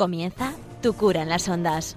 Comienza 0.00 0.54
Tu 0.80 0.94
cura 0.94 1.20
en 1.20 1.28
las 1.28 1.46
ondas. 1.46 1.94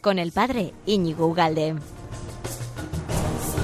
Con 0.00 0.18
el 0.18 0.32
padre 0.32 0.74
Íñigo 0.86 1.28
Ugalde. 1.28 1.76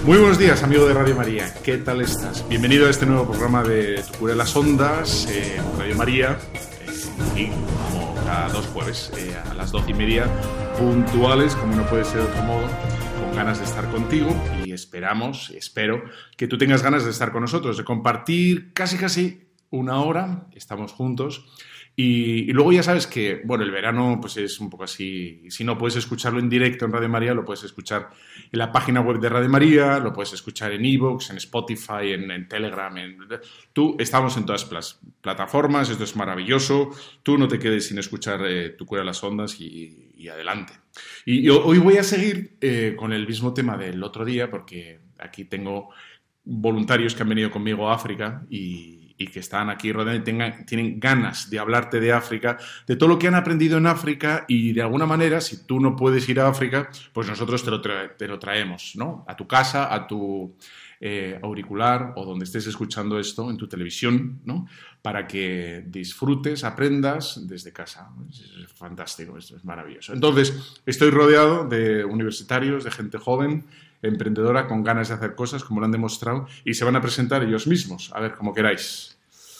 Muy 0.06 0.18
buenos 0.18 0.38
días, 0.38 0.62
amigo 0.62 0.86
de 0.86 0.94
Radio 0.94 1.16
María. 1.16 1.52
¿Qué 1.64 1.78
tal 1.78 2.02
estás? 2.02 2.48
Bienvenido 2.48 2.86
a 2.86 2.90
este 2.90 3.04
nuevo 3.04 3.28
programa 3.28 3.64
de 3.64 4.00
Tu 4.04 4.18
cura 4.20 4.30
en 4.30 4.38
las 4.38 4.54
ondas, 4.54 5.26
eh, 5.28 5.60
Radio 5.76 5.96
María. 5.96 6.38
eh, 7.36 7.50
como 7.90 8.14
cada 8.24 8.48
dos 8.50 8.66
jueves, 8.66 9.10
eh, 9.18 9.36
a 9.50 9.54
las 9.54 9.72
doce 9.72 9.90
y 9.90 9.94
media, 9.94 10.26
puntuales, 10.78 11.56
como 11.56 11.74
no 11.74 11.84
puede 11.86 12.04
ser 12.04 12.18
de 12.18 12.28
otro 12.28 12.42
modo, 12.44 12.68
con 13.20 13.34
ganas 13.34 13.58
de 13.58 13.64
estar 13.64 13.90
contigo 13.90 14.32
y 14.64 14.70
esperamos, 14.70 15.50
espero, 15.50 16.00
que 16.36 16.46
tú 16.46 16.58
tengas 16.58 16.84
ganas 16.84 17.02
de 17.04 17.10
estar 17.10 17.32
con 17.32 17.40
nosotros, 17.40 17.76
de 17.76 17.82
compartir 17.82 18.72
casi 18.72 18.96
casi 18.96 19.44
una 19.76 20.02
hora, 20.02 20.46
estamos 20.52 20.92
juntos. 20.92 21.46
Y, 21.96 22.52
luego 22.52 22.72
ya 22.72 22.82
sabes 22.82 23.06
que, 23.06 23.42
bueno, 23.44 23.62
el 23.62 23.70
verano 23.70 24.18
pues 24.20 24.36
es 24.36 24.58
un 24.58 24.68
poco 24.68 24.82
así, 24.82 25.42
si 25.48 25.62
no 25.62 25.78
puedes 25.78 25.94
escucharlo 25.94 26.40
en 26.40 26.48
directo 26.48 26.84
en 26.84 26.92
Radio 26.92 27.08
María, 27.08 27.34
lo 27.34 27.44
puedes 27.44 27.62
escuchar 27.62 28.10
en 28.50 28.58
la 28.58 28.72
página 28.72 29.00
web 29.00 29.20
de 29.20 29.28
Radio 29.28 29.48
María, 29.48 30.00
lo 30.00 30.12
puedes 30.12 30.32
escuchar 30.32 30.72
en 30.72 30.84
Evox, 30.84 31.30
en 31.30 31.36
Spotify, 31.36 32.12
en, 32.12 32.32
en 32.32 32.48
Telegram. 32.48 32.96
En... 32.96 33.18
Tú, 33.72 33.96
estamos 34.00 34.36
en 34.36 34.44
todas 34.44 34.70
las 34.72 35.00
plataformas, 35.20 35.88
esto 35.88 36.02
es 36.02 36.16
maravilloso. 36.16 36.90
Tú 37.22 37.38
no 37.38 37.46
te 37.46 37.60
quedes 37.60 37.86
sin 37.86 37.98
escuchar 37.98 38.44
eh, 38.44 38.70
Tu 38.70 38.84
Cura 38.86 39.04
las 39.04 39.22
Ondas 39.22 39.60
y, 39.60 40.28
adelante. 40.28 40.72
Y, 41.26 41.40
y 41.40 41.48
hoy 41.50 41.78
voy 41.78 41.98
a 41.98 42.02
seguir 42.02 42.56
eh, 42.60 42.94
con 42.96 43.12
el 43.12 43.26
mismo 43.26 43.52
tema 43.52 43.76
del 43.76 44.02
otro 44.02 44.24
día, 44.24 44.50
porque 44.50 44.98
aquí 45.18 45.44
tengo 45.44 45.90
voluntarios 46.44 47.14
que 47.14 47.22
han 47.22 47.28
venido 47.28 47.50
conmigo 47.50 47.88
a 47.88 47.94
África 47.94 48.44
y, 48.50 49.03
y 49.24 49.26
que 49.26 49.40
están 49.40 49.70
aquí 49.70 49.90
rodeando 49.90 50.30
y 50.30 50.64
tienen 50.64 51.00
ganas 51.00 51.48
de 51.48 51.58
hablarte 51.58 51.98
de 51.98 52.12
África, 52.12 52.58
de 52.86 52.96
todo 52.96 53.08
lo 53.08 53.18
que 53.18 53.26
han 53.26 53.34
aprendido 53.34 53.78
en 53.78 53.86
África 53.86 54.44
y 54.48 54.72
de 54.72 54.82
alguna 54.82 55.06
manera, 55.06 55.40
si 55.40 55.64
tú 55.66 55.80
no 55.80 55.96
puedes 55.96 56.28
ir 56.28 56.40
a 56.40 56.48
África, 56.48 56.90
pues 57.12 57.26
nosotros 57.26 57.64
te 57.64 57.70
lo, 57.70 57.80
te 57.80 58.28
lo 58.28 58.38
traemos, 58.38 58.92
¿no? 58.96 59.24
A 59.26 59.34
tu 59.34 59.46
casa, 59.46 59.92
a 59.92 60.06
tu 60.06 60.54
eh, 61.00 61.38
auricular 61.42 62.12
o 62.16 62.24
donde 62.24 62.44
estés 62.44 62.66
escuchando 62.66 63.18
esto, 63.18 63.50
en 63.50 63.56
tu 63.56 63.66
televisión, 63.66 64.40
¿no? 64.44 64.66
Para 65.00 65.26
que 65.26 65.84
disfrutes, 65.86 66.64
aprendas 66.64 67.46
desde 67.46 67.72
casa. 67.72 68.10
Es 68.30 68.72
fantástico, 68.72 69.38
esto 69.38 69.56
es 69.56 69.64
maravilloso. 69.64 70.12
Entonces, 70.12 70.80
estoy 70.84 71.10
rodeado 71.10 71.66
de 71.66 72.04
universitarios, 72.04 72.84
de 72.84 72.90
gente 72.90 73.18
joven, 73.18 73.64
emprendedora 74.06 74.66
con 74.66 74.82
ganas 74.84 75.08
de 75.08 75.14
hacer 75.14 75.34
cosas, 75.34 75.64
como 75.64 75.80
lo 75.80 75.86
han 75.86 75.92
demostrado, 75.92 76.46
y 76.64 76.74
se 76.74 76.84
van 76.84 76.96
a 76.96 77.00
presentar 77.00 77.42
ellos 77.42 77.66
mismos. 77.66 78.10
A 78.14 78.20
ver, 78.20 78.34
como 78.34 78.54
queráis. 78.54 79.16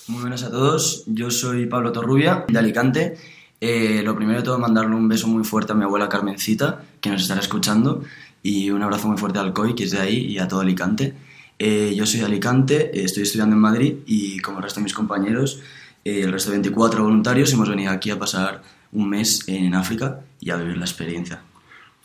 Muy 0.06 0.20
buenas 0.20 0.42
a 0.42 0.51
todos, 0.51 1.05
yo 1.06 1.31
soy 1.31 1.67
Pablo 1.67 1.92
Torrubia, 1.92 2.45
de 2.47 2.59
Alicante. 2.59 3.17
Eh, 3.61 4.03
lo 4.05 4.14
primero 4.14 4.39
de 4.39 4.45
todo, 4.45 4.59
mandarle 4.59 4.95
un 4.95 5.09
beso 5.09 5.27
muy 5.28 5.45
fuerte 5.45 5.73
a 5.73 5.75
mi 5.75 5.84
abuela 5.84 6.09
Carmencita, 6.09 6.83
que 7.01 7.11
nos 7.11 7.23
estará 7.23 7.41
escuchando, 7.41 8.05
y 8.42 8.70
un 8.70 8.83
abrazo 8.83 9.09
muy 9.09 9.17
fuerte 9.17 9.39
al 9.39 9.53
COI, 9.55 9.75
que 9.75 9.84
es 9.84 9.92
de 9.92 10.01
ahí, 10.01 10.27
y 10.27 10.39
a 10.39 10.47
todo 10.47 10.61
Alicante. 10.61 11.14
Eh, 11.58 11.95
yo 11.97 12.05
soy 12.05 12.20
de 12.20 12.27
Alicante, 12.27 12.91
eh, 12.92 13.05
estoy 13.05 13.23
estudiando 13.23 13.56
en 13.56 13.62
Madrid, 13.62 13.95
y 14.06 14.41
como 14.41 14.58
el 14.58 14.64
resto 14.64 14.81
de 14.81 14.84
mis 14.84 14.95
compañeros, 14.95 15.61
eh, 16.05 16.20
el 16.23 16.33
resto 16.33 16.51
de 16.51 16.58
24 16.58 17.03
voluntarios, 17.03 17.52
hemos 17.52 17.68
venido 17.68 17.91
aquí 17.91 18.11
a 18.11 18.18
pasar 18.18 18.63
un 18.92 19.08
mes 19.08 19.48
en 19.48 19.74
África 19.74 20.20
y 20.41 20.51
a 20.51 20.57
vivir 20.57 20.77
la 20.77 20.85
experiencia. 20.85 21.41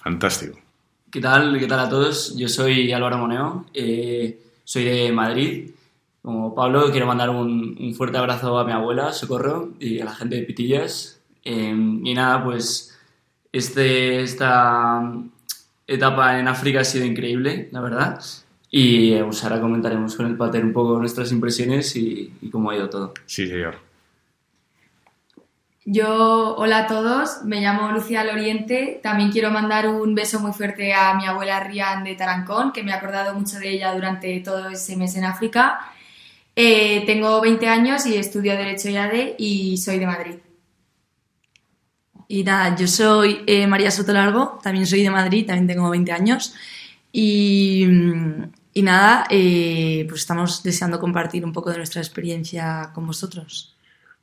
Fantástico. 0.02 0.58
¿Qué 1.12 1.22
tal? 1.22 1.58
¿Qué 1.58 1.66
tal 1.66 1.80
a 1.80 1.90
todos? 1.90 2.38
Yo 2.38 2.48
soy 2.48 2.92
Álvaro 2.92 3.18
Moneo, 3.18 3.66
eh, 3.74 4.40
soy 4.64 4.84
de 4.84 5.12
Madrid. 5.12 5.72
Como 6.22 6.54
Pablo, 6.54 6.92
quiero 6.92 7.08
mandar 7.08 7.32
un, 7.32 7.76
un, 7.80 7.96
fuerte 7.96 8.20
abrazo 8.20 8.60
a 8.60 8.64
mi 8.64 8.74
abuela, 8.74 9.12
Socorro, 9.12 9.72
y 9.80 10.00
a 10.00 10.06
la 10.06 10.14
gente 10.14 10.36
de 10.36 10.44
Pitillas. 10.44 11.20
Eh, 11.44 11.74
y 12.04 12.14
nada, 12.14 12.44
pues 12.44 12.96
este, 13.52 14.22
esta 14.22 15.02
etapa 15.88 16.40
en 16.40 16.48
África 16.48 16.82
ha 16.82 16.86
sido 16.86 17.06
increíble, 17.06 17.70
la 17.72 17.82
verdad. 17.82 18.22
Y 18.70 19.14
eh, 19.14 19.24
pues 19.24 19.44
ahora 19.44 19.60
comentaremos 19.60 20.16
con 20.16 20.28
el 20.28 20.38
pater 20.38 20.64
un 20.64 20.74
poco 20.74 21.00
nuestras 21.00 21.32
impresiones 21.32 21.96
y, 21.96 22.34
y 22.40 22.50
cómo 22.52 22.70
ha 22.70 22.76
ido 22.76 22.88
todo. 22.88 23.14
Sí, 23.26 23.48
señor. 23.48 23.89
Yo, 25.92 26.56
hola 26.56 26.82
a 26.82 26.88
todos, 26.88 27.44
me 27.46 27.62
llamo 27.62 27.92
Lucía 27.92 28.24
Loriente. 28.24 29.00
También 29.02 29.32
quiero 29.32 29.50
mandar 29.50 29.88
un 29.88 30.14
beso 30.14 30.40
muy 30.40 30.54
fuerte 30.54 30.94
a 30.94 31.16
mi 31.16 31.26
abuela 31.26 31.62
Rian 31.62 32.04
de 32.04 32.14
Tarancón, 32.14 32.72
que 32.72 32.84
me 32.84 32.92
ha 32.92 32.98
acordado 32.98 33.34
mucho 33.34 33.58
de 33.58 33.72
ella 33.72 33.92
durante 33.96 34.40
todo 34.42 34.70
ese 34.70 34.96
mes 34.96 35.16
en 35.16 35.24
África. 35.24 35.80
Eh, 36.56 37.04
tengo 37.08 37.42
20 37.42 37.68
años 37.68 38.06
y 38.06 38.18
estudio 38.18 38.52
Derecho 38.56 38.90
y 38.90 38.98
ADE 38.98 39.36
y 39.40 39.78
soy 39.78 39.98
de 39.98 40.06
Madrid. 40.06 40.36
Y 42.28 42.44
nada, 42.44 42.76
yo 42.76 42.88
soy 42.88 43.42
eh, 43.48 43.66
María 43.66 43.90
Soto 43.90 44.14
Largo, 44.14 44.60
también 44.62 44.86
soy 44.86 45.02
de 45.02 45.10
Madrid, 45.10 45.48
también 45.48 45.66
tengo 45.66 45.90
20 45.90 46.12
años. 46.12 46.54
Y, 47.12 47.88
y 48.76 48.82
nada, 48.84 49.26
eh, 49.32 50.06
pues 50.08 50.22
estamos 50.22 50.62
deseando 50.62 51.00
compartir 51.00 51.44
un 51.44 51.52
poco 51.52 51.72
de 51.72 51.78
nuestra 51.78 52.00
experiencia 52.00 52.92
con 52.94 53.08
vosotros. 53.08 53.79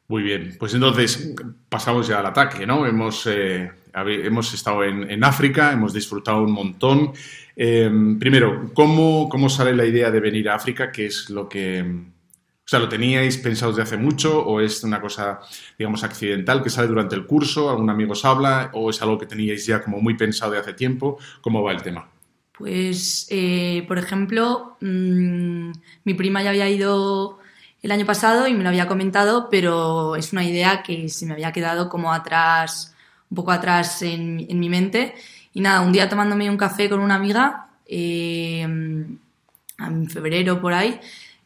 Muy 0.09 0.23
bien, 0.23 0.55
pues 0.59 0.73
entonces 0.75 1.35
pasamos 1.69 2.07
ya 2.07 2.21
al 2.21 2.27
ataque, 2.27 2.65
¿no? 2.65 2.87
Hemos, 2.87 3.27
eh, 3.27 3.71
hemos 3.93 4.55
estado 4.55 4.85
en, 4.85 5.11
en, 5.11 5.25
África, 5.25 5.73
hemos 5.73 5.93
disfrutado 5.93 6.43
un 6.43 6.53
montón. 6.53 7.13
Eh, 7.57 7.91
primero, 8.19 8.71
¿cómo, 8.73 9.29
¿cómo 9.29 9.49
sale 9.49 9.75
la 9.75 9.85
idea 9.85 10.13
de 10.13 10.21
venir 10.21 10.49
a 10.49 10.55
África? 10.55 10.93
¿Qué 10.93 11.07
es 11.07 11.29
lo 11.31 11.49
que... 11.49 11.83
O 11.83 12.69
sea, 12.69 12.81
¿lo 12.81 12.89
teníais 12.89 13.39
pensado 13.39 13.71
desde 13.71 13.83
hace 13.83 13.97
mucho 13.97 14.45
o 14.45 14.61
es 14.61 14.83
una 14.83 15.01
cosa, 15.01 15.41
digamos, 15.79 16.03
accidental 16.03 16.63
que 16.63 16.71
sale 16.71 16.89
durante 16.89 17.15
el 17.15 17.25
curso? 17.25 17.71
¿Algún 17.71 17.91
amigo 17.91 18.13
os 18.13 18.25
habla? 18.25 18.71
¿O 18.75 18.91
es 18.91 19.01
algo 19.03 19.19
que 19.19 19.27
teníais 19.27 19.67
ya 19.67 19.83
como 19.83 20.01
muy 20.01 20.15
pensado 20.15 20.53
de 20.53 20.59
hace 20.59 20.73
tiempo? 20.73 21.19
¿Cómo 21.41 21.63
va 21.63 21.73
el 21.73 21.83
tema? 21.83 22.09
Pues, 22.53 23.27
eh, 23.31 23.85
por 23.87 23.99
ejemplo, 23.99 24.77
mmm, 24.81 25.71
mi 26.05 26.15
prima 26.15 26.43
ya 26.43 26.51
había 26.51 26.69
ido 26.69 27.39
el 27.83 27.91
año 27.93 28.07
pasado 28.07 28.47
y 28.47 28.55
me 28.55 28.63
lo 28.63 28.69
había 28.69 28.87
comentado, 28.87 29.49
pero 29.51 30.17
es 30.17 30.33
una 30.33 30.45
idea 30.45 30.83
que 30.83 31.09
se 31.09 31.27
me 31.27 31.35
había 31.35 31.53
quedado 31.53 31.89
como 31.89 32.13
atrás, 32.13 32.95
un 33.31 33.37
poco 33.37 33.53
atrás 33.53 34.03
en, 34.03 34.47
mi 34.59 34.69
mente. 34.69 35.15
Y 35.53 35.61
nada, 35.61 35.81
un 35.81 35.93
día 35.93 36.09
tomándome 36.09 36.51
un 36.51 36.57
café 36.57 36.89
con 36.89 37.01
una 37.01 37.15
amiga, 37.15 37.69
eh, 37.87 38.61
en 38.63 40.11
febrero 40.11 40.61
por 40.61 40.73
ahí, 40.73 40.99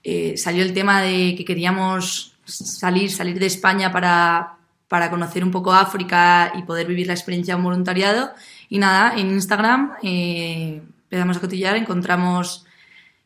eh, 0.03 0.37
salió 0.37 0.63
el 0.63 0.73
tema 0.73 1.03
de 1.03 1.35
que 1.37 1.45
queríamos 1.45 2.35
salir, 2.45 3.11
salir 3.11 3.39
de 3.39 3.47
España 3.47 3.93
para, 3.93 4.57
para 4.89 5.11
conocer 5.11 5.45
un 5.45 5.51
poco 5.51 5.73
África 5.73 6.53
y 6.57 6.63
poder 6.63 6.87
vivir 6.87 7.07
la 7.07 7.13
experiencia 7.13 7.55
de 7.55 7.59
un 7.59 7.65
voluntariado. 7.65 8.33
Y 8.69 8.79
nada, 8.79 9.15
en 9.17 9.31
Instagram 9.31 9.93
eh, 10.03 10.83
empezamos 11.05 11.37
a 11.37 11.41
cotillar, 11.41 11.77
encontramos 11.77 12.67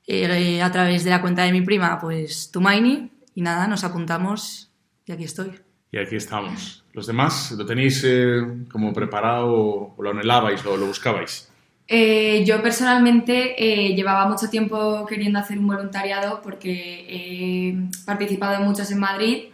eh, 0.06 0.62
a 0.62 0.70
través 0.70 1.04
de 1.04 1.10
la 1.10 1.20
cuenta 1.20 1.42
de 1.42 1.52
mi 1.52 1.62
prima, 1.62 1.98
pues 2.00 2.50
Tumaini, 2.50 3.10
y 3.34 3.42
nada, 3.42 3.66
nos 3.66 3.84
apuntamos 3.84 4.70
y 5.06 5.12
aquí 5.12 5.24
estoy. 5.24 5.52
Y 5.90 5.98
aquí 5.98 6.16
estamos. 6.16 6.84
¿Los 6.92 7.06
demás 7.06 7.52
lo 7.52 7.64
tenéis 7.64 8.02
eh, 8.04 8.40
como 8.70 8.92
preparado 8.92 9.52
o 9.96 10.02
lo 10.02 10.10
anhelabais 10.10 10.64
o 10.66 10.76
lo 10.76 10.86
buscabais? 10.86 11.48
Eh, 11.86 12.44
yo 12.46 12.62
personalmente 12.62 13.54
eh, 13.58 13.94
llevaba 13.94 14.26
mucho 14.26 14.48
tiempo 14.48 15.04
queriendo 15.06 15.38
hacer 15.38 15.58
un 15.58 15.66
voluntariado 15.66 16.40
porque 16.42 17.06
he 17.08 18.04
participado 18.06 18.54
en 18.54 18.62
muchos 18.62 18.90
en 18.90 19.00
Madrid 19.00 19.44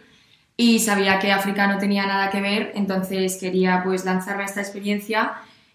y 0.55 0.79
sabía 0.79 1.19
que 1.19 1.31
África 1.31 1.67
no 1.67 1.77
tenía 1.77 2.05
nada 2.05 2.29
que 2.29 2.39
ver, 2.39 2.71
entonces 2.75 3.37
quería 3.37 3.81
pues 3.83 4.05
lanzarme 4.05 4.43
a 4.43 4.45
esta 4.45 4.61
experiencia 4.61 5.33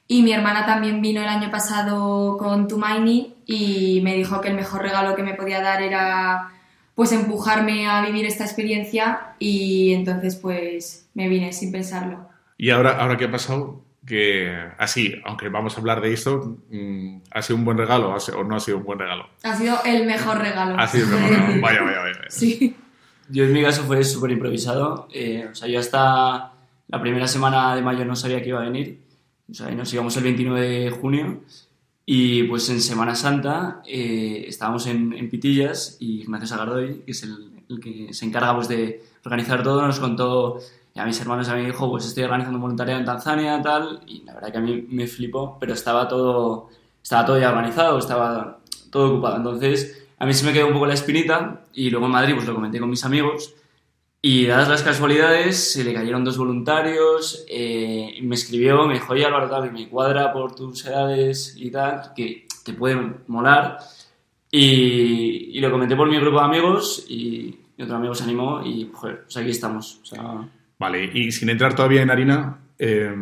y 0.08 0.22
mi 0.22 0.32
hermana 0.32 0.64
también 0.66 1.02
vino 1.02 1.20
el 1.20 1.28
año 1.28 1.50
pasado 1.50 2.36
con 2.36 2.68
Tumaini 2.68 3.34
y 3.44 4.00
me 4.02 4.14
dijo 4.14 4.40
que 4.40 4.48
el 4.48 4.54
mejor 4.54 4.82
regalo 4.82 5.16
que 5.16 5.22
me 5.22 5.34
podía 5.34 5.60
dar 5.60 5.82
era 5.82 6.52
pues 6.94 7.12
empujarme 7.12 7.86
a 7.86 8.00
vivir 8.02 8.24
esta 8.24 8.44
experiencia 8.44 9.34
y 9.38 9.92
entonces 9.92 10.36
pues 10.36 11.08
me 11.14 11.28
vine 11.28 11.52
sin 11.52 11.72
pensarlo. 11.72 12.28
¿Y 12.56 12.70
ahora, 12.70 12.98
ahora 13.00 13.16
qué 13.16 13.24
ha 13.26 13.30
pasado? 13.30 13.82
Que 14.06 14.56
así, 14.78 15.14
aunque 15.24 15.48
vamos 15.48 15.76
a 15.76 15.80
hablar 15.80 16.00
de 16.00 16.12
esto, 16.12 16.56
mmm, 16.70 17.18
¿ha 17.32 17.42
sido 17.42 17.58
un 17.58 17.64
buen 17.64 17.76
regalo 17.76 18.14
o 18.14 18.44
no 18.44 18.56
ha 18.56 18.60
sido 18.60 18.78
un 18.78 18.84
buen 18.84 18.98
regalo? 18.98 19.28
Ha 19.42 19.56
sido 19.56 19.76
el 19.84 20.06
mejor 20.06 20.38
regalo. 20.38 20.78
Ha 20.78 20.86
sido 20.86 21.06
el 21.06 21.10
mejor 21.10 21.30
regalo. 21.30 21.60
Vaya, 21.60 21.82
vaya, 21.82 21.98
vaya. 22.00 22.20
Sí. 22.28 22.76
Yo 23.28 23.44
en 23.44 23.52
mi 23.52 23.62
caso 23.62 23.82
fue 23.82 24.02
súper 24.04 24.30
improvisado. 24.30 25.08
Eh, 25.12 25.48
o 25.50 25.54
sea, 25.54 25.68
yo 25.68 25.80
hasta 25.80 26.52
la 26.88 27.00
primera 27.00 27.26
semana 27.26 27.74
de 27.74 27.82
mayo 27.82 28.04
no 28.04 28.14
sabía 28.14 28.40
que 28.40 28.50
iba 28.50 28.60
a 28.60 28.64
venir. 28.64 29.05
O 29.50 29.54
sea, 29.54 29.70
nos 29.70 29.92
íbamos 29.92 30.16
el 30.16 30.24
29 30.24 30.68
de 30.68 30.90
junio 30.90 31.40
y 32.04 32.44
pues 32.44 32.68
en 32.68 32.80
Semana 32.80 33.14
Santa 33.14 33.82
eh, 33.86 34.44
estábamos 34.48 34.86
en, 34.86 35.12
en, 35.12 35.28
Pitillas 35.28 35.96
y 36.00 36.22
Ignacio 36.22 36.46
Sagardoy, 36.46 37.02
que 37.04 37.10
es 37.10 37.22
el, 37.22 37.64
el, 37.68 37.80
que 37.80 38.12
se 38.12 38.24
encarga 38.24 38.54
pues, 38.54 38.68
de 38.68 39.02
organizar 39.24 39.62
todo, 39.62 39.84
nos 39.84 39.98
contó 39.98 40.60
a 40.94 41.04
mis 41.04 41.20
hermanos, 41.20 41.48
a 41.48 41.56
mi 41.56 41.68
hijo, 41.68 41.90
pues 41.90 42.06
estoy 42.06 42.24
organizando 42.24 42.58
un 42.58 42.62
voluntariado 42.62 43.00
en 43.00 43.06
Tanzania 43.06 43.60
tal, 43.60 44.00
y 44.06 44.22
la 44.22 44.34
verdad 44.34 44.52
que 44.52 44.58
a 44.58 44.60
mí 44.60 44.86
me 44.88 45.06
flipó, 45.06 45.58
pero 45.60 45.74
estaba 45.74 46.08
todo, 46.08 46.70
estaba 47.02 47.26
todo 47.26 47.38
ya 47.38 47.50
organizado, 47.50 47.98
estaba 47.98 48.60
todo 48.90 49.12
ocupado. 49.12 49.36
Entonces 49.36 50.06
a 50.18 50.26
mí 50.26 50.32
se 50.32 50.46
me 50.46 50.52
quedó 50.52 50.68
un 50.68 50.72
poco 50.72 50.86
la 50.86 50.94
espinita 50.94 51.66
y 51.74 51.90
luego 51.90 52.06
en 52.06 52.12
Madrid 52.12 52.34
pues 52.34 52.46
lo 52.46 52.54
comenté 52.54 52.80
con 52.80 52.88
mis 52.88 53.04
amigos 53.04 53.54
Y 54.22 54.46
dadas 54.46 54.68
las 54.68 54.82
casualidades, 54.82 55.72
se 55.72 55.84
le 55.84 55.94
cayeron 55.94 56.24
dos 56.24 56.36
voluntarios, 56.36 57.44
eh, 57.48 58.18
me 58.22 58.34
escribió, 58.34 58.86
me 58.86 58.94
dijo, 58.94 59.12
oye 59.12 59.24
Álvaro, 59.24 59.48
tal, 59.48 59.64
que 59.64 59.70
me 59.70 59.88
cuadra 59.88 60.32
por 60.32 60.54
tus 60.54 60.84
edades 60.84 61.54
y 61.56 61.70
tal, 61.70 62.12
que 62.16 62.48
te 62.64 62.72
puede 62.72 62.96
molar. 63.28 63.78
Y, 64.50 65.50
y 65.56 65.60
lo 65.60 65.70
comenté 65.70 65.94
por 65.94 66.10
mi 66.10 66.18
grupo 66.18 66.38
de 66.40 66.44
amigos 66.44 67.04
y, 67.08 67.56
y 67.76 67.82
otro 67.82 67.96
amigo 67.96 68.14
se 68.14 68.24
animó 68.24 68.64
y, 68.64 68.90
joder, 68.92 69.24
pues 69.24 69.36
aquí 69.36 69.50
estamos. 69.50 70.00
Vale, 70.78 71.10
y 71.12 71.30
sin 71.30 71.50
entrar 71.50 71.74
todavía 71.74 72.02
en 72.02 72.10
harina, 72.10 72.58
eh, 72.78 73.14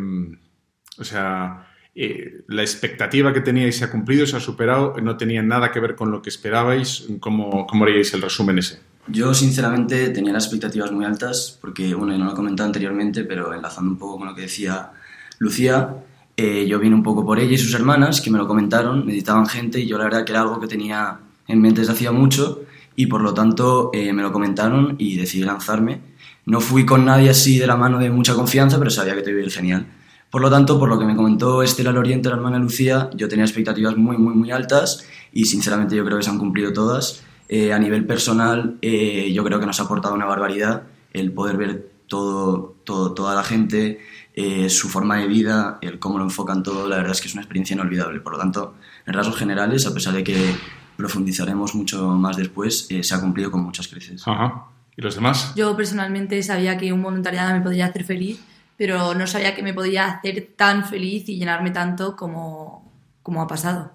o 0.99 1.05
sea, 1.05 1.69
eh, 1.94 2.44
la 2.49 2.62
expectativa 2.62 3.32
que 3.32 3.40
teníais 3.40 3.76
se 3.76 3.85
ha 3.85 3.90
cumplido, 3.90 4.26
se 4.26 4.37
ha 4.37 4.40
superado, 4.40 4.94
no 5.02 5.17
tenía 5.17 5.43
nada 5.43 5.70
que 5.70 5.81
ver 5.81 5.94
con 5.94 6.11
lo 6.11 6.23
que 6.23 6.31
esperabais. 6.31 7.06
¿Cómo, 7.20 7.67
cómo 7.67 7.85
haríais 7.85 8.12
el 8.14 8.23
resumen 8.23 8.58
ese? 8.58 8.81
Yo, 9.06 9.35
sinceramente, 9.35 10.09
tenía 10.11 10.33
las 10.33 10.45
expectativas 10.45 10.91
muy 10.91 11.05
altas, 11.05 11.59
porque, 11.61 11.95
bueno, 11.95 12.17
no 12.17 12.25
lo 12.25 12.33
he 12.33 12.35
comentado 12.35 12.67
anteriormente, 12.67 13.25
pero 13.25 13.53
enlazando 13.53 13.91
un 13.91 13.99
poco 13.99 14.19
con 14.19 14.29
lo 14.29 14.35
que 14.35 14.43
decía 14.43 14.93
Lucía, 15.39 15.97
eh, 16.37 16.67
yo 16.67 16.79
vine 16.79 16.95
un 16.95 17.03
poco 17.03 17.25
por 17.25 17.39
ella 17.39 17.53
y 17.53 17.59
sus 17.59 17.75
hermanas, 17.75 18.21
que 18.21 18.31
me 18.31 18.39
lo 18.39 18.49
comentaron, 18.49 19.06
necesitaban 19.06 19.47
gente, 19.47 19.81
y 19.81 19.87
yo 19.87 19.99
la 19.99 20.05
verdad 20.05 20.25
que 20.25 20.33
era 20.33 20.41
algo 20.41 20.59
que 20.59 20.67
tenía 20.67 21.21
en 21.47 21.61
mente 21.61 21.81
desde 21.81 21.93
hacía 21.93 22.12
mucho, 22.12 22.62
y 22.97 23.06
por 23.06 23.21
lo 23.21 23.35
tanto 23.35 23.91
eh, 23.93 24.12
me 24.12 24.23
lo 24.23 24.33
comentaron 24.33 24.97
y 24.99 25.17
decidí 25.17 25.45
lanzarme. 25.45 26.00
No 26.47 26.61
fui 26.61 26.87
con 26.87 27.05
nadie 27.05 27.31
así 27.31 27.59
de 27.59 27.67
la 27.67 27.77
mano 27.77 27.99
de 27.99 28.11
mucha 28.11 28.35
confianza, 28.35 28.79
pero 28.79 28.91
sabía 28.91 29.15
que 29.15 29.23
te 29.23 29.31
iba 29.31 29.41
a 29.41 29.45
ir 29.45 29.50
genial. 29.50 29.87
Por 30.31 30.43
lo 30.43 30.50
tanto, 30.50 30.79
por 30.79 30.89
lo 30.89 30.99
que 30.99 31.05
me 31.05 31.15
comentó 31.15 31.62
Estela 31.62 31.93
Loriente, 31.93 32.29
la 32.29 32.37
hermana 32.37 32.59
Lucía, 32.59 33.09
yo 33.15 33.29
tenía 33.29 33.45
expectativas 33.45 33.97
muy, 33.97 34.17
muy, 34.17 34.35
muy 34.35 34.50
altas 34.50 35.07
y 35.33 35.45
sinceramente 35.45 35.95
yo 35.95 36.05
creo 36.05 36.19
que 36.19 36.25
se 36.25 36.31
han 36.31 36.39
cumplido 36.39 36.73
todas. 36.73 37.23
Eh, 37.49 37.73
a 37.73 37.79
nivel 37.79 38.06
personal, 38.06 38.79
eh, 38.81 39.32
yo 39.32 39.44
creo 39.44 39.61
que 39.61 39.67
nos 39.67 39.79
ha 39.81 39.85
aportado 39.85 40.14
una 40.14 40.25
barbaridad 40.25 40.85
el 41.12 41.32
poder 41.32 41.56
ver 41.56 41.91
todo, 42.06 42.76
todo, 42.85 43.14
toda 43.14 43.35
la 43.35 43.43
gente, 43.43 44.00
eh, 44.35 44.69
su 44.69 44.88
forma 44.88 45.17
de 45.19 45.26
vida, 45.26 45.79
el 45.81 45.99
cómo 45.99 46.19
lo 46.19 46.25
enfocan 46.25 46.62
todo, 46.62 46.88
la 46.88 46.96
verdad 46.96 47.12
es 47.12 47.20
que 47.20 47.29
es 47.29 47.35
una 47.35 47.43
experiencia 47.43 47.75
inolvidable. 47.75 48.20
Por 48.20 48.32
lo 48.32 48.38
tanto, 48.38 48.75
en 49.06 49.14
rasgos 49.14 49.37
generales, 49.37 49.87
a 49.87 49.94
pesar 49.94 50.12
de 50.12 50.25
que 50.25 50.55
profundizaremos 50.96 51.75
mucho 51.75 52.08
más 52.08 52.37
después, 52.37 52.88
eh, 52.91 53.02
se 53.02 53.14
ha 53.14 53.20
cumplido 53.20 53.50
con 53.50 53.62
muchas 53.62 53.88
creces. 53.88 54.26
Ajá. 54.26 54.67
¿Y 54.97 55.02
los 55.02 55.14
demás? 55.14 55.55
Yo 55.56 55.76
personalmente 55.76 56.43
sabía 56.43 56.76
que 56.76 56.93
un 56.93 57.02
voluntariado 57.02 57.52
me 57.52 57.61
podría 57.61 57.87
hacer 57.87 58.05
feliz, 58.05 58.40
pero 58.76 59.14
no 59.14 59.26
sabía 59.26 59.55
que 59.55 59.62
me 59.62 59.75
podía 59.75 60.06
hacer 60.06 60.52
tan 60.56 60.85
feliz 60.85 61.29
y 61.29 61.38
llenarme 61.38 61.70
tanto 61.70 62.17
como, 62.17 62.93
como 63.23 63.43
ha 63.43 63.47
pasado. 63.47 63.93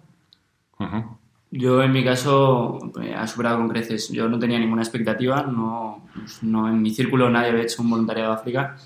Ajá. 0.78 1.19
Yo 1.51 1.81
en 1.81 1.92
mi 1.92 2.04
caso 2.04 2.80
eh, 3.01 3.13
ha 3.13 3.25
superado 3.28 3.57
con 3.57 3.69
creces. 3.69 4.10
Yo 4.10 4.30
no 4.30 4.38
tenía 4.38 4.60
ninguna 4.60 4.84
expectativa, 4.84 5.44
no, 5.44 6.07
pues, 6.13 6.44
no 6.44 6.68
en 6.68 6.81
mi 6.81 6.92
círculo 6.92 7.30
nadie 7.30 7.50
había 7.50 7.63
hecho 7.63 7.81
un 7.81 7.90
voluntariado 7.90 8.31
de 8.31 8.40
África. 8.40 8.78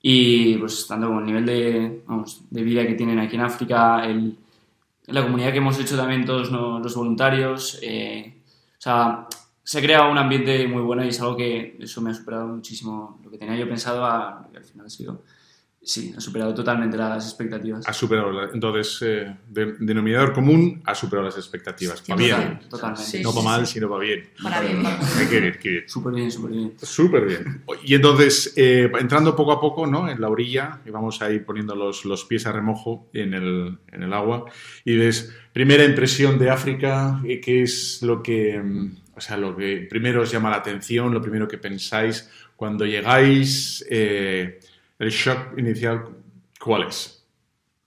Y 0.00 0.56
pues 0.58 0.86
tanto 0.86 1.08
como 1.08 1.20
el 1.20 1.26
nivel 1.26 1.46
de, 1.46 2.02
vamos, 2.06 2.44
de 2.50 2.62
vida 2.62 2.86
que 2.86 2.94
tienen 2.94 3.18
aquí 3.18 3.34
en 3.34 3.42
África, 3.42 4.06
el, 4.06 4.36
la 5.06 5.22
comunidad 5.22 5.52
que 5.52 5.58
hemos 5.58 5.78
hecho 5.80 5.96
también 5.96 6.24
todos 6.24 6.50
los 6.50 6.94
voluntarios, 6.94 7.78
eh, 7.82 8.42
o 8.78 8.80
sea, 8.80 9.26
se 9.62 9.82
crea 9.82 10.06
un 10.06 10.18
ambiente 10.18 10.66
muy 10.68 10.82
bueno 10.82 11.04
y 11.04 11.08
es 11.08 11.20
algo 11.20 11.36
que 11.36 11.76
eso 11.80 12.00
me 12.00 12.10
ha 12.10 12.14
superado 12.14 12.46
muchísimo 12.46 13.20
lo 13.24 13.30
que 13.30 13.38
tenía 13.38 13.56
yo 13.56 13.68
pensado 13.68 14.04
a 14.04 14.48
al 14.54 14.64
final 14.64 14.86
ha 14.86 14.90
sido, 14.90 15.22
sí, 15.86 16.12
ha 16.16 16.20
superado 16.20 16.52
totalmente 16.52 16.96
las 16.96 17.24
expectativas. 17.24 17.86
Ha 17.86 17.92
superado, 17.92 18.32
la- 18.32 18.50
entonces, 18.52 18.98
eh, 19.02 19.36
de- 19.48 19.74
denominador 19.78 20.32
común, 20.32 20.82
ha 20.84 20.94
superado 20.96 21.26
las 21.26 21.36
expectativas. 21.36 22.00
Sí, 22.04 22.10
Va 22.10 22.16
bien. 22.16 22.36
Total- 22.36 22.68
totalmente. 22.68 23.04
Sí, 23.04 23.22
no 23.22 23.30
sí, 23.30 23.36
para 23.36 23.40
sí. 23.40 23.46
mal, 23.46 23.66
sino 23.66 23.88
para 23.88 24.00
bien. 24.02 24.28
Para 24.42 24.60
bien, 24.60 24.82
para 24.82 24.96
bien. 24.96 25.08
Hay 25.18 25.26
que 25.28 25.36
ir, 25.46 25.58
que 25.60 25.70
ir. 25.70 25.84
Súper 25.88 26.12
bien, 26.12 26.30
súper 26.32 26.50
bien. 26.50 26.74
Súper 26.82 27.24
bien. 27.26 27.62
Y 27.84 27.94
entonces, 27.94 28.52
eh, 28.56 28.90
entrando 28.98 29.36
poco 29.36 29.52
a 29.52 29.60
poco 29.60 29.86
¿no? 29.86 30.08
en 30.10 30.20
la 30.20 30.28
orilla, 30.28 30.80
y 30.84 30.90
vamos 30.90 31.22
a 31.22 31.30
ir 31.30 31.44
poniendo 31.44 31.74
los, 31.76 32.04
los 32.04 32.24
pies 32.24 32.46
a 32.46 32.52
remojo 32.52 33.08
en 33.12 33.32
el, 33.34 33.78
en 33.92 34.02
el 34.02 34.12
agua, 34.12 34.44
y 34.84 34.96
ves, 34.96 35.32
primera 35.52 35.84
impresión 35.84 36.36
de 36.38 36.50
África, 36.50 37.20
eh, 37.24 37.40
¿qué 37.40 37.62
es 37.62 38.02
lo 38.02 38.22
que, 38.22 38.58
mm, 38.58 38.96
o 39.16 39.20
sea, 39.20 39.36
lo 39.36 39.56
que 39.56 39.86
primero 39.88 40.22
os 40.22 40.30
llama 40.32 40.50
la 40.50 40.56
atención, 40.56 41.14
lo 41.14 41.22
primero 41.22 41.46
que 41.46 41.58
pensáis 41.58 42.28
cuando 42.56 42.84
llegáis, 42.84 43.84
eh, 43.88 44.58
el 44.98 45.10
shock 45.10 45.58
inicial, 45.58 46.04
¿cuál 46.60 46.84
es? 46.84 47.24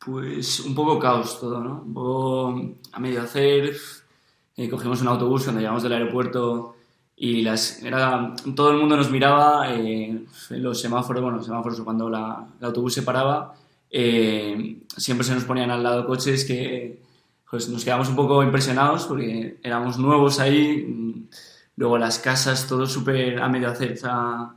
Pues 0.03 0.59
un 0.61 0.73
poco 0.75 0.97
caos 0.97 1.39
todo, 1.39 1.59
¿no? 1.61 1.81
Un 1.85 1.93
poco 1.93 2.75
a 2.93 2.99
medio 2.99 3.21
hacer. 3.21 3.75
eh, 4.57 4.69
cogimos 4.69 5.01
un 5.01 5.07
autobús 5.07 5.43
cuando 5.43 5.61
llegamos 5.61 5.83
del 5.83 5.93
aeropuerto 5.93 6.75
y 7.15 7.41
las, 7.41 7.81
era, 7.83 8.33
todo 8.55 8.71
el 8.71 8.77
mundo 8.77 8.95
nos 8.97 9.09
miraba. 9.11 9.73
eh, 9.73 10.25
los 10.51 10.79
semáforos, 10.81 11.21
bueno, 11.23 11.37
los 11.37 11.45
semáforos 11.45 11.79
cuando 11.81 12.09
la- 12.09 12.45
el 12.59 12.65
autobús 12.65 12.93
se 12.93 13.03
paraba, 13.03 13.53
eh, 13.89 14.81
siempre 14.97 15.25
se 15.25 15.33
nos 15.35 15.43
ponían 15.45 15.71
al 15.71 15.83
lado 15.83 16.05
coches 16.05 16.45
que 16.45 17.01
pues, 17.49 17.67
nos 17.69 17.83
quedamos 17.83 18.09
un 18.09 18.15
poco 18.15 18.43
impresionados 18.43 19.05
porque 19.05 19.59
éramos 19.63 19.97
nuevos 19.97 20.39
ahí. 20.39 20.85
mm, 20.87 21.29
Luego 21.77 21.97
las 21.97 22.19
casas, 22.19 22.67
todo 22.67 22.85
súper 22.85 23.39
a 23.41 23.47
medio 23.49 23.69
hacer. 23.69 23.93
O 23.93 23.97
sea, 23.97 24.49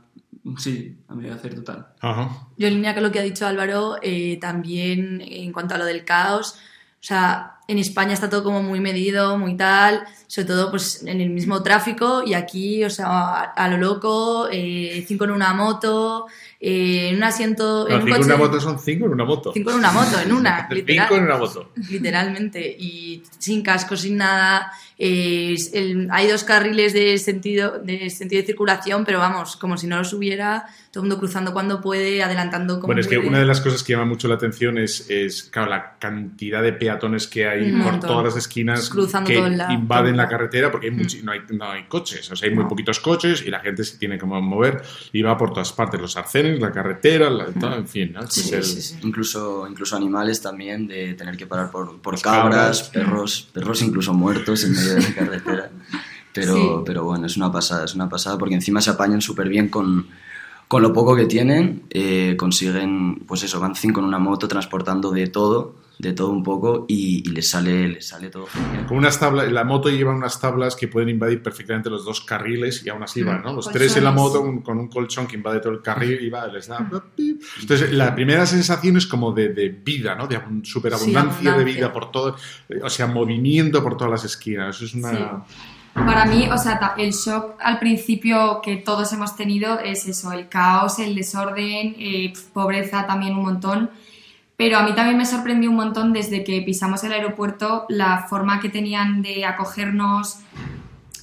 sí, 0.57 0.97
a 1.07 1.15
medio 1.15 1.33
hacer 1.33 1.55
total. 1.55 1.87
Ajá. 1.99 2.47
Yo 2.57 2.67
en 2.67 2.75
línea 2.75 2.93
con 2.93 3.03
lo 3.03 3.11
que 3.11 3.19
ha 3.19 3.23
dicho 3.23 3.47
Álvaro, 3.47 3.97
eh, 4.01 4.37
también 4.39 5.21
en 5.21 5.51
cuanto 5.51 5.75
a 5.75 5.77
lo 5.77 5.85
del 5.85 6.05
caos, 6.05 6.55
o 6.55 7.05
sea, 7.05 7.59
en 7.67 7.79
España 7.79 8.13
está 8.13 8.29
todo 8.29 8.43
como 8.43 8.61
muy 8.61 8.79
medido, 8.79 9.37
muy 9.37 9.55
tal, 9.55 10.03
sobre 10.27 10.47
todo 10.47 10.69
pues 10.71 11.03
en 11.05 11.21
el 11.21 11.29
mismo 11.29 11.63
tráfico 11.63 12.23
y 12.25 12.33
aquí, 12.33 12.83
o 12.83 12.89
sea, 12.89 13.07
a, 13.07 13.41
a 13.53 13.67
lo 13.69 13.77
loco, 13.77 14.49
eh, 14.51 15.03
cinco 15.07 15.23
en 15.25 15.31
una 15.31 15.53
moto, 15.53 16.27
eh, 16.59 17.09
en 17.09 17.15
un 17.17 17.23
asiento, 17.23 17.87
en 17.87 17.93
No, 17.93 17.99
un 17.99 18.01
cinco 18.03 18.15
en 18.15 18.21
coche, 18.21 18.33
una 18.35 18.37
moto 18.45 18.59
son 18.59 18.79
cinco 18.79 19.05
en 19.05 19.11
una 19.13 19.25
moto. 19.25 19.51
cinco 19.53 19.71
en 19.71 19.77
una 19.77 19.91
moto, 19.91 20.19
en 20.19 20.33
una, 20.33 20.67
literal. 20.69 21.07
Cinco 21.07 21.17
en 21.19 21.23
una 21.25 21.37
moto. 21.37 21.69
Literalmente, 21.89 22.75
y 22.77 23.23
sin 23.39 23.61
casco, 23.63 23.95
sin 23.95 24.17
nada. 24.17 24.71
eh, 24.97 25.55
el- 25.73 26.07
hay 26.11 26.27
dos 26.27 26.43
carriles 26.43 26.93
de 26.93 27.17
sentido, 27.17 27.79
de 27.79 28.09
sentido 28.09 28.41
de 28.41 28.45
circulación, 28.45 29.03
pero 29.05 29.19
vamos, 29.19 29.55
como 29.57 29.75
si 29.77 29.87
no 29.87 29.97
los 29.97 30.13
hubiera, 30.13 30.65
todo 30.91 31.03
el 31.03 31.09
mundo 31.09 31.19
cruzando 31.19 31.51
cuando 31.51 31.81
puede, 31.81 32.21
adelantando 32.23 32.75
como 32.75 32.87
Bueno, 32.87 33.01
es 33.01 33.07
que 33.07 33.17
una 33.17 33.39
de 33.39 33.45
las 33.45 33.59
cosas 33.59 33.83
que 33.83 33.93
llama 33.93 34.05
mucho 34.05 34.27
la 34.27 34.35
atención 34.35 34.77
es, 34.77 35.09
es, 35.09 35.43
claro, 35.43 35.69
la 35.69 35.97
cantidad 35.97 36.61
de 36.61 36.73
peatones 36.73 37.27
que 37.27 37.47
hay 37.47 37.52
Por 37.61 37.91
montón. 37.91 38.09
todas 38.09 38.23
las 38.25 38.35
esquinas 38.37 38.89
Cruzando 38.89 39.27
que 39.27 39.35
invaden 39.37 40.17
la 40.17 40.23
lado. 40.23 40.29
carretera 40.29 40.71
porque 40.71 40.87
hay 40.87 40.93
muchi- 40.93 41.21
no, 41.23 41.31
hay, 41.31 41.41
no 41.49 41.69
hay 41.69 41.83
coches, 41.83 42.31
o 42.31 42.35
sea, 42.35 42.49
hay 42.49 42.55
muy 42.55 42.65
poquitos 42.65 42.99
coches 42.99 43.43
y 43.45 43.49
la 43.49 43.59
gente 43.59 43.83
se 43.83 43.97
tiene 43.97 44.17
que 44.17 44.25
mover 44.25 44.81
y 45.11 45.21
va 45.21 45.37
por 45.37 45.51
todas 45.51 45.71
partes, 45.73 45.99
los 46.01 46.15
arcenes, 46.17 46.59
la 46.59 46.71
carretera, 46.71 47.29
la- 47.29 47.45
todo, 47.47 47.75
en 47.75 47.87
fin. 47.87 48.13
¿no? 48.13 48.21
Sí, 48.29 48.39
Es 48.41 48.47
sí, 48.47 48.55
el- 48.55 48.63
sí, 48.63 48.81
sí. 48.81 48.99
Incluso, 49.03 49.67
incluso 49.69 49.95
animales 49.95 50.41
también, 50.41 50.87
de 50.87 51.13
tener 51.13 51.37
que 51.37 51.47
parar 51.47 51.69
por, 51.71 51.99
por 52.01 52.19
cabras. 52.21 52.43
cabras, 52.53 52.83
perros, 52.89 53.49
perros 53.53 53.81
incluso 53.81 54.13
muertos 54.13 54.63
en 54.63 54.73
medio 54.73 54.95
de 54.95 55.01
la 55.01 55.13
carretera. 55.15 55.69
Pero, 56.33 56.55
Sí. 56.55 56.69
pero 56.85 57.03
bueno, 57.03 57.27
es 57.27 57.37
una 57.37 57.51
pasada, 57.51 57.85
es 57.85 57.93
una 57.93 58.09
pasada 58.09 58.37
porque 58.39 58.55
encima 58.55 58.81
se 58.81 58.89
apañan 58.89 59.21
súper 59.21 59.49
bien 59.49 59.69
con, 59.69 60.07
con 60.67 60.81
lo 60.81 60.91
poco 60.91 61.15
que 61.15 61.25
tienen. 61.25 61.83
eh, 61.91 62.35
consiguen, 62.37 63.23
pues 63.27 63.43
eso, 63.43 63.59
van 63.59 63.75
cinco 63.75 63.99
en 63.99 64.07
una 64.07 64.17
moto 64.17 64.47
transportando 64.47 65.11
de 65.11 65.27
todo, 65.27 65.75
de 65.99 66.11
todo 66.11 66.31
un 66.31 66.43
poco 66.43 66.85
y, 66.87 67.27
y 67.27 67.31
les, 67.31 67.49
sale, 67.49 67.87
les 67.87 68.07
sale 68.07 68.29
todo 68.29 68.47
genial. 68.47 68.85
Con 68.87 68.97
unas 68.97 69.19
tablas, 69.19 69.51
la 69.51 69.63
moto 69.63 69.89
lleva 69.89 70.13
unas 70.13 70.39
tablas 70.41 70.75
que 70.75 70.87
pueden 70.87 71.09
invadir 71.09 71.41
perfectamente 71.41 71.89
los 71.89 72.03
dos 72.03 72.21
carriles 72.21 72.83
y 72.85 72.89
aún 72.89 73.03
así 73.03 73.21
van, 73.23 73.41
¿no? 73.43 73.53
Los 73.53 73.69
tres 73.69 73.95
en 73.97 74.03
la 74.03 74.11
moto 74.11 74.41
un- 74.41 74.61
con 74.61 74.79
un 74.79 74.87
colchón 74.89 75.27
que 75.27 75.35
invade 75.35 75.59
todo 75.59 75.71
el 75.73 75.81
carril 75.81 76.19
y 76.21 76.29
va, 76.29 76.47
les 76.47 76.67
da... 76.67 76.89
Entonces, 77.61 77.91
la 77.93 78.13
primera 78.15 78.45
sensación 78.45 78.97
es 78.97 79.05
como 79.07 79.31
de, 79.31 79.49
de 79.49 79.69
vida, 79.69 80.15
¿no? 80.15 80.27
De 80.27 80.37
abun- 80.37 80.65
superabundancia 80.65 81.53
de 81.53 81.63
vida 81.63 81.93
por 81.93 82.11
todo, 82.11 82.35
o 82.83 82.89
sea, 82.89 83.07
movimiento 83.07 83.81
por 83.83 83.95
todas 83.95 84.11
las 84.11 84.23
esquinas. 84.25 84.75
Eso 84.75 84.85
es 84.85 84.93
una... 84.95 85.11
Sí. 85.11 85.17
Para 85.93 86.25
mí, 86.25 86.49
o 86.51 86.57
sea, 86.57 86.95
el 86.97 87.11
shock 87.11 87.53
al 87.59 87.77
principio 87.77 88.61
que 88.63 88.77
todos 88.77 89.13
hemos 89.13 89.35
tenido 89.35 89.79
es 89.79 90.07
eso, 90.07 90.31
el 90.31 90.49
caos, 90.49 90.97
el 90.97 91.13
desorden, 91.13 91.95
eh, 91.99 92.33
pobreza 92.51 93.05
también 93.05 93.35
un 93.35 93.43
montón. 93.43 93.91
Pero 94.55 94.77
a 94.77 94.83
mí 94.83 94.93
también 94.93 95.17
me 95.17 95.25
sorprendió 95.25 95.69
un 95.69 95.75
montón 95.75 96.13
desde 96.13 96.43
que 96.43 96.61
pisamos 96.61 97.03
el 97.03 97.13
aeropuerto 97.13 97.85
la 97.89 98.27
forma 98.29 98.59
que 98.59 98.69
tenían 98.69 99.21
de 99.21 99.45
acogernos, 99.45 100.39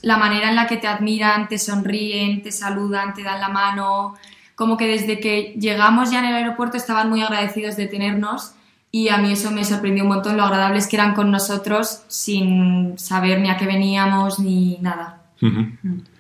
la 0.02 0.16
manera 0.16 0.48
en 0.48 0.56
la 0.56 0.66
que 0.66 0.76
te 0.76 0.88
admiran, 0.88 1.48
te 1.48 1.58
sonríen, 1.58 2.42
te 2.42 2.50
saludan, 2.50 3.14
te 3.14 3.22
dan 3.22 3.40
la 3.40 3.48
mano. 3.48 4.14
Como 4.54 4.76
que 4.76 4.86
desde 4.86 5.20
que 5.20 5.54
llegamos 5.58 6.10
ya 6.10 6.18
en 6.18 6.26
el 6.26 6.34
aeropuerto 6.34 6.76
estaban 6.76 7.08
muy 7.08 7.22
agradecidos 7.22 7.76
de 7.76 7.86
tenernos 7.86 8.54
y 8.92 9.08
a 9.08 9.18
mí 9.18 9.32
eso 9.32 9.50
me 9.50 9.64
sorprendió 9.64 10.02
un 10.02 10.10
montón 10.10 10.36
lo 10.36 10.42
agradables 10.42 10.88
que 10.88 10.96
eran 10.96 11.14
con 11.14 11.30
nosotros 11.30 12.02
sin 12.08 12.98
saber 12.98 13.40
ni 13.40 13.48
a 13.48 13.56
qué 13.56 13.66
veníamos 13.66 14.40
ni 14.40 14.78
nada. 14.80 15.22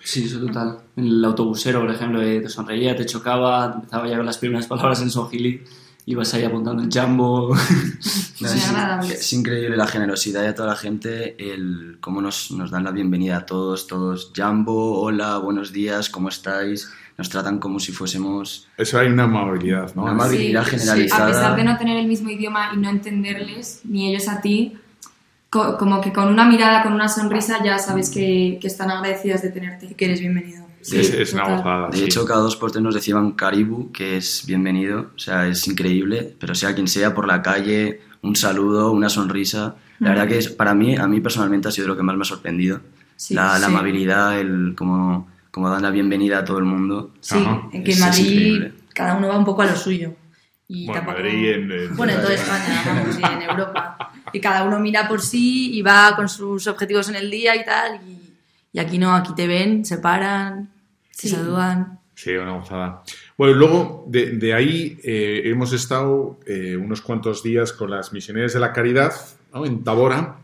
Sí, 0.02 0.24
eso 0.24 0.40
total. 0.40 0.78
El 0.96 1.22
autobusero, 1.24 1.80
por 1.80 1.90
ejemplo, 1.90 2.22
eh, 2.22 2.40
te 2.40 2.48
sonreía, 2.48 2.96
te 2.96 3.04
chocaba, 3.04 3.72
empezaba 3.74 4.08
ya 4.08 4.16
con 4.16 4.24
las 4.24 4.38
primeras 4.38 4.66
palabras 4.66 5.02
en 5.02 5.10
Swahili. 6.10 6.12
ibas 6.12 6.34
ahí 6.34 6.44
apuntando 6.44 6.82
el 6.82 6.90
jumbo. 6.92 7.54
No, 8.40 8.48
es, 8.48 9.10
es 9.10 9.32
increíble 9.32 9.76
la 9.76 9.86
generosidad 9.86 10.42
de 10.42 10.52
toda 10.52 10.68
la 10.70 10.76
gente, 10.76 11.36
el 11.52 11.98
cómo 12.00 12.20
nos, 12.22 12.50
nos 12.52 12.70
dan 12.70 12.84
la 12.84 12.90
bienvenida 12.90 13.38
a 13.38 13.46
todos, 13.46 13.86
todos. 13.86 14.32
Jambo, 14.34 15.00
hola, 15.00 15.38
buenos 15.38 15.72
días, 15.72 16.08
¿cómo 16.08 16.28
estáis? 16.30 16.90
Nos 17.18 17.28
tratan 17.28 17.58
como 17.58 17.78
si 17.80 17.92
fuésemos... 17.92 18.66
Eso 18.78 18.98
hay 18.98 19.08
una 19.08 19.24
amabilidad, 19.24 19.94
¿no? 19.94 20.04
Una 20.04 20.12
amabilidad 20.12 20.64
Sí, 20.64 20.70
generalizada. 20.78 21.24
A 21.24 21.28
pesar 21.28 21.56
de 21.56 21.64
no 21.64 21.76
tener 21.76 21.98
el 21.98 22.06
mismo 22.06 22.30
idioma 22.30 22.70
y 22.74 22.78
no 22.78 22.88
entenderles, 22.88 23.80
ni 23.84 24.08
ellos 24.08 24.26
a 24.28 24.40
ti, 24.40 24.78
co- 25.50 25.76
como 25.76 26.00
que 26.00 26.14
con 26.14 26.28
una 26.28 26.46
mirada, 26.46 26.82
con 26.82 26.94
una 26.94 27.08
sonrisa, 27.08 27.62
ya 27.62 27.78
sabes 27.78 28.08
que, 28.08 28.56
que 28.58 28.66
están 28.66 28.90
agradecidos 28.90 29.42
de 29.42 29.50
tenerte. 29.50 29.94
Que 29.94 30.06
eres 30.06 30.20
bienvenido. 30.20 30.59
Sí, 30.82 30.98
es, 30.98 31.10
es 31.10 31.32
una 31.34 31.44
gozada. 31.56 31.88
De 31.90 31.98
sí. 31.98 32.04
hecho, 32.04 32.24
cada 32.24 32.40
dos 32.40 32.56
por 32.56 32.70
tres 32.72 32.82
nos 32.82 32.94
decían 32.94 33.32
Caribu, 33.32 33.92
que 33.92 34.16
es 34.16 34.44
bienvenido, 34.46 35.10
o 35.14 35.18
sea, 35.18 35.46
es 35.46 35.66
increíble, 35.68 36.34
pero 36.38 36.54
sea 36.54 36.74
quien 36.74 36.88
sea, 36.88 37.14
por 37.14 37.26
la 37.26 37.42
calle, 37.42 38.00
un 38.22 38.34
saludo, 38.36 38.90
una 38.92 39.08
sonrisa. 39.08 39.76
La 39.98 40.10
verdad 40.10 40.28
que 40.28 40.38
es, 40.38 40.48
para 40.48 40.74
mí, 40.74 40.96
a 40.96 41.06
mí 41.06 41.20
personalmente 41.20 41.68
ha 41.68 41.70
sido 41.72 41.88
lo 41.88 41.96
que 41.96 42.02
más 42.02 42.16
me 42.16 42.22
ha 42.22 42.24
sorprendido. 42.24 42.80
Sí, 43.16 43.34
la, 43.34 43.58
la 43.58 43.66
amabilidad, 43.66 44.38
el 44.40 44.74
cómo, 44.76 45.28
cómo 45.50 45.68
dan 45.68 45.82
la 45.82 45.90
bienvenida 45.90 46.38
a 46.38 46.44
todo 46.44 46.58
el 46.58 46.64
mundo. 46.64 47.12
Sí, 47.20 47.34
Ajá. 47.38 47.68
en 47.72 47.84
que 47.84 47.92
en 47.92 48.00
Madrid 48.00 48.24
increíble. 48.30 48.72
cada 48.94 49.16
uno 49.16 49.28
va 49.28 49.36
un 49.36 49.44
poco 49.44 49.60
a 49.62 49.66
lo 49.66 49.76
suyo. 49.76 50.14
Y 50.68 50.86
Bueno, 50.86 51.00
en 51.00 51.06
tampoco- 51.06 51.22
Madrid 51.26 51.38
y 51.42 51.48
en- 51.48 51.72
en- 51.72 51.96
Bueno, 51.96 52.12
en 52.14 52.20
toda 52.22 52.32
España, 52.34 52.82
vamos, 52.86 53.18
y 53.18 53.22
en 53.24 53.42
Europa. 53.42 54.12
Y 54.32 54.40
cada 54.40 54.62
uno 54.64 54.78
mira 54.80 55.06
por 55.08 55.20
sí 55.20 55.72
y 55.76 55.82
va 55.82 56.14
con 56.16 56.28
sus 56.30 56.66
objetivos 56.68 57.08
en 57.10 57.16
el 57.16 57.30
día 57.30 57.54
y 57.56 57.64
tal. 57.64 58.00
Y, 58.08 58.19
y 58.72 58.78
aquí 58.78 58.98
no, 58.98 59.12
aquí 59.14 59.34
te 59.34 59.46
ven, 59.46 59.84
se 59.84 59.98
paran, 59.98 60.70
se 61.10 61.28
Sí. 61.28 61.34
saludan. 61.34 61.98
Sí, 62.14 62.32
una 62.32 62.52
gozada. 62.52 63.02
Bueno, 63.38 63.54
y 63.54 63.58
luego 63.58 64.04
de, 64.08 64.32
de 64.32 64.52
ahí 64.52 64.98
eh, 65.02 65.42
hemos 65.46 65.72
estado 65.72 66.38
eh, 66.46 66.76
unos 66.76 67.00
cuantos 67.00 67.42
días 67.42 67.72
con 67.72 67.90
las 67.90 68.12
misioneras 68.12 68.52
de 68.52 68.60
la 68.60 68.72
caridad 68.74 69.12
¿no? 69.54 69.64
en 69.64 69.82
Tabora, 69.82 70.36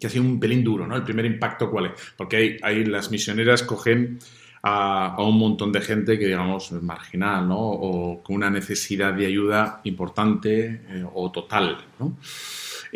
que 0.00 0.06
ha 0.06 0.10
sido 0.10 0.24
un 0.24 0.40
pelín 0.40 0.64
duro, 0.64 0.86
¿no? 0.86 0.96
El 0.96 1.02
primer 1.02 1.26
impacto, 1.26 1.70
¿cuál 1.70 1.86
es? 1.86 1.92
Porque 2.16 2.36
ahí, 2.36 2.56
ahí 2.62 2.84
las 2.86 3.10
misioneras 3.10 3.62
cogen 3.62 4.18
a, 4.62 5.14
a 5.14 5.22
un 5.22 5.38
montón 5.38 5.72
de 5.72 5.82
gente 5.82 6.18
que, 6.18 6.26
digamos, 6.26 6.72
es 6.72 6.82
marginal, 6.82 7.46
¿no? 7.48 7.58
O 7.60 8.22
con 8.22 8.36
una 8.36 8.48
necesidad 8.48 9.12
de 9.12 9.26
ayuda 9.26 9.80
importante 9.84 10.80
eh, 10.88 11.04
o 11.14 11.30
total, 11.30 11.84
¿no? 11.98 12.16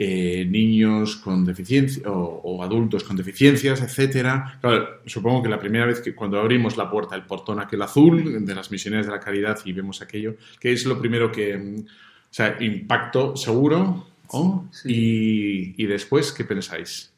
Eh, 0.00 0.46
niños 0.48 1.16
con 1.16 1.44
deficiencia 1.44 2.08
o, 2.08 2.40
o 2.44 2.62
adultos 2.62 3.02
con 3.02 3.16
deficiencias, 3.16 3.82
etcétera. 3.82 4.56
Claro, 4.60 5.00
supongo 5.06 5.42
que 5.42 5.48
la 5.48 5.58
primera 5.58 5.86
vez 5.86 6.00
que 6.00 6.14
cuando 6.14 6.38
abrimos 6.38 6.76
la 6.76 6.88
puerta, 6.88 7.16
el 7.16 7.24
portón 7.24 7.58
aquel 7.58 7.82
azul 7.82 8.46
de 8.46 8.54
las 8.54 8.70
misiones 8.70 9.06
de 9.06 9.10
la 9.10 9.18
caridad 9.18 9.58
y 9.64 9.72
vemos 9.72 10.00
aquello, 10.00 10.36
que 10.60 10.72
es 10.72 10.86
lo 10.86 11.00
primero 11.00 11.32
que, 11.32 11.58
mm, 11.58 11.80
o 11.80 12.30
sea, 12.30 12.56
impacto 12.60 13.36
seguro. 13.36 14.06
¿oh? 14.28 14.66
Y, 14.84 15.82
y 15.82 15.86
después, 15.86 16.30
¿qué 16.30 16.44
pensáis? 16.44 17.12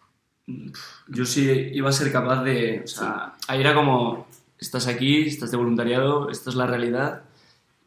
Yo 1.06 1.26
sí 1.26 1.50
iba 1.74 1.90
a 1.90 1.92
ser 1.92 2.10
capaz 2.10 2.42
de... 2.44 2.80
O 2.82 2.86
sea, 2.86 3.34
ahí 3.46 3.60
era 3.60 3.74
como, 3.74 4.26
estás 4.58 4.86
aquí, 4.86 5.26
estás 5.26 5.50
de 5.50 5.58
voluntariado, 5.58 6.30
esta 6.30 6.48
es 6.48 6.56
la 6.56 6.66
realidad. 6.66 7.24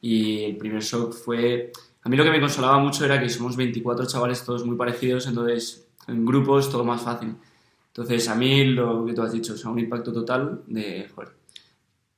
Y 0.02 0.44
el 0.44 0.58
primer 0.58 0.84
shock 0.84 1.16
fue... 1.16 1.72
A 2.04 2.10
mí 2.10 2.18
lo 2.18 2.24
que 2.24 2.32
me 2.32 2.42
consolaba 2.42 2.78
mucho 2.80 3.06
era 3.06 3.20
que 3.20 3.30
somos 3.30 3.56
24 3.56 4.06
chavales 4.06 4.44
todos 4.44 4.66
muy 4.66 4.76
parecidos, 4.76 5.28
entonces 5.28 5.88
en 6.08 6.26
grupo 6.26 6.60
es 6.60 6.70
todo 6.70 6.84
más 6.84 7.02
fácil. 7.02 7.36
Entonces 7.88 8.28
a 8.28 8.36
mí 8.36 8.66
lo 8.66 9.06
que 9.06 9.14
tú 9.14 9.22
has 9.22 9.32
dicho, 9.32 9.54
o 9.54 9.58
sea, 9.58 9.72
un 9.72 9.80
impacto 9.80 10.12
total 10.12 10.62
de, 10.68 11.10
joder, 11.14 11.30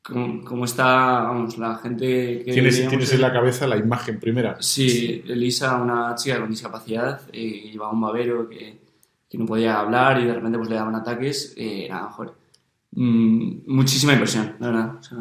cómo, 0.01 0.43
cómo 0.43 0.65
está, 0.65 0.85
vamos, 1.23 1.57
la 1.57 1.75
gente 1.75 2.43
que... 2.43 2.51
¿Tienes, 2.53 2.75
veíamos 2.75 2.89
tienes 2.89 3.13
en 3.13 3.21
la 3.21 3.33
cabeza 3.33 3.67
la 3.67 3.77
imagen 3.77 4.19
primera? 4.19 4.57
Sí, 4.59 5.23
Elisa, 5.27 5.75
una 5.75 6.15
chica 6.15 6.39
con 6.39 6.49
discapacidad, 6.49 7.21
eh, 7.31 7.69
llevaba 7.71 7.91
un 7.91 8.01
babero 8.01 8.49
que, 8.49 8.79
que 9.29 9.37
no 9.37 9.45
podía 9.45 9.79
hablar 9.79 10.19
y 10.19 10.25
de 10.25 10.33
repente 10.33 10.57
pues 10.57 10.69
le 10.69 10.75
daban 10.75 10.95
ataques. 10.95 11.53
Eh, 11.57 11.87
nada, 11.89 12.09
joder. 12.09 12.33
Mm, 12.91 13.57
muchísima 13.67 14.13
impresión, 14.13 14.55
la 14.59 14.67
verdad. 14.67 14.95
O 14.99 15.03
sea, 15.03 15.17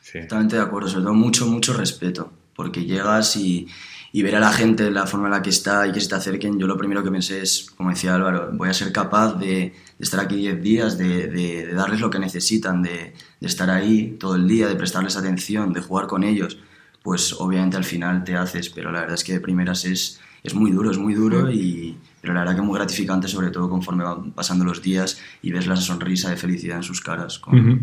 Sí. 0.00 0.18
Totalmente 0.22 0.56
de 0.56 0.62
acuerdo, 0.62 0.88
sobre 0.88 1.04
todo 1.04 1.14
mucho, 1.14 1.46
mucho 1.46 1.72
respeto, 1.72 2.32
porque 2.54 2.84
llegas 2.84 3.36
y, 3.36 3.68
y 4.12 4.22
ver 4.22 4.34
a 4.36 4.40
la 4.40 4.52
gente 4.52 4.84
de 4.84 4.90
la 4.90 5.06
forma 5.06 5.26
en 5.28 5.32
la 5.32 5.42
que 5.42 5.50
está 5.50 5.86
y 5.86 5.92
que 5.92 6.00
se 6.00 6.08
te 6.08 6.16
acerquen, 6.16 6.58
yo 6.58 6.66
lo 6.66 6.76
primero 6.76 7.02
que 7.04 7.10
pensé 7.10 7.40
es, 7.42 7.70
como 7.76 7.90
decía 7.90 8.14
Álvaro, 8.16 8.50
voy 8.52 8.68
a 8.68 8.74
ser 8.74 8.90
capaz 8.92 9.34
de, 9.34 9.46
de 9.46 9.72
estar 10.00 10.18
aquí 10.20 10.36
10 10.36 10.60
días, 10.62 10.98
de, 10.98 11.28
de- 11.28 11.66
de 11.66 11.74
darles 11.74 12.00
lo 12.00 12.10
que 12.10 12.18
necesitan, 12.18 12.82
de, 12.82 13.14
de 13.40 13.46
estar 13.46 13.70
ahí 13.70 14.16
todo 14.18 14.34
el 14.34 14.48
día, 14.48 14.66
de 14.68 14.74
prestarles 14.76 15.16
atención, 15.16 15.72
de 15.72 15.80
jugar 15.80 16.06
con 16.08 16.24
ellos. 16.24 16.58
Pues 17.02 17.32
obviamente 17.34 17.76
al 17.76 17.84
final 17.84 18.24
te 18.24 18.34
haces, 18.36 18.68
pero 18.68 18.90
la 18.92 19.00
verdad 19.00 19.14
es 19.14 19.24
que 19.24 19.32
de 19.34 19.40
primeras 19.40 19.84
es, 19.84 20.20
es 20.42 20.54
muy 20.54 20.70
duro, 20.72 20.90
es 20.90 20.98
muy 20.98 21.14
duro, 21.14 21.50
y, 21.50 21.96
pero 22.20 22.34
la 22.34 22.40
verdad 22.40 22.56
que 22.56 22.62
muy 22.62 22.74
gratificante, 22.76 23.28
sobre 23.28 23.50
todo 23.50 23.70
conforme 23.70 24.04
van 24.04 24.32
pasando 24.32 24.64
los 24.64 24.82
días 24.82 25.18
y 25.40 25.52
ves 25.52 25.66
la 25.66 25.76
sonrisa 25.76 26.28
de 26.30 26.36
felicidad 26.36 26.76
en 26.78 26.82
sus 26.82 27.00
caras. 27.00 27.38
con- 27.38 27.58
Ujú. 27.58 27.78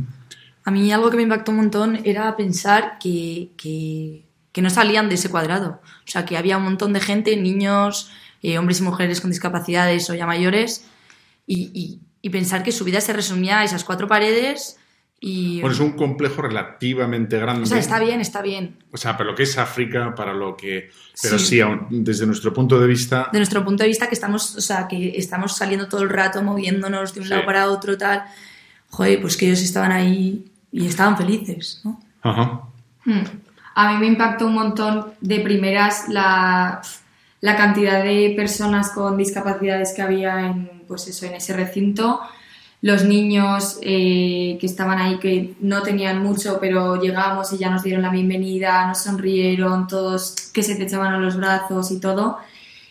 A 0.66 0.72
mí 0.72 0.92
algo 0.92 1.10
que 1.10 1.16
me 1.18 1.24
impactó 1.24 1.52
un 1.52 1.58
montón 1.58 1.98
era 2.04 2.36
pensar 2.36 2.98
que, 3.00 3.52
que, 3.56 4.26
que 4.58 4.64
no 4.64 4.72
salían 4.72 5.08
de 5.08 5.14
ese 5.14 5.30
cuadrado. 5.30 5.82
O 5.86 6.10
sea, 6.10 6.26
que 6.26 6.36
había 6.36 6.58
un 6.58 6.64
montón 6.64 6.92
de 6.92 7.00
gente, 7.00 7.38
niños, 7.38 8.10
eh, 8.42 8.58
hombres 8.58 8.80
y 8.80 8.84
mujeres 8.84 9.22
con 9.22 9.30
discapacidades 9.30 10.10
o 10.10 10.16
ya 10.16 10.26
mayores, 10.26 10.84
y, 11.46 11.70
y- 11.76 12.00
y 12.24 12.30
pensar 12.32 12.64
que 12.64 12.72
su 12.72 12.84
vida 12.84 13.00
se 13.00 13.14
resumía 13.14 13.60
a 13.60 13.64
esas 13.64 13.84
cuatro 13.84 14.08
paredes 14.08 14.80
y... 15.20 15.62
Bueno, 15.62 15.76
es 15.76 15.80
un 15.80 15.92
complejo 15.92 16.42
relativamente 16.42 17.38
grande. 17.38 17.62
o 17.64 17.66
sea, 17.68 17.78
está 17.78 18.00
bien, 18.00 18.20
está 18.20 18.42
bien. 18.42 18.78
O 18.92 18.98
sea, 18.98 19.16
para 19.16 19.30
lo 19.30 19.36
que 19.36 19.44
es 19.44 19.56
África, 19.60 20.16
para 20.16 20.34
lo 20.34 20.58
que... 20.58 20.90
Pero 21.22 21.38
Sí. 21.38 21.46
sí, 21.46 21.62
aún 21.62 21.86
desde 22.04 22.26
nuestro 22.26 22.52
punto 22.52 22.80
de 22.80 22.88
vista... 22.88 23.30
De 23.32 23.38
nuestro 23.38 23.64
punto 23.64 23.84
de 23.84 23.90
vista 23.90 24.08
que 24.10 24.16
estamos, 24.16 24.56
o 24.56 24.62
sea, 24.62 24.88
que 24.88 25.10
estamos 25.18 25.56
saliendo 25.56 25.88
todo 25.88 26.02
el 26.02 26.10
rato 26.10 26.42
moviéndonos 26.42 27.14
de 27.14 27.20
un 27.20 27.26
Sí. 27.28 27.30
lado 27.30 27.46
para 27.46 27.70
otro, 27.70 27.96
tal. 27.96 28.24
Joder, 28.90 29.22
pues 29.22 29.38
que 29.38 29.46
ellos 29.46 29.62
estaban 29.62 29.92
ahí 29.92 30.46
y 30.72 30.88
estaban 30.88 31.16
felices, 31.16 31.82
¿no? 31.84 32.02
Ajá. 32.24 32.64
Hmm. 33.06 33.22
A 33.80 33.92
mí 33.92 34.00
me 34.00 34.08
impactó 34.08 34.48
un 34.48 34.56
montón 34.56 35.14
de 35.22 35.40
primeras 35.40 36.10
la, 36.10 36.82
la 37.42 37.56
cantidad 37.56 38.04
de 38.04 38.34
personas 38.36 38.90
con 38.90 39.16
discapacidades 39.18 39.94
que 39.96 40.02
había 40.02 40.48
en, 40.48 40.82
pues 40.88 41.08
eso, 41.08 41.28
en 41.28 41.36
ese 41.36 41.54
recinto. 41.54 42.20
Los 42.82 43.04
niños 43.04 43.78
eh, 43.84 44.58
que 44.60 44.66
estaban 44.66 44.98
ahí, 44.98 45.20
que 45.20 45.54
no 45.60 45.84
tenían 45.84 46.24
mucho, 46.24 46.58
pero 46.60 47.00
llegamos 47.00 47.54
y 47.54 47.60
ya 47.60 47.70
nos 47.70 47.84
dieron 47.84 48.02
la 48.02 48.10
bienvenida, 48.10 48.88
nos 48.88 49.04
sonrieron, 49.04 49.86
todos 49.86 50.50
que 50.52 50.64
se 50.64 50.74
te 50.74 50.86
echaban 50.86 51.14
a 51.14 51.20
los 51.20 51.38
brazos 51.38 51.92
y 51.92 52.00
todo. 52.00 52.40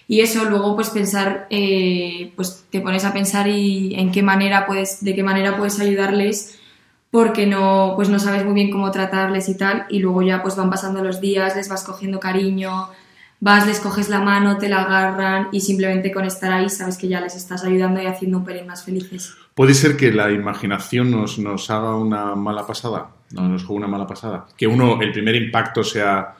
Y 0.06 0.20
eso 0.20 0.44
luego 0.44 0.76
pues 0.76 0.90
pensar, 0.90 1.48
eh, 1.50 2.32
pues 2.36 2.64
te 2.70 2.80
pones 2.80 3.04
a 3.04 3.12
pensar 3.12 3.48
y 3.48 3.92
en 3.96 4.12
qué 4.12 4.22
manera 4.22 4.66
puedes, 4.66 5.02
de 5.02 5.16
qué 5.16 5.24
manera 5.24 5.56
puedes 5.56 5.80
ayudarles 5.80 6.60
porque 7.16 7.46
no, 7.46 7.94
pues 7.96 8.10
no 8.10 8.18
sabes 8.18 8.44
muy 8.44 8.52
bien 8.52 8.70
cómo 8.70 8.90
tratarles 8.90 9.48
y 9.48 9.56
tal, 9.56 9.86
y 9.88 10.00
luego 10.00 10.20
ya 10.20 10.42
pues 10.42 10.54
van 10.54 10.68
pasando 10.68 11.02
los 11.02 11.18
días, 11.18 11.56
les 11.56 11.66
vas 11.66 11.82
cogiendo 11.82 12.20
cariño, 12.20 12.90
vas, 13.40 13.66
les 13.66 13.80
coges 13.80 14.10
la 14.10 14.20
mano, 14.20 14.58
te 14.58 14.68
la 14.68 14.82
agarran 14.82 15.48
y 15.50 15.62
simplemente 15.62 16.12
con 16.12 16.26
estar 16.26 16.52
ahí 16.52 16.68
sabes 16.68 16.98
que 16.98 17.08
ya 17.08 17.22
les 17.22 17.34
estás 17.34 17.64
ayudando 17.64 18.02
y 18.02 18.06
haciendo 18.06 18.36
un 18.36 18.44
pelín 18.44 18.66
más 18.66 18.84
felices. 18.84 19.34
¿Puede 19.54 19.72
ser 19.72 19.96
que 19.96 20.12
la 20.12 20.30
imaginación 20.30 21.10
nos, 21.10 21.38
nos 21.38 21.70
haga 21.70 21.96
una 21.96 22.34
mala 22.34 22.66
pasada? 22.66 23.12
No, 23.32 23.48
nos 23.48 23.64
juegue 23.64 23.78
una 23.78 23.88
mala 23.88 24.06
pasada. 24.06 24.44
Que 24.54 24.66
uno, 24.66 25.00
el 25.00 25.10
primer 25.10 25.36
impacto 25.36 25.82
sea 25.82 26.34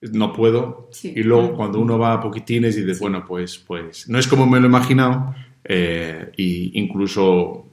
no 0.00 0.32
puedo, 0.32 0.88
Sí. 0.90 1.12
y 1.14 1.22
luego 1.22 1.54
cuando 1.54 1.78
uno 1.78 1.96
va 1.96 2.14
a 2.14 2.20
poquitines 2.20 2.76
y 2.76 2.82
dice, 2.82 2.98
bueno, 3.00 3.24
pues, 3.24 3.56
pues 3.56 4.08
no 4.08 4.18
es 4.18 4.26
como 4.26 4.46
me 4.48 4.58
lo 4.58 4.66
he 4.66 4.68
imaginado, 4.68 5.32
eh, 5.62 6.32
y 6.36 6.76
incluso, 6.76 7.67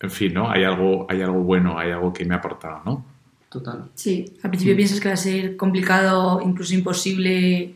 en 0.00 0.10
fin, 0.10 0.34
¿no? 0.34 0.50
Hay 0.50 0.64
algo, 0.64 1.06
hay 1.08 1.22
algo 1.22 1.40
bueno, 1.40 1.78
hay 1.78 1.90
algo 1.90 2.12
que 2.12 2.24
me 2.24 2.34
ha 2.34 2.38
aportado, 2.38 2.82
¿no? 2.84 3.04
total. 3.50 3.90
Sí, 3.94 4.32
Al 4.42 4.50
principio 4.50 4.76
piensas 4.76 5.00
que 5.00 5.08
va 5.08 5.14
a 5.14 5.18
ser 5.18 5.56
complicado, 5.56 6.40
incluso 6.42 6.72
imposible, 6.72 7.74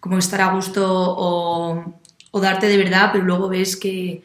como 0.00 0.18
estar 0.18 0.40
a 0.40 0.54
gusto 0.54 0.86
o, 0.86 2.00
o 2.30 2.40
darte 2.40 2.68
de 2.68 2.76
verdad, 2.78 3.10
pero 3.12 3.24
luego 3.24 3.48
ves 3.48 3.76
que, 3.76 4.22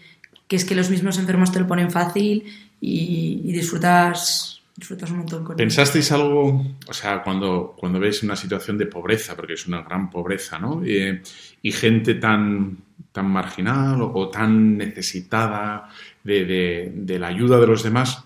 que 0.48 0.56
es 0.56 0.64
que 0.64 0.76
los 0.76 0.90
mismos 0.90 1.18
enfermos 1.18 1.52
te 1.52 1.60
lo 1.60 1.68
ponen 1.68 1.90
fácil 1.90 2.44
y, 2.80 3.42
y 3.44 3.52
disfrutas, 3.52 4.62
disfrutas 4.76 5.10
un 5.10 5.18
montón 5.18 5.44
con. 5.44 5.58
¿Pensasteis 5.58 6.12
algo, 6.12 6.64
o 6.88 6.94
sea, 6.94 7.24
cuando, 7.24 7.76
cuando 7.76 8.00
ves 8.00 8.22
una 8.22 8.36
situación 8.36 8.78
de 8.78 8.86
pobreza, 8.86 9.36
porque 9.36 9.54
es 9.54 9.68
una 9.68 9.82
gran 9.82 10.10
pobreza, 10.10 10.60
¿no? 10.60 10.84
Eh, 10.86 11.24
y 11.64 11.72
gente 11.72 12.14
tan, 12.14 12.78
tan 13.12 13.26
marginal 13.26 14.04
o, 14.04 14.14
o 14.14 14.30
tan 14.30 14.78
necesitada 14.78 15.90
de, 16.24 16.46
de- 16.46 16.92
de 16.96 17.20
la 17.20 17.28
ayuda 17.28 17.60
de 17.60 17.68
los 17.68 17.84
demás 17.84 18.24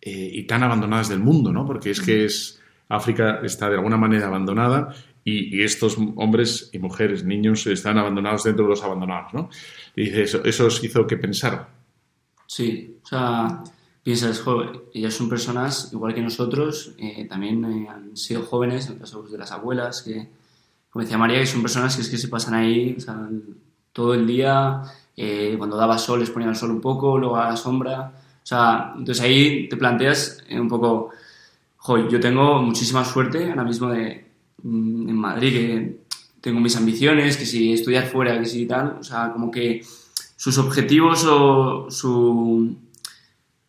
eh, 0.00 0.30
y 0.32 0.44
tan 0.44 0.62
abandonadas 0.62 1.08
del 1.08 1.20
mundo, 1.20 1.52
¿no? 1.52 1.66
Porque 1.66 1.90
es 1.90 2.00
que 2.00 2.24
es, 2.24 2.60
África 2.88 3.40
está 3.42 3.68
de 3.68 3.76
alguna 3.76 3.96
manera 3.96 4.26
abandonada 4.26 4.94
y, 5.24 5.56
y 5.56 5.62
estos 5.62 5.96
hombres 6.16 6.70
y 6.72 6.78
mujeres, 6.78 7.24
niños, 7.24 7.66
están 7.66 7.98
abandonados 7.98 8.42
dentro 8.44 8.64
de 8.64 8.70
los 8.70 8.82
abandonados, 8.82 9.32
¿no? 9.34 9.50
Y 9.94 10.04
dice, 10.04 10.22
eso, 10.24 10.44
eso 10.44 10.66
os 10.66 10.82
hizo 10.82 11.06
que 11.06 11.16
pensar. 11.16 11.68
Sí, 12.46 12.96
o 13.02 13.06
sea, 13.06 13.62
piensas, 14.02 14.40
joder, 14.40 14.82
ellas 14.92 15.14
son 15.14 15.28
personas 15.28 15.90
igual 15.92 16.14
que 16.14 16.20
nosotros, 16.20 16.94
eh, 16.98 17.26
también 17.28 17.64
eh, 17.64 17.88
han 17.88 18.16
sido 18.16 18.42
jóvenes, 18.42 18.86
en 18.86 18.94
el 18.94 18.98
caso 18.98 19.22
de 19.22 19.38
las 19.38 19.52
abuelas, 19.52 20.02
que, 20.02 20.28
como 20.90 21.02
decía 21.04 21.16
María, 21.18 21.38
que 21.38 21.46
son 21.46 21.62
personas 21.62 21.94
que 21.96 22.02
es 22.02 22.08
que 22.10 22.18
se 22.18 22.28
pasan 22.28 22.54
ahí 22.54 22.94
o 22.98 23.00
sea, 23.00 23.28
todo 23.92 24.14
el 24.14 24.26
día, 24.26 24.82
eh, 25.16 25.54
cuando 25.58 25.76
daba 25.76 25.98
sol 25.98 26.20
les 26.20 26.30
ponían 26.30 26.50
el 26.50 26.56
sol 26.56 26.70
un 26.70 26.80
poco, 26.80 27.18
luego 27.18 27.36
a 27.36 27.50
la 27.50 27.56
sombra. 27.56 28.12
O 28.42 28.46
sea, 28.46 28.92
entonces 28.96 29.22
ahí 29.22 29.68
te 29.68 29.76
planteas 29.76 30.44
un 30.50 30.68
poco, 30.68 31.10
yo 32.10 32.20
tengo 32.20 32.62
muchísima 32.62 33.04
suerte 33.04 33.50
ahora 33.50 33.64
mismo 33.64 33.90
de, 33.90 34.26
mm, 34.62 35.08
en 35.08 35.16
Madrid, 35.16 35.52
que 35.52 35.96
tengo 36.40 36.60
mis 36.60 36.76
ambiciones, 36.76 37.36
que 37.36 37.46
si 37.46 37.72
estudiar 37.72 38.06
fuera, 38.06 38.38
que 38.38 38.46
si 38.46 38.66
tal, 38.66 38.98
o 39.00 39.02
sea, 39.04 39.32
como 39.32 39.50
que 39.50 39.82
sus 40.36 40.58
objetivos 40.58 41.24
o 41.24 41.86
su, 41.88 42.76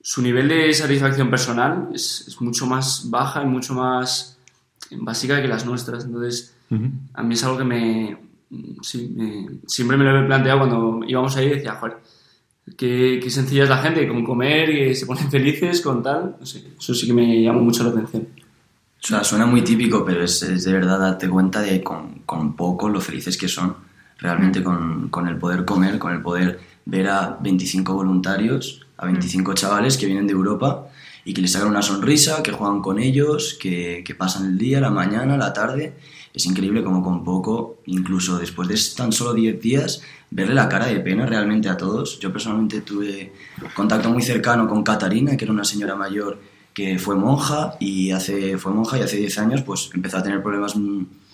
su 0.02 0.22
nivel 0.22 0.48
de 0.48 0.74
satisfacción 0.74 1.30
personal 1.30 1.90
es, 1.94 2.26
es, 2.28 2.42
mucho 2.42 2.66
más 2.66 3.10
baja 3.12 3.44
y 3.44 3.46
mucho 3.46 3.76
más 3.76 4.40
básica 4.92 5.40
que 5.40 5.48
las 5.48 5.66
nuestras. 5.66 6.06
Entonces, 6.06 6.56
uh 6.72 6.76
-huh. 6.76 6.92
a 7.14 7.22
mí 7.22 7.36
es 7.36 7.44
algo 7.44 7.60
que 7.60 7.64
me, 7.64 8.18
sí, 8.82 9.14
me, 9.16 9.60
siempre 9.68 9.98
me 9.98 10.04
lo 10.04 10.24
he 10.24 10.26
planteado 10.26 10.60
cuando 10.60 11.00
íbamos 11.08 11.36
ahí 11.36 11.48
y 11.48 11.50
decía, 11.50 11.76
joder, 11.76 11.98
qué, 12.78 13.20
qué 13.22 13.30
sencilla 13.30 13.64
es 13.64 13.70
la 13.70 13.78
gente, 13.78 14.08
con 14.08 14.24
comer 14.24 14.70
y 14.70 14.96
se 14.96 15.06
ponen 15.06 15.30
felices, 15.30 15.82
con 15.82 16.02
tal. 16.04 16.38
No 16.40 16.46
sé, 16.46 16.64
eso 16.78 16.94
sí 16.94 17.08
que 17.08 17.14
me 17.14 17.42
llamó 17.42 17.62
mucho 17.62 17.84
la 17.84 17.90
atención. 17.90 18.28
O 19.04 19.06
sea, 19.06 19.24
suena 19.24 19.46
muy 19.46 19.62
típico, 19.64 20.06
pero 20.06 20.24
es, 20.24 20.42
es 20.44 20.64
de 20.64 20.72
verdad 20.72 20.98
darte 20.98 21.28
cuenta 21.28 21.62
de 21.62 21.84
con, 21.84 22.22
con, 22.26 22.56
poco 22.56 22.88
lo 22.88 23.02
felices 23.02 23.38
que 23.38 23.50
son. 23.50 23.76
Realmente 24.18 24.64
con, 24.64 25.10
con, 25.10 25.28
el 25.28 25.38
poder 25.38 25.66
comer, 25.66 26.00
con 26.00 26.14
el 26.14 26.22
poder 26.22 26.60
ver 26.86 27.10
a 27.10 27.38
25 27.42 27.94
voluntarios, 27.94 28.86
a 28.96 29.06
25 29.06 29.54
chavales 29.54 29.98
que 29.98 30.06
vienen 30.06 30.28
de 30.28 30.32
Europa 30.32 30.88
y 31.26 31.34
que 31.34 31.42
les 31.42 31.52
sacan 31.52 31.68
una 31.68 31.82
sonrisa, 31.82 32.42
que 32.42 32.54
juegan 32.54 32.82
con 32.82 33.00
ellos, 33.00 33.58
que, 33.60 34.04
que 34.06 34.16
pasan 34.16 34.46
el 34.46 34.58
día, 34.58 34.80
la 34.80 34.92
mañana, 34.92 35.36
la 35.36 35.52
tarde. 35.52 35.96
Es 36.34 36.46
increíble 36.48 36.84
como 36.84 37.04
con 37.04 37.24
poco, 37.24 37.78
incluso 37.86 38.40
después 38.40 38.68
de 38.68 38.80
tan 38.98 39.12
solo 39.12 39.34
10 39.34 39.62
días, 39.62 40.02
verle 40.32 40.56
la 40.56 40.68
cara 40.68 40.88
de 40.88 41.00
pena 41.00 41.26
realmente 41.28 41.70
a 41.70 41.78
todos. 41.78 42.20
Yo 42.20 42.32
personalmente 42.32 42.82
tuve 42.82 43.34
contacto 43.76 44.10
muy 44.10 44.24
cercano 44.24 44.68
con 44.68 44.84
Catarina, 44.84 45.38
que 45.38 45.46
era 45.46 45.54
una 45.54 45.64
señora 45.64 45.96
mayor 45.96 46.40
que 46.74 46.98
fue 46.98 47.16
monja 47.16 47.76
y 47.80 48.12
hace, 48.12 48.58
fue 48.58 48.74
monja 48.74 48.98
y 48.98 49.02
hace 49.02 49.18
10 49.18 49.38
años 49.38 49.62
pues 49.62 49.92
empezó 49.94 50.18
a 50.18 50.24
tener 50.24 50.42
problemas 50.42 50.76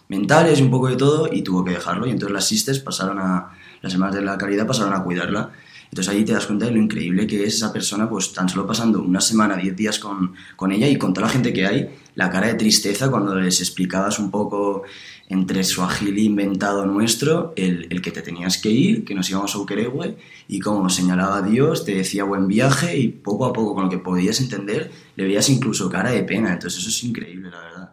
mentales 0.09 0.59
y 0.59 0.63
un 0.63 0.71
poco 0.71 0.89
de 0.89 0.97
todo 0.97 1.29
y 1.31 1.41
tuvo 1.43 1.63
que 1.63 1.71
dejarlo 1.71 2.07
y 2.07 2.11
entonces 2.11 2.33
las 2.33 2.45
sisters 2.45 2.79
pasaron 2.79 3.19
a, 3.19 3.51
las 3.81 3.93
hermanas 3.93 4.15
de 4.15 4.21
la 4.21 4.37
caridad 4.37 4.67
pasaron 4.67 4.93
a 4.93 5.03
cuidarla. 5.03 5.51
Entonces 5.85 6.13
ahí 6.13 6.23
te 6.23 6.33
das 6.33 6.45
cuenta 6.45 6.65
de 6.65 6.71
lo 6.71 6.77
increíble 6.77 7.25
que 7.25 7.43
es 7.45 7.55
esa 7.55 7.73
persona, 7.73 8.07
pues 8.07 8.31
tan 8.33 8.47
solo 8.47 8.67
pasando 8.67 9.01
una 9.01 9.21
semana, 9.21 9.55
10 9.55 9.75
días 9.75 9.97
con, 9.97 10.33
con 10.55 10.71
ella 10.71 10.87
y 10.87 10.97
con 10.97 11.13
toda 11.13 11.27
la 11.27 11.33
gente 11.33 11.51
que 11.51 11.65
hay, 11.65 11.89
la 12.19 12.29
cara 12.29 12.47
de 12.47 12.55
tristeza 12.55 13.09
cuando 13.09 13.33
les 13.33 13.61
explicabas 13.61 14.19
un 14.19 14.29
poco 14.29 14.83
entre 15.29 15.63
su 15.63 15.81
agil 15.81 16.17
inventado 16.17 16.85
nuestro, 16.85 17.53
el, 17.55 17.87
el, 17.89 18.01
que 18.01 18.11
te 18.11 18.21
tenías 18.21 18.57
que 18.57 18.69
ir, 18.69 19.05
que 19.05 19.15
nos 19.15 19.29
íbamos 19.29 19.55
a 19.55 19.59
Ukerewe, 19.59 20.17
y 20.49 20.59
como 20.59 20.83
nos 20.83 20.95
señalaba 20.95 21.41
Dios, 21.41 21.85
te 21.85 21.95
decía 21.95 22.25
buen 22.25 22.45
viaje, 22.49 22.97
y 22.97 23.07
poco 23.07 23.45
a 23.45 23.53
poco, 23.53 23.73
con 23.73 23.85
lo 23.85 23.89
que 23.89 23.99
podías 23.99 24.41
entender, 24.41 24.91
le 25.15 25.23
veías 25.23 25.49
incluso 25.49 25.89
cara 25.89 26.11
de 26.11 26.23
pena. 26.23 26.51
Entonces 26.51 26.81
eso 26.81 26.89
es 26.89 27.01
increíble, 27.05 27.51
la 27.51 27.61
verdad. 27.61 27.89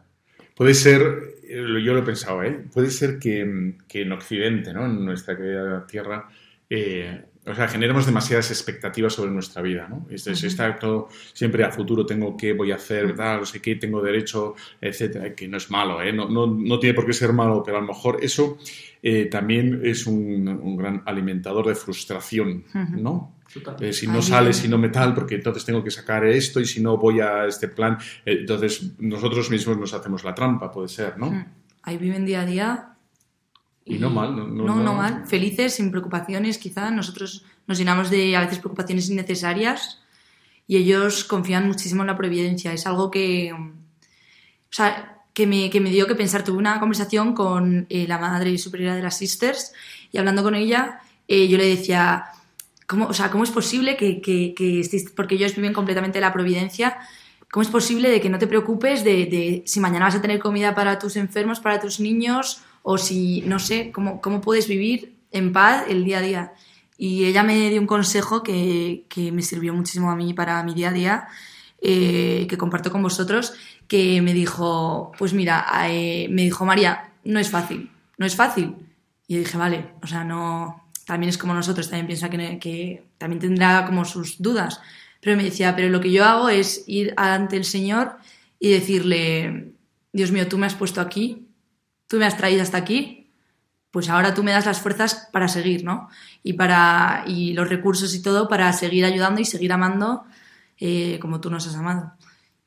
Puede 0.57 0.75
ser, 0.75 1.37
yo 1.49 1.93
lo 1.93 1.99
he 2.01 2.03
pensado, 2.03 2.43
¿eh? 2.43 2.65
puede 2.75 2.91
ser 2.91 3.21
que, 3.21 3.75
que 3.87 4.03
en 4.03 4.11
Occidente, 4.11 4.73
¿no? 4.73 4.87
en 4.87 5.05
nuestra 5.05 5.37
querida 5.37 5.87
tierra, 5.87 6.29
eh, 6.69 7.27
o 7.47 7.55
sea, 7.55 7.69
generamos 7.69 8.07
demasiadas 8.07 8.51
expectativas 8.51 9.13
sobre 9.13 9.31
nuestra 9.31 9.63
vida, 9.63 9.87
¿no? 9.89 10.07
Es, 10.11 10.27
es, 10.27 10.43
está 10.43 10.77
todo 10.77 11.09
siempre 11.33 11.63
a 11.65 11.71
futuro, 11.71 12.05
tengo 12.05 12.37
que, 12.37 12.53
voy 12.53 12.73
a 12.73 12.75
hacer, 12.75 13.15
tal, 13.15 13.41
no 13.41 13.47
sé 13.47 13.63
qué, 13.63 13.77
tengo 13.77 14.03
derecho, 14.03 14.57
etcétera, 14.81 15.33
que 15.35 15.47
no 15.47 15.57
es 15.57 15.71
malo, 15.71 16.03
¿eh? 16.03 16.13
No, 16.13 16.29
no, 16.29 16.47
no 16.47 16.79
tiene 16.81 16.95
por 16.95 17.07
qué 17.07 17.13
ser 17.13 17.33
malo, 17.33 17.63
pero 17.65 17.79
a 17.79 17.81
lo 17.81 17.87
mejor 17.87 18.19
eso 18.21 18.59
eh, 19.01 19.27
también 19.27 19.81
es 19.85 20.07
un, 20.07 20.49
un, 20.49 20.77
gran 20.77 21.03
alimentador 21.07 21.69
de 21.69 21.77
frustración, 21.77 22.65
¿no? 22.97 23.37
Eh, 23.81 23.93
si 23.93 24.09
no 24.09 24.21
sale, 24.21 24.53
si 24.53 24.67
no 24.67 24.77
me 24.77 24.89
tal, 24.89 25.15
porque 25.15 25.37
entonces 25.37 25.65
tengo 25.65 25.85
que 25.85 25.93
sacar 25.93 26.27
esto 26.27 26.61
y 26.61 26.65
si 26.65 26.83
no 26.83 26.97
voy 26.97 27.21
a 27.21 27.47
este 27.47 27.69
plan, 27.69 27.97
eh, 28.25 28.39
entonces 28.41 28.93
nosotros 28.99 29.51
mismos 29.51 29.79
nos 29.79 29.95
hacemos 29.95 30.25
la 30.25 30.35
trampa, 30.35 30.71
puede 30.71 30.89
ser, 30.89 31.17
¿no? 31.17 31.47
Ahí 31.83 31.97
viven 31.97 32.27
día 32.27 32.41
a 32.41 32.47
día 32.47 32.96
y 33.89 33.99
no 33.99 34.11
mal, 34.11 34.35
no, 34.35 34.49
no, 34.49 34.65
no, 34.65 34.77
no, 34.83 34.95
mal, 34.95 35.27
felices, 35.27 35.75
sin 35.75 35.93
preocupaciones, 35.93 36.59
quizá. 36.59 36.91
Nosotros 36.91 37.45
nos 37.69 37.79
llenamos 37.79 38.11
de 38.11 38.37
a 38.37 38.41
veces 38.41 38.59
preocupaciones 38.59 39.09
innecesarias 39.09 40.03
y 40.67 40.77
ellos 40.77 41.23
confían 41.23 41.69
muchísimo 41.69 42.03
en 42.03 42.09
la 42.09 42.17
providencia. 42.17 42.73
Es 42.73 42.85
algo 42.89 43.13
que, 43.13 43.53
o 43.53 44.73
sea, 44.73 45.23
que 45.33 45.47
me, 45.47 45.71
que 45.71 45.81
me 45.81 45.91
dio 45.91 46.09
que 46.09 46.17
pensar. 46.17 46.43
Tuve 46.43 46.59
una 46.59 46.81
conversación 46.81 47.33
con 47.33 47.87
eh, 47.89 48.07
la 48.09 48.19
madre 48.19 48.59
superiora 48.59 48.97
de 48.97 49.03
las 49.03 49.19
Sisters 49.19 49.73
y 50.11 50.19
hablando 50.19 50.43
con 50.43 50.57
ella, 50.57 51.01
eh, 51.29 51.47
yo 51.47 51.57
le 51.57 51.69
decía, 51.69 52.25
¿cómo, 52.89 53.07
o 53.07 53.13
sea, 53.13 53.31
¿cómo 53.31 53.45
es 53.45 53.53
posible 53.53 53.97
que, 53.97 54.21
que, 54.21 54.53
que 54.53 54.81
estéis, 54.81 55.13
porque 55.13 55.37
ellos 55.37 55.55
viven 55.55 55.73
completamente 55.73 56.21
la 56.21 56.33
providencia, 56.33 56.99
¿cómo 57.53 57.63
es 57.63 57.69
posible 57.69 58.11
de 58.11 58.21
que 58.21 58.31
no 58.31 58.41
te 58.41 58.49
preocupes 58.49 59.05
de, 59.05 59.27
de 59.27 59.63
si 59.65 59.79
mañana 59.79 60.07
vas 60.07 60.17
a 60.17 60.23
tener 60.23 60.41
comida 60.41 60.75
para 60.75 60.99
tus 60.99 61.15
enfermos, 61.15 61.61
para 61.61 61.79
tus 61.79 62.01
niños? 62.01 62.63
O 62.89 62.99
si, 62.99 63.43
no 63.47 63.59
sé, 63.59 63.91
cómo, 63.91 64.21
cómo 64.21 64.41
puedes 64.41 64.69
vivir 64.69 65.17
en 65.33 65.53
paz 65.53 65.87
el 65.89 66.05
día 66.05 66.19
a 66.19 66.23
día. 66.23 66.53
Y 66.97 67.25
ella 67.25 67.43
me 67.43 67.69
dio 67.69 67.81
un 67.81 67.87
consejo 67.89 68.45
que, 68.45 69.07
que 69.09 69.33
me 69.33 69.43
sirvió 69.43 69.75
muchísimo 69.75 70.09
a 70.09 70.15
mí 70.15 70.33
para 70.35 70.63
mi 70.63 70.73
día 70.73 70.91
a 70.91 70.93
día, 70.93 71.29
eh, 71.83 72.47
que 72.49 72.57
comparto 72.57 72.93
con 72.93 73.03
vosotros, 73.03 73.55
que 73.89 74.23
me 74.23 74.33
dijo, 74.33 75.11
pues 75.19 75.33
mira, 75.33 75.67
eh, 75.89 76.29
me 76.31 76.43
dijo 76.43 76.65
María, 76.65 77.11
no 77.25 77.41
es 77.41 77.51
fácil, 77.51 77.91
no 78.19 78.25
es 78.25 78.37
fácil. 78.37 78.77
Y 79.27 79.35
yo 79.35 79.41
dije, 79.41 79.59
vale, 79.59 79.89
o 80.01 80.07
sea, 80.07 80.23
no, 80.23 80.85
también 81.07 81.31
es 81.31 81.39
como 81.39 81.55
nosotros, 81.55 81.91
también 81.91 82.07
piensa 82.07 82.31
que, 82.31 82.61
que 82.61 83.03
también 83.19 83.41
tendrá 83.41 83.85
como 83.85 84.05
sus 84.05 84.41
dudas. 84.41 84.81
Pero 85.21 85.37
me 85.37 85.43
decía, 85.43 85.75
pero 85.75 85.89
lo 85.89 86.01
que 86.01 86.13
yo 86.13 86.25
hago 86.25 86.51
es 86.51 86.85
ir 86.87 87.15
ante 87.17 87.57
el 87.57 87.65
Señor 87.65 88.17
y 88.61 88.71
decirle, 88.71 89.73
Dios 90.13 90.31
mío, 90.31 90.47
tú 90.47 90.57
me 90.57 90.67
has 90.67 90.77
puesto 90.77 91.01
aquí, 91.01 91.46
tú 92.07 92.19
me 92.19 92.25
has 92.25 92.37
traído 92.37 92.63
hasta 92.63 92.79
aquí, 92.79 93.31
pues 93.91 94.11
ahora 94.11 94.35
tú 94.35 94.43
me 94.43 94.53
das 94.53 94.67
las 94.67 94.81
fuerzas 94.81 95.29
para 95.33 95.49
seguir, 95.49 95.85
¿no? 95.85 96.09
Y, 96.43 96.53
para, 96.53 97.25
y 97.27 97.55
los 97.55 97.69
recursos 97.69 98.15
y 98.15 98.23
todo 98.23 98.49
para 98.49 98.73
seguir 98.73 99.05
ayudando 99.05 99.41
y 99.41 99.45
seguir 99.45 99.73
amando 99.73 100.25
eh, 100.79 101.19
como 101.21 101.41
tú 101.41 101.51
nos 101.51 101.67
has 101.67 101.77
amado. 101.77 102.13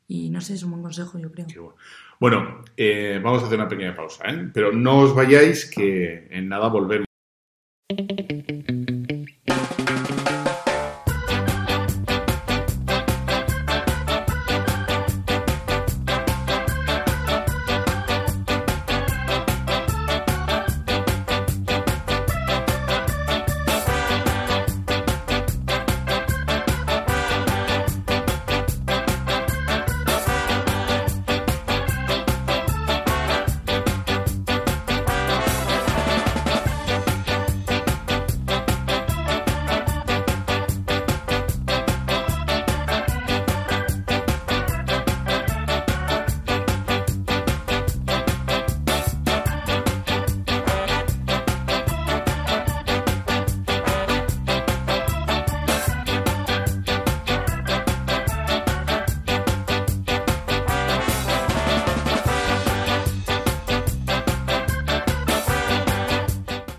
Y 0.08 0.30
no 0.30 0.42
sé, 0.42 0.56
es 0.56 0.64
un 0.64 0.72
buen 0.72 0.82
consejo, 0.82 1.20
yo 1.20 1.32
creo. 1.32 1.76
Bueno, 2.20 2.64
eh, 2.76 3.20
vamos 3.24 3.44
a 3.44 3.46
hacer 3.46 3.60
una 3.60 3.68
pequeña 3.68 3.96
pausa, 3.96 4.24
¿eh? 4.28 4.50
pero 4.54 4.72
no 4.72 5.00
os 5.00 5.14
vayáis 5.14 5.70
que 5.70 6.28
en 6.32 6.50
nada 6.50 6.68
volvemos. 6.68 7.06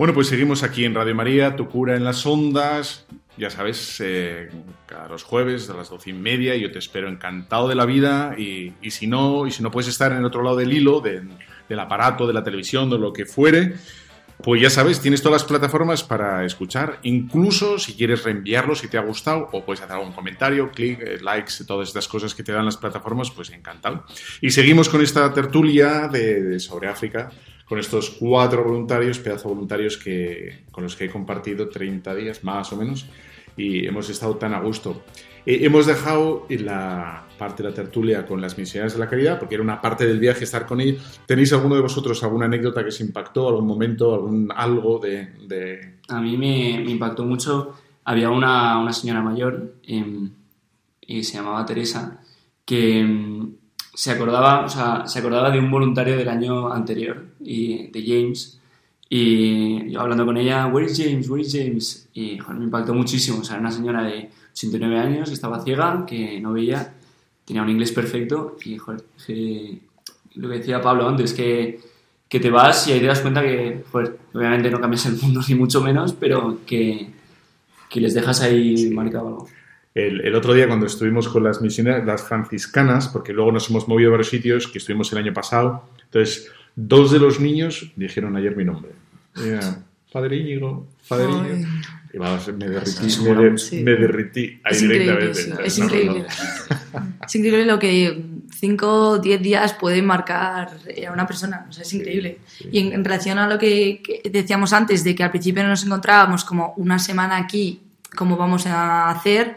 Bueno, 0.00 0.14
pues 0.14 0.28
seguimos 0.28 0.62
aquí 0.62 0.86
en 0.86 0.94
Radio 0.94 1.14
María, 1.14 1.56
Tu 1.56 1.68
Cura 1.68 1.94
en 1.94 2.04
las 2.04 2.24
Ondas. 2.24 3.04
Ya 3.36 3.50
sabes, 3.50 4.00
eh, 4.02 4.48
cada 4.86 5.08
los 5.08 5.24
jueves 5.24 5.68
a 5.68 5.74
las 5.74 5.90
doce 5.90 6.08
y 6.08 6.12
media 6.14 6.56
yo 6.56 6.72
te 6.72 6.78
espero 6.78 7.06
encantado 7.06 7.68
de 7.68 7.74
la 7.74 7.84
vida 7.84 8.34
y, 8.38 8.72
si 8.88 9.06
no 9.06 9.46
y 9.46 9.50
si 9.50 9.62
no 9.62 9.70
puedes 9.70 9.90
estar 9.90 10.10
en 10.12 10.16
el 10.16 10.24
otro 10.24 10.42
lado 10.42 10.56
del 10.56 10.72
hilo, 10.72 11.02
de, 11.02 11.20
del 11.68 11.78
aparato, 11.78 12.26
de 12.26 12.32
la 12.32 12.42
televisión, 12.42 12.88
de 12.88 12.96
lo 12.96 13.12
que 13.12 13.26
fuere, 13.26 13.74
pues 14.42 14.62
ya 14.62 14.70
sabes, 14.70 15.02
tienes 15.02 15.20
todas 15.20 15.42
las 15.42 15.46
plataformas 15.46 16.02
para 16.02 16.46
escuchar, 16.46 16.98
incluso 17.02 17.78
si 17.78 17.92
quieres 17.92 18.24
reenviarlo, 18.24 18.74
si 18.74 18.88
te 18.88 18.96
ha 18.96 19.02
gustado, 19.02 19.50
o 19.52 19.66
puedes 19.66 19.82
hacer 19.82 19.96
algún 19.96 20.14
comentario, 20.14 20.70
clic, 20.70 20.98
eh, 21.02 21.18
likes, 21.20 21.62
todas 21.66 21.88
estas 21.88 22.08
cosas 22.08 22.34
que 22.34 22.42
te 22.42 22.52
dan 22.52 22.64
las 22.64 22.78
plataformas, 22.78 23.30
pues 23.30 23.50
encantado. 23.50 24.06
Y 24.40 24.48
seguimos 24.48 24.88
con 24.88 25.02
esta 25.02 25.30
tertulia 25.34 26.08
de 26.08 26.58
sobre 26.58 26.88
África 26.88 27.30
con 27.70 27.78
estos 27.78 28.11
cuatro 28.11 28.64
voluntarios, 28.64 29.20
pedazo 29.20 29.48
de 29.48 29.54
voluntarios 29.54 29.96
que, 29.96 30.64
con 30.72 30.83
los 30.83 30.96
que 30.96 31.04
he 31.04 31.09
compartido 31.09 31.68
30 31.68 32.16
días 32.16 32.42
más 32.42 32.72
o 32.72 32.76
menos 32.76 33.06
y 33.56 33.87
hemos 33.87 34.11
estado 34.11 34.35
tan 34.35 34.54
a 34.54 34.61
gusto. 34.61 35.04
Eh, 35.46 35.61
hemos 35.62 35.87
dejado 35.87 36.46
la 36.48 37.26
parte 37.38 37.62
de 37.62 37.68
la 37.68 37.74
tertulia 37.74 38.26
con 38.26 38.40
las 38.40 38.59
misiones 38.59 38.94
de 38.94 38.98
la 38.98 39.09
caridad, 39.09 39.38
porque 39.38 39.54
era 39.54 39.62
una 39.62 39.80
parte 39.80 40.04
del 40.04 40.18
viaje 40.18 40.42
estar 40.42 40.66
con 40.66 40.80
ellos. 40.80 41.20
¿Tenéis 41.26 41.52
alguno 41.52 41.76
de 41.76 41.83
vosotros 41.83 42.20
alguna 42.24 42.46
anécdota 42.46 42.83
que 42.83 42.88
os 42.88 43.00
impactó, 43.00 43.48
algún 43.48 43.68
momento, 43.68 44.14
algún 44.14 44.52
algo 44.52 44.98
de...? 44.98 45.94
A 46.09 46.20
mí 46.20 46.37
me, 46.37 46.83
impactó 46.90 47.24
mucho. 47.24 47.76
Había 48.02 48.30
una, 48.30 48.78
una 48.78 48.92
señora 48.92 49.22
mayor, 49.22 49.76
eh, 49.87 50.28
y 51.02 51.22
se 51.22 51.37
llamaba 51.37 51.64
Teresa, 51.64 52.20
que 52.64 52.98
em, 52.98 53.52
se, 53.94 54.11
acordaba, 54.11 54.64
o 54.64 54.68
sea, 54.68 55.06
se 55.06 55.20
acordaba 55.20 55.52
de 55.52 55.61
un 55.61 55.70
voluntario 55.70 56.16
del 56.16 56.28
año 56.28 56.72
anterior, 56.72 57.29
y, 57.40 57.88
de 57.88 58.03
James, 58.03 58.61
y 59.12 59.90
yo 59.90 60.00
hablando 60.00 60.24
con 60.24 60.37
ella, 60.37 60.68
¿Where 60.68 60.87
is 60.87 60.96
James? 60.96 61.29
¿Where 61.29 61.42
is 61.42 61.53
James? 61.53 62.09
Y 62.14 62.38
me 62.57 62.64
impactó 62.64 62.94
muchísimo. 62.94 63.40
O 63.40 63.44
sea, 63.44 63.57
era 63.57 63.62
una 63.62 63.72
señora 63.72 64.05
de 64.05 64.31
89 64.53 64.98
años 64.98 65.29
que 65.29 65.35
estaba 65.35 65.64
ciega, 65.64 66.07
que 66.07 66.38
no 66.40 66.53
veía, 66.53 66.94
tenía 67.44 67.62
un 67.62 67.70
inglés 67.70 67.90
perfecto. 67.90 68.57
Y 68.64 68.79
joder, 68.79 69.03
lo 70.37 70.48
que 70.48 70.59
decía 70.59 70.81
Pablo 70.81 71.09
antes, 71.09 71.35
que, 71.35 71.81
que 72.29 72.38
te 72.38 72.50
vas 72.50 72.87
y 72.87 72.92
ahí 72.92 73.00
te 73.00 73.07
das 73.07 73.20
cuenta 73.20 73.42
que, 73.42 73.83
joder, 73.90 74.16
obviamente 74.33 74.70
no 74.70 74.81
cambias 74.81 75.05
el 75.07 75.16
mundo 75.16 75.40
ni 75.48 75.57
mucho 75.57 75.81
menos, 75.81 76.12
pero 76.12 76.61
que, 76.64 77.11
que 77.88 78.00
les 78.00 78.14
dejas 78.14 78.42
ahí 78.42 78.90
marcado 78.90 79.26
algo. 79.26 79.48
El, 79.92 80.20
el, 80.20 80.37
otro 80.37 80.55
día 80.55 80.68
cuando 80.68 80.87
estuvimos 80.87 81.29
con 81.29 81.42
las 81.42 81.61
misiones, 81.61 82.07
las 82.07 82.22
franciscanas, 82.22 83.09
porque 83.09 83.33
luego 83.33 83.50
nos 83.50 83.68
hemos 83.70 83.88
movido 83.88 84.11
a 84.11 84.12
varios 84.12 84.29
sitios, 84.29 84.68
que 84.68 84.79
estuvimos 84.79 85.11
el 85.12 85.18
año 85.18 85.33
pasado, 85.33 85.83
entonces 86.05 86.48
dos 86.76 87.11
de 87.11 87.18
los 87.18 87.40
niños 87.40 87.92
dijeron 87.96 88.37
ayer 88.37 88.56
mi 88.56 88.64
nombre. 88.64 88.92
Padre 90.12 90.37
Íñigo, 90.37 90.88
Padre 91.09 91.30
Íñigo. 91.30 91.68
Y 92.12 92.18
vamos, 92.18 92.48
me 92.48 92.68
derrití, 92.68 93.83
me, 93.85 93.92
derrití 93.92 94.61
ahí 94.64 94.72
es 94.72 94.80
directamente. 94.80 95.40
Increíble, 95.42 95.66
es 95.66 95.78
increíble. 95.78 96.26
es 97.24 97.35
increíble 97.37 97.64
lo 97.66 97.78
que 97.78 98.24
5 98.61 98.87
o 98.87 99.18
10 99.18 99.42
días 99.42 99.72
puede 99.74 100.02
marcar 100.02 100.76
a 101.06 101.12
una 101.12 101.26
persona. 101.26 101.66
O 101.68 101.72
sea, 101.72 101.83
es 101.83 101.92
increíble. 101.94 102.38
Y 102.70 102.80
en, 102.92 103.04
relación 103.04 103.38
a 103.38 103.48
lo 103.48 103.59
que, 103.59 104.02
decíamos 104.30 104.72
antes, 104.72 105.04
de 105.04 105.14
que 105.14 105.22
al 105.22 105.30
principio 105.30 105.62
no 105.62 105.68
nos 105.68 105.85
encontrábamos 105.85 106.44
como 106.44 106.74
una 106.76 106.98
semana 106.98 107.37
aquí, 107.37 107.80
como 108.16 108.37
vamos 108.37 108.66
a 108.66 109.09
hacer. 109.11 109.56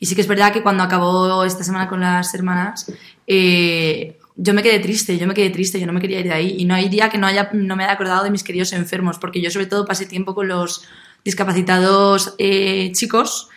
Y 0.00 0.06
sí 0.06 0.16
que 0.16 0.22
es 0.22 0.28
verdad 0.28 0.52
que 0.52 0.62
cuando 0.62 0.82
acabó 0.82 1.44
esta 1.44 1.62
semana 1.62 1.88
con 1.88 2.00
las 2.00 2.34
hermanas, 2.34 2.92
eh, 3.26 4.18
yo 4.36 4.54
me 4.54 4.62
quedé 4.62 4.78
triste, 4.78 5.18
yo 5.18 5.26
me 5.26 5.34
quedé 5.34 5.50
triste, 5.50 5.78
yo 5.78 5.86
no 5.86 5.92
me 5.92 6.00
quería 6.00 6.20
ir 6.20 6.26
de 6.26 6.32
ahí. 6.32 6.56
Y 6.58 6.64
no 6.64 6.74
hay 6.74 6.88
día 6.88 7.08
que 7.08 7.18
no, 7.18 7.26
haya, 7.26 7.50
no 7.52 7.76
me 7.76 7.84
haya 7.84 7.92
acordado 7.92 8.24
de 8.24 8.30
mis 8.30 8.44
queridos 8.44 8.72
enfermos, 8.72 9.18
porque 9.18 9.40
yo 9.40 9.50
sobre 9.50 9.66
todo 9.66 9.84
pasé 9.84 10.06
tiempo 10.06 10.34
con 10.34 10.48
los 10.48 10.84
discapacitados 11.24 12.34
eh, 12.38 12.90
chicos 12.92 13.48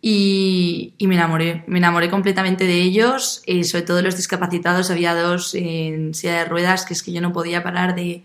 y, 0.00 0.94
y, 0.98 1.06
me 1.06 1.14
enamoré, 1.14 1.62
me 1.68 1.78
enamoré 1.78 2.10
completamente 2.10 2.64
de 2.64 2.82
ellos, 2.82 3.42
eh, 3.46 3.62
sobre 3.62 3.84
todo 3.84 4.02
los 4.02 4.16
discapacitados, 4.16 4.90
había 4.90 5.14
dos 5.14 5.54
en 5.54 6.12
silla 6.14 6.38
de 6.38 6.44
ruedas 6.46 6.84
que 6.84 6.94
es 6.94 7.04
que 7.04 7.12
yo 7.12 7.20
no 7.20 7.32
podía 7.32 7.62
parar 7.62 7.94
de, 7.94 8.24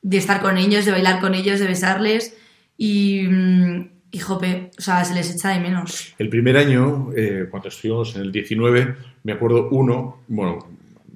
de 0.00 0.16
estar 0.16 0.40
con 0.40 0.56
ellos, 0.56 0.86
de 0.86 0.92
bailar 0.92 1.20
con 1.20 1.34
ellos, 1.34 1.60
de 1.60 1.66
besarles 1.66 2.34
y, 2.78 3.24
mm, 3.28 3.88
y 4.12 4.18
jope, 4.18 4.70
o 4.78 4.80
sea, 4.80 5.04
se 5.04 5.14
les 5.14 5.34
echa 5.34 5.50
de 5.50 5.60
menos. 5.60 6.14
El 6.18 6.30
primer 6.30 6.56
año, 6.56 7.10
eh, 7.14 7.48
cuando 7.50 7.68
estuvimos 7.68 8.16
en 8.16 8.22
el 8.22 8.32
19, 8.32 8.94
me 9.24 9.32
acuerdo 9.32 9.68
uno, 9.72 10.20
bueno, 10.28 10.66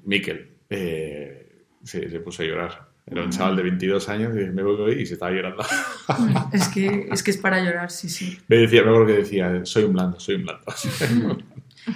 Miquel, 0.09 0.49
eh, 0.71 1.65
se, 1.85 2.09
se, 2.09 2.21
puso 2.21 2.43
a 2.43 2.47
llorar. 2.47 2.89
Era 3.07 3.25
un 3.25 3.31
chaval 3.31 3.57
de 3.57 3.63
22 3.63 4.09
años 4.09 4.33
y 4.35 4.51
me 4.51 4.63
voy 4.63 5.03
y 5.03 5.05
se 5.05 5.15
estaba 5.15 5.31
llorando. 5.31 5.63
es, 6.53 6.69
que, 6.69 7.09
es 7.13 7.23
que 7.23 7.31
es 7.31 7.37
para 7.37 7.63
llorar, 7.63 7.91
sí, 7.91 8.09
sí. 8.09 8.39
Me 8.49 8.57
decía, 8.57 8.83
me 8.83 8.89
acuerdo 8.89 9.07
que 9.07 9.19
decía, 9.19 9.61
soy 9.65 9.85
un 9.85 9.93
blando, 9.93 10.19
soy 10.19 10.37
un 10.37 10.45
blando. 10.45 10.65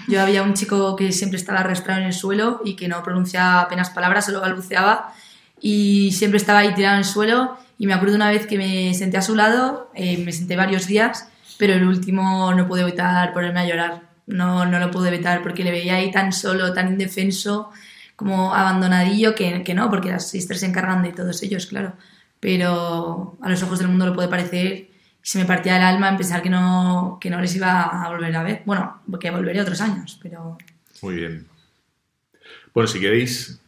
Yo 0.09 0.21
había 0.21 0.43
un 0.43 0.53
chico 0.53 0.95
que 0.95 1.11
siempre 1.11 1.39
estaba 1.39 1.61
arrastrado 1.61 2.01
en 2.01 2.07
el 2.07 2.13
suelo 2.13 2.61
y 2.67 2.77
que 2.77 2.87
no 2.87 3.03
pronunciaba 3.03 3.63
apenas 3.63 3.89
palabras, 3.89 4.27
solo 4.27 4.43
balbuceaba 4.43 5.15
y 5.59 6.13
siempre 6.13 6.37
estaba 6.37 6.59
ahí 6.59 6.75
tirado 6.75 6.97
en 6.97 6.99
el 6.99 7.05
suelo 7.07 7.57
y 7.79 7.87
me 7.87 7.95
acuerdo 7.95 8.17
una 8.17 8.31
vez 8.31 8.47
que 8.47 8.59
me 8.59 8.93
senté 8.93 9.17
a 9.17 9.23
su 9.23 9.35
lado, 9.35 9.91
eh, 9.95 10.19
me 10.19 10.33
senté 10.33 10.57
varios 10.57 10.87
días, 10.87 11.31
pero 11.59 11.73
el 11.73 11.85
último 11.87 12.53
no 12.55 12.69
pude 12.69 12.83
evitar 12.83 13.33
ponerme 13.33 13.61
a 13.61 13.67
llorar. 13.67 14.03
No, 14.27 14.67
no 14.67 14.79
lo 14.79 14.91
pude 14.91 15.09
evitar 15.09 15.43
porque 15.43 15.65
le 15.65 15.71
veía 15.71 15.97
ahí 15.97 16.11
tan 16.11 16.33
solo, 16.33 16.73
tan 16.75 16.89
indefenso 16.89 17.71
como 18.17 18.55
abandonadillo, 18.55 19.35
que, 19.35 19.63
que 19.65 19.75
no, 19.75 19.91
porque 19.91 20.11
las 20.11 20.29
sisters 20.31 20.61
se 20.61 20.67
encargan 20.67 21.03
de 21.03 21.13
todos 21.13 21.43
ellos, 21.43 21.67
claro. 21.67 21.95
Pero 22.41 23.37
a 23.41 23.49
los 23.49 23.63
ojos 23.63 23.79
del 23.79 23.89
mundo 23.89 24.07
lo 24.07 24.15
puede 24.15 24.29
parecer 24.29 24.93
se 25.23 25.39
me 25.39 25.45
partía 25.45 25.77
el 25.77 25.85
alma 25.85 26.09
en 26.09 26.17
pensar 26.17 26.43
que 26.43 26.51
no, 26.51 27.19
que 27.21 27.31
no 27.31 27.41
les 27.41 27.55
iba 27.55 27.83
a 27.83 28.11
volver 28.11 28.35
a 28.35 28.43
ver. 28.43 28.63
Bueno, 28.67 29.03
que 29.21 29.31
volveré 29.31 29.61
otros 29.61 29.81
años, 29.81 30.19
pero... 30.21 30.59
Muy 31.01 31.15
bien. 31.15 31.47
Bueno, 32.75 32.89
si 32.89 32.99
queréis, 32.99 33.61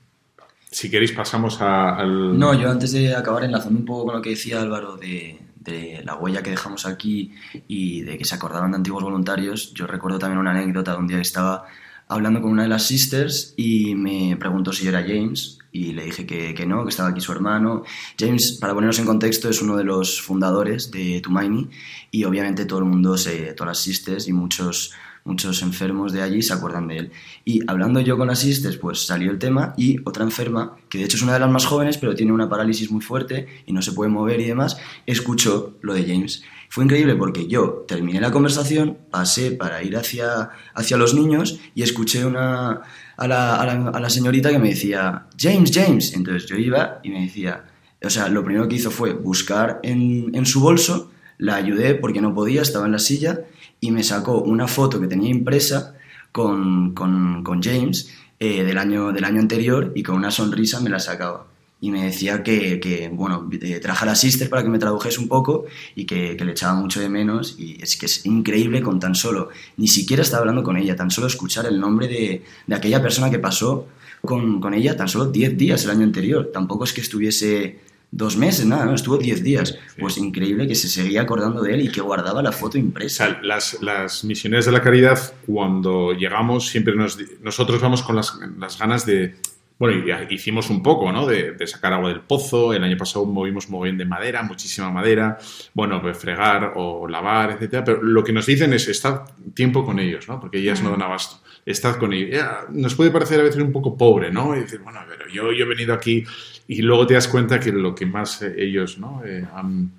si 0.70 0.90
queréis 0.90 1.12
pasamos 1.12 1.61
a, 1.61 1.96
al... 1.96 2.37
No, 2.37 2.54
yo 2.54 2.70
antes 2.70 2.90
de 2.90 3.14
acabar 3.14 3.44
enlazando 3.44 3.78
un 3.78 3.85
poco 3.85 4.07
con 4.07 4.16
lo 4.16 4.22
que 4.22 4.30
decía 4.30 4.61
Álvaro 4.61 4.96
de, 4.96 5.38
de 5.54 6.02
la 6.04 6.16
huella 6.16 6.42
que 6.42 6.50
dejamos 6.50 6.87
aquí 6.87 7.33
y 7.68 8.02
de 8.02 8.18
que 8.18 8.24
se 8.24 8.35
acordaban 8.35 8.72
de 8.72 8.78
antiguos 8.78 9.04
voluntarios, 9.04 9.72
yo 9.74 9.87
recuerdo 9.87 10.18
también 10.18 10.38
una 10.38 10.50
anécdota 10.50 10.92
de 10.92 10.98
un 10.98 11.07
día 11.07 11.18
que 11.18 11.22
estaba 11.22 11.66
hablando 12.09 12.43
con 12.43 12.51
una 12.51 12.62
de 12.62 12.69
las 12.69 12.87
sisters 12.87 13.55
y 13.57 13.95
me 13.95 14.37
preguntó 14.37 14.73
si 14.73 14.87
era 14.87 15.03
James 15.03 15.59
y 15.73 15.93
le 15.93 16.05
dije 16.05 16.25
que, 16.25 16.55
que, 16.55 16.67
no, 16.67 16.85
que 16.85 16.90
estaba 16.90 17.09
aquí 17.09 17.21
su 17.21 17.33
hermano. 17.33 17.83
James, 18.19 18.59
para 18.61 18.75
ponernos 18.75 18.99
en 19.01 19.07
contexto, 19.07 19.49
es 19.49 19.61
uno 19.61 19.77
de 19.77 19.85
los 19.85 20.21
fundadores 20.21 20.90
de 20.90 21.21
Tumaini 21.21 21.69
y 22.11 22.25
obviamente 22.25 22.64
todo 22.64 22.79
el 22.79 22.85
mundo, 22.85 23.17
se, 23.17 23.55
todas 23.55 23.71
las 23.71 23.79
sisters 23.79 24.29
y 24.29 24.33
muchos, 24.33 24.93
muchos 25.24 25.62
enfermos 25.62 26.12
de 26.12 26.22
allí 26.22 26.42
se 26.42 26.52
acuerdan 26.52 26.87
de 26.87 26.98
él. 26.98 27.12
Y 27.44 27.60
hablando 27.66 28.00
yo 28.00 28.16
con 28.16 28.28
las 28.28 28.40
sisters, 28.40 28.76
pues 28.76 29.06
salió 29.06 29.30
el 29.30 29.38
tema 29.38 29.74
y 29.76 29.96
otra 30.04 30.22
enferma, 30.22 30.76
que 30.88 30.98
de 30.98 31.04
hecho 31.04 31.16
es 31.16 31.22
una 31.22 31.32
de 31.32 31.40
las 31.40 31.50
más 31.50 31.64
jóvenes, 31.64 31.96
pero 31.98 32.14
tiene 32.14 32.32
una 32.32 32.48
parálisis 32.48 32.90
muy 32.90 33.00
fuerte 33.00 33.46
y 33.66 33.72
no 33.72 33.82
se 33.82 33.92
puede 33.92 34.10
mover 34.10 34.40
y 34.40 34.44
demás, 34.44 34.76
escuchó 35.06 35.76
lo 35.80 35.94
de 35.94 36.04
James. 36.04 36.44
Fue 36.68 36.84
increíble 36.84 37.14
porque 37.14 37.46
yo 37.46 37.84
terminé 37.88 38.20
la 38.20 38.30
conversación, 38.30 38.98
pasé 39.10 39.52
para 39.52 39.82
ir 39.82 39.96
hacia, 39.96 40.50
hacia 40.74 40.96
los 40.96 41.14
niños 41.14 41.58
y 41.74 41.82
escuché 41.82 42.24
una, 42.26 42.82
a, 43.16 43.28
la, 43.28 43.56
a, 43.62 44.00
la, 44.00 44.10
señorita 44.10 44.50
que 44.50 44.58
me 44.58 44.70
decía, 44.70 45.26
James, 45.38 45.70
James. 45.72 46.12
Entonces 46.14 46.48
yo 46.48 46.56
iba 46.56 47.00
y 47.02 47.10
me 47.10 47.22
decía, 47.22 47.64
o 48.02 48.10
sea, 48.10 48.28
lo 48.28 48.44
primero 48.44 48.68
que 48.68 48.76
hizo 48.76 48.90
fue 48.90 49.14
buscar 49.14 49.80
en, 49.82 50.34
en 50.34 50.44
su 50.44 50.60
bolso, 50.60 51.10
la 51.38 51.56
ayudé 51.56 51.94
porque 51.94 52.20
no 52.20 52.34
podía, 52.34 52.62
estaba 52.62 52.87
en 52.87 52.92
la 52.92 52.98
silla 52.98 53.40
y 53.85 53.90
me 53.90 54.03
sacó 54.03 54.40
una 54.40 54.66
foto 54.66 54.99
que 54.99 55.07
tenía 55.07 55.29
impresa 55.29 55.94
con, 56.33 56.94
con, 56.94 57.44
con 57.44 57.62
James 57.62 58.09
eh, 58.40 58.64
del, 58.64 58.79
año, 58.79 59.12
del 59.12 59.25
año 59.25 59.40
anterior 59.40 59.92
y 59.94 60.03
con 60.03 60.16
una 60.16 60.31
sonrisa 60.31 60.81
me 60.81 60.88
la 60.88 60.99
sacaba. 60.99 61.47
Y 61.83 61.90
me 61.90 62.05
decía 62.07 62.42
que, 62.42 62.81
que 62.81 63.11
bueno, 63.12 63.47
eh, 63.61 63.83
a 63.87 64.05
la 64.07 64.14
sister 64.14 64.49
para 64.49 64.62
que 64.62 64.70
me 64.70 64.79
tradujese 64.79 65.20
un 65.20 65.29
poco 65.29 65.66
y 65.94 66.07
que, 66.07 66.35
que, 66.35 66.44
le 66.47 66.53
echaba 66.53 66.73
mucho 66.73 66.99
de 66.99 67.11
menos 67.11 67.57
y 67.59 67.77
es 67.79 67.99
que 67.99 68.07
es 68.07 68.25
increíble 68.25 68.81
con 68.81 68.99
tan 68.99 69.14
solo, 69.14 69.51
ni 69.77 69.87
siquiera 69.87 70.23
estaba 70.23 70.40
hablando 70.40 70.62
con 70.62 70.79
ella, 70.79 70.97
tan 70.97 71.11
solo 71.11 71.27
escuchar 71.27 71.66
el 71.66 71.79
nombre 71.79 72.09
de, 72.09 72.42
de 72.66 72.75
aquella 72.75 73.03
persona 73.03 73.31
que 73.31 73.38
pasó 73.38 73.87
con, 74.23 74.62
con 74.62 74.73
ella 74.73 74.97
tan 74.97 75.09
solo 75.09 75.27
10 75.27 75.59
días 75.59 75.85
el 75.85 75.90
año 75.90 76.05
anterior, 76.05 76.51
tampoco 76.55 76.85
es 76.85 76.94
que 76.94 77.03
estuviese 77.03 77.81
dos 78.16 78.37
meses, 78.37 78.64
nada, 78.64 78.85
no, 78.87 78.94
estuvo 78.94 79.18
10 79.18 79.42
días. 79.42 79.79
Pues 79.98 80.18
increíble 80.18 80.68
que 80.68 80.74
se 80.74 80.88
seguía 80.88 81.22
acordando 81.22 81.62
de 81.62 81.74
él 81.74 81.81
y 81.83 81.88
que 81.88 82.00
guardaba 82.00 82.42
la 82.42 82.53
foto 82.53 82.79
impresa. 82.79 83.24
O 83.24 83.29
sea, 83.29 83.40
las, 83.42 83.83
las, 83.83 84.24
misiones 84.24 84.64
de 84.66 84.72
la 84.72 84.81
caridad, 84.81 85.18
cuando 85.46 86.12
llegamos, 86.12 86.68
siempre 86.68 86.94
nos, 86.94 87.18
nosotros 87.42 87.81
vamos 87.81 88.03
con 88.03 88.16
las, 88.16 88.38
las 88.59 88.79
ganas 88.79 89.05
de 89.05 89.37
bueno, 89.77 90.05
hicimos 90.31 90.70
un 90.70 90.83
poco, 90.83 91.11
¿no? 91.11 91.27
De, 91.27 91.57
sacar 91.66 91.92
agua 91.94 92.09
del 92.09 92.20
pozo. 92.20 92.72
El 92.72 92.85
año 92.85 92.96
pasado 92.96 93.27
movimos 93.27 93.66
bien 93.68 93.98
de 93.98 94.05
madera, 94.05 94.42
muchísima 94.42 94.90
madera. 94.90 95.38
Bueno, 95.72 96.00
pues 96.00 96.16
fregar 96.16 96.74
o 96.77 97.09
lavar, 97.09 97.50
etcétera. 97.50 97.83
Pero 97.83 98.03
lo 98.03 98.22
que 98.22 98.33
nos 98.33 98.46
dicen 98.46 98.72
es 98.72 98.87
estar 98.87 99.24
tiempo 99.53 99.85
con 99.85 99.98
ellos, 99.98 100.29
¿no? 100.29 100.38
Porque 100.38 100.59
ellas 100.59 100.81
no 100.81 100.90
dan 100.90 101.03
abasto. 101.03 101.43
Estad 101.66 101.96
con 101.96 102.12
ellos. 102.12 102.44
nos 102.70 102.94
puede 102.94 103.11
parecer 103.11 103.40
a 103.40 103.44
veces 103.44 103.62
un 103.62 103.72
poco 103.72 103.96
pobre, 103.96 104.31
¿no? 104.31 104.55
Y 104.57 104.61
decir, 104.61 104.81
bueno, 104.81 105.00
pero 105.09 105.29
yo, 105.31 105.53
yo 105.53 105.64
he 105.64 105.68
venido 105.68 105.94
aquí 105.94 106.24
y 106.68 106.83
luego 106.83 107.07
te 107.07 107.14
das 107.14 107.29
cuenta 107.29 107.59
que 107.59 107.72
lo 107.72 107.94
que 107.94 108.07
más 108.07 108.42
eh, 108.42 108.55
ellos, 108.59 108.98
¿no? 108.98 109.22
Eh, 109.24 109.46
han, 109.55 109.90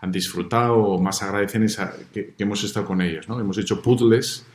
han, 0.00 0.12
disfrutado 0.12 0.76
o 0.76 1.00
más 1.00 1.22
agradecen 1.22 1.62
es 1.62 1.78
que, 2.12 2.34
que, 2.36 2.42
hemos 2.42 2.62
estado 2.64 2.86
con 2.86 3.00
ellos, 3.00 3.28
¿no? 3.28 3.40
Hemos 3.40 3.56
hecho 3.58 3.80
puzzles 3.80 4.46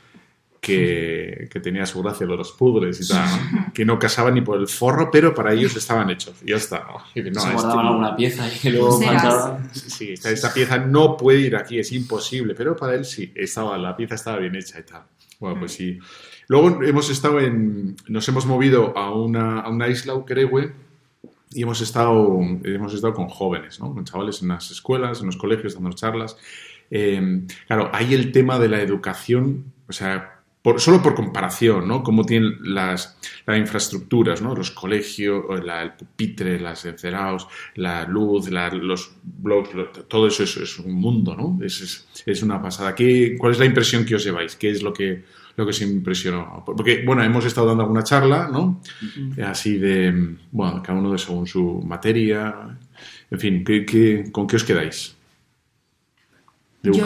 que, 0.62 1.50
que, 1.52 1.60
tenía 1.60 1.88
su 1.88 2.02
gracia, 2.04 2.28
los 2.28 2.52
puzzles 2.52 3.02
y 3.02 3.08
tal, 3.08 3.28
¿no? 3.52 3.74
que 3.74 3.84
no 3.84 3.97
casaban 3.97 4.36
ni 4.36 4.41
por 4.41 4.60
el 4.60 4.67
forro, 4.67 5.10
pero 5.12 5.34
para 5.34 5.54
ellos 5.54 5.76
estaban 5.76 6.12
hechos. 6.12 6.36
Y 6.45 6.52
ya 6.52 6.58
está. 6.58 6.86
¿no? 6.88 7.04
Y 7.15 7.32
no, 7.32 7.41
Se 7.41 7.52
guardaban 7.52 7.80
este, 7.80 7.88
alguna 7.88 8.15
pieza 8.15 8.47
y 8.63 8.69
luego 8.69 9.00
Sí, 9.71 10.12
esta, 10.12 10.30
esta, 10.30 10.54
pieza 10.54 10.78
no 10.78 11.17
puede 11.17 11.39
ir 11.39 11.56
aquí, 11.56 11.80
es 11.80 11.91
imposible, 11.91 12.54
pero 12.54 12.76
para 12.76 12.93
él 12.93 13.06
sí, 13.06 13.32
estaba, 13.36 13.76
la 13.80 13.97
pieza 13.97 14.13
estaba 14.13 14.38
bien 14.38 14.56
hecha 14.56 14.80
y 14.80 14.84
tal. 14.84 15.02
Bueno, 15.39 15.60
pues 15.60 15.74
sí. 15.74 15.97
Luego 16.52 16.84
hemos 16.84 17.10
estado 17.10 17.40
en, 17.40 17.96
nos 18.10 18.28
hemos 18.28 18.46
movido 18.46 18.92
a 18.98 19.16
una, 19.16 19.62
a 19.62 19.70
una 19.70 19.88
isla, 19.88 20.16
Ukerewe, 20.16 20.74
y 21.52 21.64
hemos 21.64 21.80
estado, 21.80 22.42
hemos 22.66 22.94
estado 22.94 23.14
con 23.14 23.30
jóvenes, 23.30 23.78
con 23.78 24.04
chavales 24.04 24.42
en 24.42 24.50
las 24.50 24.70
escuelas, 24.70 25.22
en 25.22 25.28
los 25.28 25.38
colegios, 25.38 25.76
dando 25.76 25.94
charlas. 25.94 26.36
Eh, 26.90 27.44
claro, 27.68 27.90
hay 27.94 28.14
el 28.14 28.34
tema 28.34 28.60
de 28.60 28.68
la 28.68 28.82
educación, 28.82 29.72
o 29.88 29.94
sea, 29.94 30.42
por, 30.62 30.82
solo 30.82 31.02
por 31.02 31.16
comparación, 31.16 31.88
¿no? 31.88 32.04
Cómo 32.04 32.26
tienen 32.26 32.58
las, 32.62 33.18
las 33.46 33.58
infraestructuras, 33.58 34.42
¿no? 34.42 34.54
Los 34.54 34.72
colegios, 34.72 35.46
el 35.52 35.94
pupitre, 35.94 36.60
las 36.60 36.84
encerados, 36.84 37.48
la 37.76 38.04
luz, 38.04 38.50
los 38.50 39.12
blogs, 39.24 39.74
lo, 39.74 39.88
todo 39.88 40.28
eso 40.28 40.44
es, 40.44 40.58
es, 40.58 40.80
un 40.80 40.92
mundo, 40.92 41.34
¿no? 41.34 41.66
Es, 41.66 41.80
es, 41.80 42.24
es, 42.26 42.44
una 42.44 42.62
pasada. 42.62 42.94
¿Qué, 42.94 43.38
¿Cuál 43.40 43.54
es 43.54 43.60
la 43.60 43.66
impresión 43.66 44.04
que 44.04 44.16
os 44.16 44.24
lleváis? 44.26 44.58
¿Qué 44.58 44.70
es 44.70 44.84
lo 44.84 44.92
que, 44.92 45.24
lo 45.56 45.66
que 45.66 45.70
os 45.72 45.82
impresionó? 45.82 46.64
Porque, 46.66 47.04
bueno, 47.06 47.24
hemos 47.24 47.46
estado 47.46 47.68
dando 47.68 47.84
alguna 47.84 48.04
charla, 48.04 48.50
¿no? 48.52 48.82
Uh 49.02 49.06
-huh. 49.06 49.44
Así 49.46 49.78
de, 49.78 50.36
bueno, 50.52 50.82
cada 50.84 51.00
uno 51.00 51.12
de 51.12 51.18
según 51.18 51.48
su 51.48 51.82
materia. 51.86 52.78
En 53.30 53.40
fin, 53.40 53.64
¿qué, 53.64 53.86
qué, 53.86 54.26
¿con 54.32 54.48
qué 54.48 54.56
os 54.56 54.64
quedáis? 54.64 55.16
De 56.84 56.92
yo, 56.92 57.06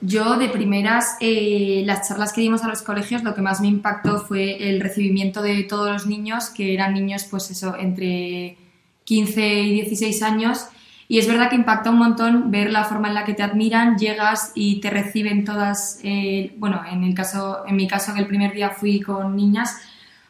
yo, 0.00 0.38
de 0.38 0.48
primeras, 0.48 1.16
eh, 1.20 1.82
las 1.84 2.06
charlas 2.08 2.32
que 2.32 2.40
dimos 2.40 2.62
a 2.62 2.68
los 2.68 2.82
colegios, 2.82 3.24
lo 3.24 3.34
que 3.34 3.42
más 3.42 3.60
me 3.60 3.66
impactó 3.66 4.20
fue 4.20 4.70
el 4.70 4.80
recibimiento 4.80 5.42
de 5.42 5.64
todos 5.64 5.90
los 5.90 6.06
niños, 6.06 6.50
que 6.50 6.72
eran 6.72 6.94
niños, 6.94 7.24
pues 7.28 7.50
eso, 7.50 7.74
entre 7.76 8.56
15 9.04 9.62
y 9.62 9.72
16 9.74 10.22
años. 10.22 10.66
Y 11.10 11.18
es 11.18 11.26
verdad 11.26 11.48
que 11.48 11.56
impacta 11.56 11.90
un 11.90 11.96
montón 11.96 12.50
ver 12.50 12.70
la 12.70 12.84
forma 12.84 13.08
en 13.08 13.14
la 13.14 13.24
que 13.24 13.32
te 13.32 13.42
admiran, 13.42 13.96
llegas 13.96 14.52
y 14.54 14.78
te 14.80 14.90
reciben 14.90 15.46
todas, 15.46 16.00
eh, 16.02 16.54
bueno, 16.58 16.82
en, 16.90 17.02
el 17.02 17.14
caso, 17.14 17.66
en 17.66 17.76
mi 17.76 17.88
caso 17.88 18.12
que 18.12 18.20
el 18.20 18.26
primer 18.26 18.52
día 18.52 18.70
fui 18.70 19.00
con 19.00 19.34
niñas, 19.34 19.80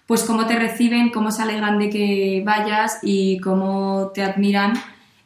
pues 0.07 0.23
cómo 0.23 0.47
te 0.47 0.57
reciben, 0.57 1.11
cómo 1.11 1.33
se 1.33 1.43
alegran 1.43 1.81
de 1.81 1.91
que 1.91 2.43
vayas 2.47 3.01
y 3.03 3.41
cómo 3.41 4.13
te 4.15 4.23
admiran. 4.23 4.75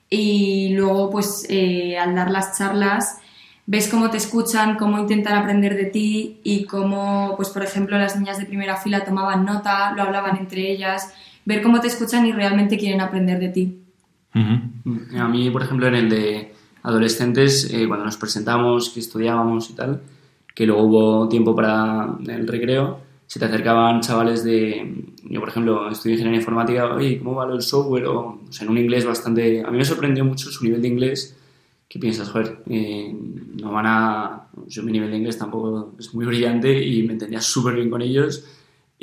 Y 0.08 0.70
luego, 0.74 1.10
pues 1.10 1.46
eh, 1.50 1.98
al 1.98 2.14
dar 2.14 2.30
las 2.30 2.56
charlas, 2.58 3.18
ves 3.66 3.88
cómo 3.88 4.10
te 4.10 4.16
escuchan, 4.16 4.76
cómo 4.76 4.98
intentan 4.98 5.36
aprender 5.36 5.76
de 5.76 5.84
ti 5.84 6.40
y 6.44 6.64
cómo, 6.64 7.34
pues 7.36 7.50
por 7.50 7.62
ejemplo, 7.62 7.98
las 7.98 8.16
niñas 8.18 8.38
de 8.38 8.46
primera 8.46 8.76
fila 8.78 9.04
tomaban 9.04 9.44
nota, 9.44 9.92
lo 9.92 10.02
hablaban 10.02 10.38
entre 10.38 10.70
ellas, 10.72 11.12
ver 11.44 11.62
cómo 11.62 11.80
te 11.80 11.88
escuchan 11.88 12.26
y 12.26 12.32
realmente 12.32 12.78
quieren 12.78 13.02
aprender 13.02 13.38
de 13.38 13.48
ti. 13.50 13.81
Uh 14.34 14.38
-huh. 14.38 15.20
A 15.20 15.28
mí, 15.28 15.50
por 15.50 15.62
ejemplo, 15.62 15.86
en 15.86 15.94
el 15.94 16.08
de 16.08 16.52
adolescentes, 16.82 17.72
eh, 17.72 17.86
cuando 17.86 18.04
nos 18.04 18.16
presentamos, 18.16 18.90
que 18.90 19.00
estudiábamos 19.00 19.70
y 19.70 19.74
tal, 19.74 20.02
que 20.54 20.66
luego 20.66 20.82
hubo 20.82 21.28
tiempo 21.28 21.54
para 21.54 22.16
el 22.26 22.46
recreo, 22.46 23.00
se 23.26 23.38
te 23.38 23.46
acercaban 23.46 24.00
chavales 24.00 24.44
de, 24.44 25.06
yo 25.24 25.40
por 25.40 25.48
ejemplo, 25.48 25.88
estudio 25.90 26.14
ingeniería 26.14 26.40
informática, 26.40 26.94
oye, 26.94 27.18
¿cómo 27.18 27.36
va 27.36 27.50
el 27.50 27.62
software? 27.62 28.06
O, 28.06 28.40
o 28.46 28.52
sea, 28.52 28.64
en 28.64 28.70
un 28.70 28.78
inglés 28.78 29.04
bastante, 29.06 29.62
a 29.64 29.70
mí 29.70 29.78
me 29.78 29.84
sorprendió 29.84 30.24
mucho 30.24 30.50
su 30.50 30.64
nivel 30.64 30.82
de 30.82 30.88
inglés, 30.88 31.36
¿qué 31.88 31.98
piensas? 31.98 32.28
Joder, 32.30 32.62
eh, 32.68 33.14
no 33.60 33.72
van 33.72 33.86
a... 33.86 34.48
Yo 34.66 34.82
mi 34.82 34.92
nivel 34.92 35.10
de 35.10 35.16
inglés 35.16 35.38
tampoco 35.38 35.94
es 35.98 36.12
muy 36.14 36.26
brillante 36.26 36.84
y 36.84 37.02
me 37.04 37.14
entendía 37.14 37.40
súper 37.40 37.74
bien 37.74 37.90
con 37.90 38.02
ellos. 38.02 38.44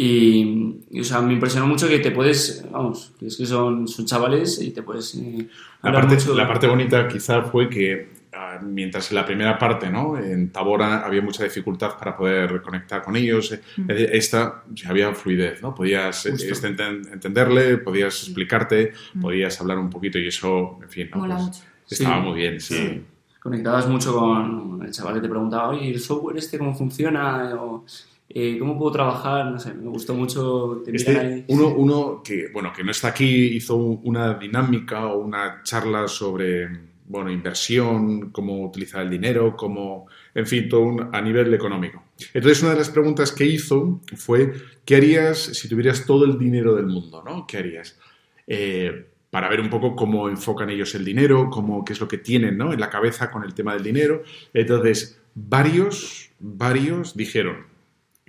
Y, 0.02 0.80
y, 0.92 1.02
o 1.02 1.04
sea, 1.04 1.20
me 1.20 1.34
impresionó 1.34 1.68
mucho 1.68 1.86
que 1.90 2.00
te 2.00 2.12
puedes, 2.12 2.66
vamos, 2.72 3.12
es 3.20 3.36
que 3.36 3.46
son, 3.46 3.86
son 3.86 4.06
chavales 4.06 4.62
y 4.62 4.72
te 4.72 4.82
puedes... 4.82 5.14
Eh, 5.16 5.46
la, 5.84 5.92
parte, 5.92 6.16
mucho... 6.16 6.34
la 6.36 6.48
parte 6.48 6.68
bonita 6.68 7.06
quizá 7.06 7.42
fue 7.42 7.70
que 7.70 8.08
uh, 8.34 8.64
mientras 8.64 9.12
en 9.12 9.16
la 9.16 9.26
primera 9.26 9.60
parte, 9.60 9.90
¿no? 9.90 10.18
En 10.18 10.54
Tabora 10.54 11.06
había 11.06 11.22
mucha 11.22 11.44
dificultad 11.44 11.98
para 12.00 12.16
poder 12.16 12.62
conectar 12.62 13.04
con 13.04 13.18
ellos, 13.18 13.54
mm. 13.76 13.90
esta 13.90 14.64
había 14.88 15.14
fluidez, 15.14 15.62
¿no? 15.62 15.76
Podías 15.76 16.28
este, 16.28 16.68
entenderle, 17.12 17.80
podías 17.80 18.24
explicarte, 18.24 18.94
mm. 19.16 19.20
podías 19.20 19.60
hablar 19.60 19.80
un 19.80 19.90
poquito 19.90 20.18
y 20.18 20.30
eso, 20.30 20.80
en 20.82 20.90
fin, 20.90 21.10
¿no? 21.12 21.20
Mola 21.20 21.36
pues, 21.36 21.48
mucho. 21.48 21.60
Estaba 21.90 22.22
sí. 22.22 22.26
muy 22.26 22.40
bien, 22.40 22.62
sí. 22.62 22.74
sí. 22.74 23.04
Conectabas 23.42 23.86
mucho 23.90 24.14
con 24.14 24.82
el 24.82 24.92
chaval 24.94 25.16
que 25.16 25.22
te 25.22 25.28
preguntaba, 25.28 25.70
oye, 25.70 25.90
¿el 25.90 26.00
software 26.00 26.38
este 26.38 26.58
cómo 26.58 26.74
funciona? 26.74 27.54
O, 27.56 27.84
eh, 28.32 28.60
¿Cómo 28.60 28.78
puedo 28.78 28.92
trabajar? 28.92 29.52
No 29.52 29.60
sé, 29.60 29.74
me 29.74 29.90
gustó 29.90 30.14
mucho. 30.14 30.84
Este, 30.86 31.18
ahí. 31.18 31.46
Uno, 31.48 31.70
uno 31.70 32.22
que, 32.24 32.50
bueno, 32.54 32.72
que 32.72 32.84
no 32.84 32.92
está 32.92 33.08
aquí 33.08 33.26
hizo 33.26 33.76
una 33.76 34.36
dinámica 34.36 35.08
o 35.08 35.20
una 35.20 35.64
charla 35.64 36.08
sobre 36.08 36.90
bueno, 37.08 37.32
inversión, 37.32 38.30
cómo 38.30 38.64
utilizar 38.64 39.02
el 39.02 39.10
dinero, 39.10 39.56
cómo, 39.58 40.06
en 40.36 40.46
fin, 40.46 40.70
todo 40.70 40.82
un, 40.82 41.10
a 41.12 41.20
nivel 41.20 41.52
económico. 41.56 42.04
Entonces, 42.36 42.62
una 42.62 42.74
de 42.74 42.78
las 42.78 42.92
preguntas 42.92 43.32
que 43.32 43.46
hizo 43.46 44.00
fue, 44.16 44.54
¿qué 44.86 44.98
harías 44.98 45.40
si 45.40 45.68
tuvieras 45.68 46.06
todo 46.06 46.26
el 46.26 46.38
dinero 46.38 46.76
del 46.76 46.86
mundo? 46.86 47.24
¿no? 47.26 47.48
¿Qué 47.48 47.58
harías? 47.58 47.98
Eh, 48.46 49.08
para 49.32 49.50
ver 49.50 49.60
un 49.60 49.72
poco 49.72 49.96
cómo 49.96 50.30
enfocan 50.30 50.70
ellos 50.70 50.94
el 50.94 51.04
dinero, 51.04 51.50
cómo, 51.50 51.84
qué 51.84 51.94
es 51.94 52.00
lo 52.00 52.08
que 52.08 52.20
tienen 52.20 52.60
¿no? 52.60 52.74
en 52.74 52.80
la 52.80 52.92
cabeza 52.92 53.32
con 53.32 53.44
el 53.44 53.56
tema 53.56 53.74
del 53.74 53.82
dinero. 53.82 54.22
Entonces, 54.54 55.20
varios, 55.34 56.30
varios 56.40 57.18
dijeron 57.18 57.69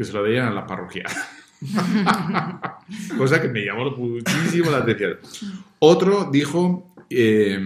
que 0.01 0.07
se 0.07 0.15
lo 0.15 0.23
darían 0.23 0.47
a 0.47 0.51
la 0.51 0.67
parroquia. 0.67 1.05
Cosa 3.19 3.43
que 3.43 3.49
me 3.49 3.67
llamó 3.67 3.91
muchísimo 3.91 4.71
la 4.71 4.79
atención. 4.79 5.19
Otro 5.79 6.31
dijo 6.33 6.95
eh, 7.11 7.61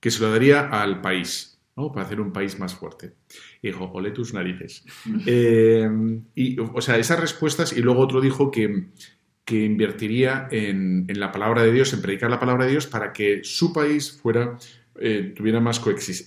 que 0.00 0.10
se 0.10 0.22
lo 0.22 0.30
daría 0.30 0.68
al 0.68 1.02
país, 1.02 1.60
¿no? 1.76 1.92
para 1.92 2.06
hacer 2.06 2.22
un 2.22 2.32
país 2.32 2.58
más 2.58 2.74
fuerte. 2.74 3.16
Y 3.60 3.66
dijo, 3.66 3.90
ole 3.92 4.12
tus 4.12 4.32
narices. 4.32 4.82
Eh, 5.26 5.90
y, 6.34 6.58
o 6.58 6.80
sea, 6.80 6.96
esas 6.96 7.20
respuestas, 7.20 7.76
y 7.76 7.82
luego 7.82 8.00
otro 8.00 8.22
dijo 8.22 8.50
que 8.50 8.86
que 9.44 9.64
invertiría 9.64 10.48
en, 10.50 11.04
en, 11.06 11.20
la 11.20 11.30
palabra 11.30 11.62
de 11.62 11.70
Dios, 11.70 11.92
en 11.92 12.02
predicar 12.02 12.28
la 12.28 12.40
palabra 12.40 12.64
de 12.64 12.72
Dios 12.72 12.88
para 12.88 13.12
que 13.12 13.44
su 13.44 13.72
país 13.72 14.10
fuera, 14.10 14.58
eh, 15.00 15.32
tuviera 15.36 15.60
más, 15.60 15.80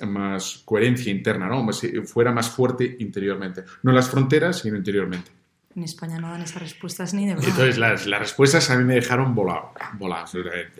más, 0.08 0.62
coherencia 0.66 1.12
interna, 1.12 1.48
¿no? 1.48 1.64
Más, 1.64 1.84
eh, 1.84 2.02
fuera 2.04 2.32
más 2.32 2.50
fuerte 2.50 2.98
interiormente. 3.00 3.64
No 3.84 3.92
en 3.92 3.96
las 3.96 4.10
fronteras, 4.10 4.60
sino 4.60 4.78
interiormente. 4.78 5.32
En 5.76 5.84
España 5.84 6.20
no 6.20 6.30
dan 6.30 6.42
esas 6.42 6.62
respuestas 6.62 7.14
ni 7.14 7.28
de 7.28 7.34
broma. 7.34 7.48
Entonces, 7.48 7.78
las, 7.78 8.08
las, 8.08 8.20
respuestas 8.20 8.70
a 8.70 8.78
mí 8.78 8.84
me 8.84 8.96
dejaron 8.96 9.36
volado, 9.36 9.72
volado. 9.98 10.26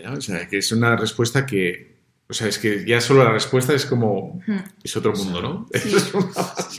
¿no? 0.04 0.14
O 0.14 0.22
sea, 0.22 0.48
que 0.48 0.58
es 0.58 0.72
una 0.72 0.96
respuesta 0.96 1.46
que, 1.46 1.96
o 2.28 2.34
sea, 2.34 2.48
es 2.48 2.58
que 2.58 2.86
ya 2.86 3.00
solo 3.00 3.24
la 3.24 3.32
respuesta 3.32 3.74
es 3.74 3.86
como, 3.86 4.42
es 4.84 4.96
otro 4.98 5.14
mundo, 5.14 5.42
¿no? 5.42 5.68
Sí. 5.74 5.96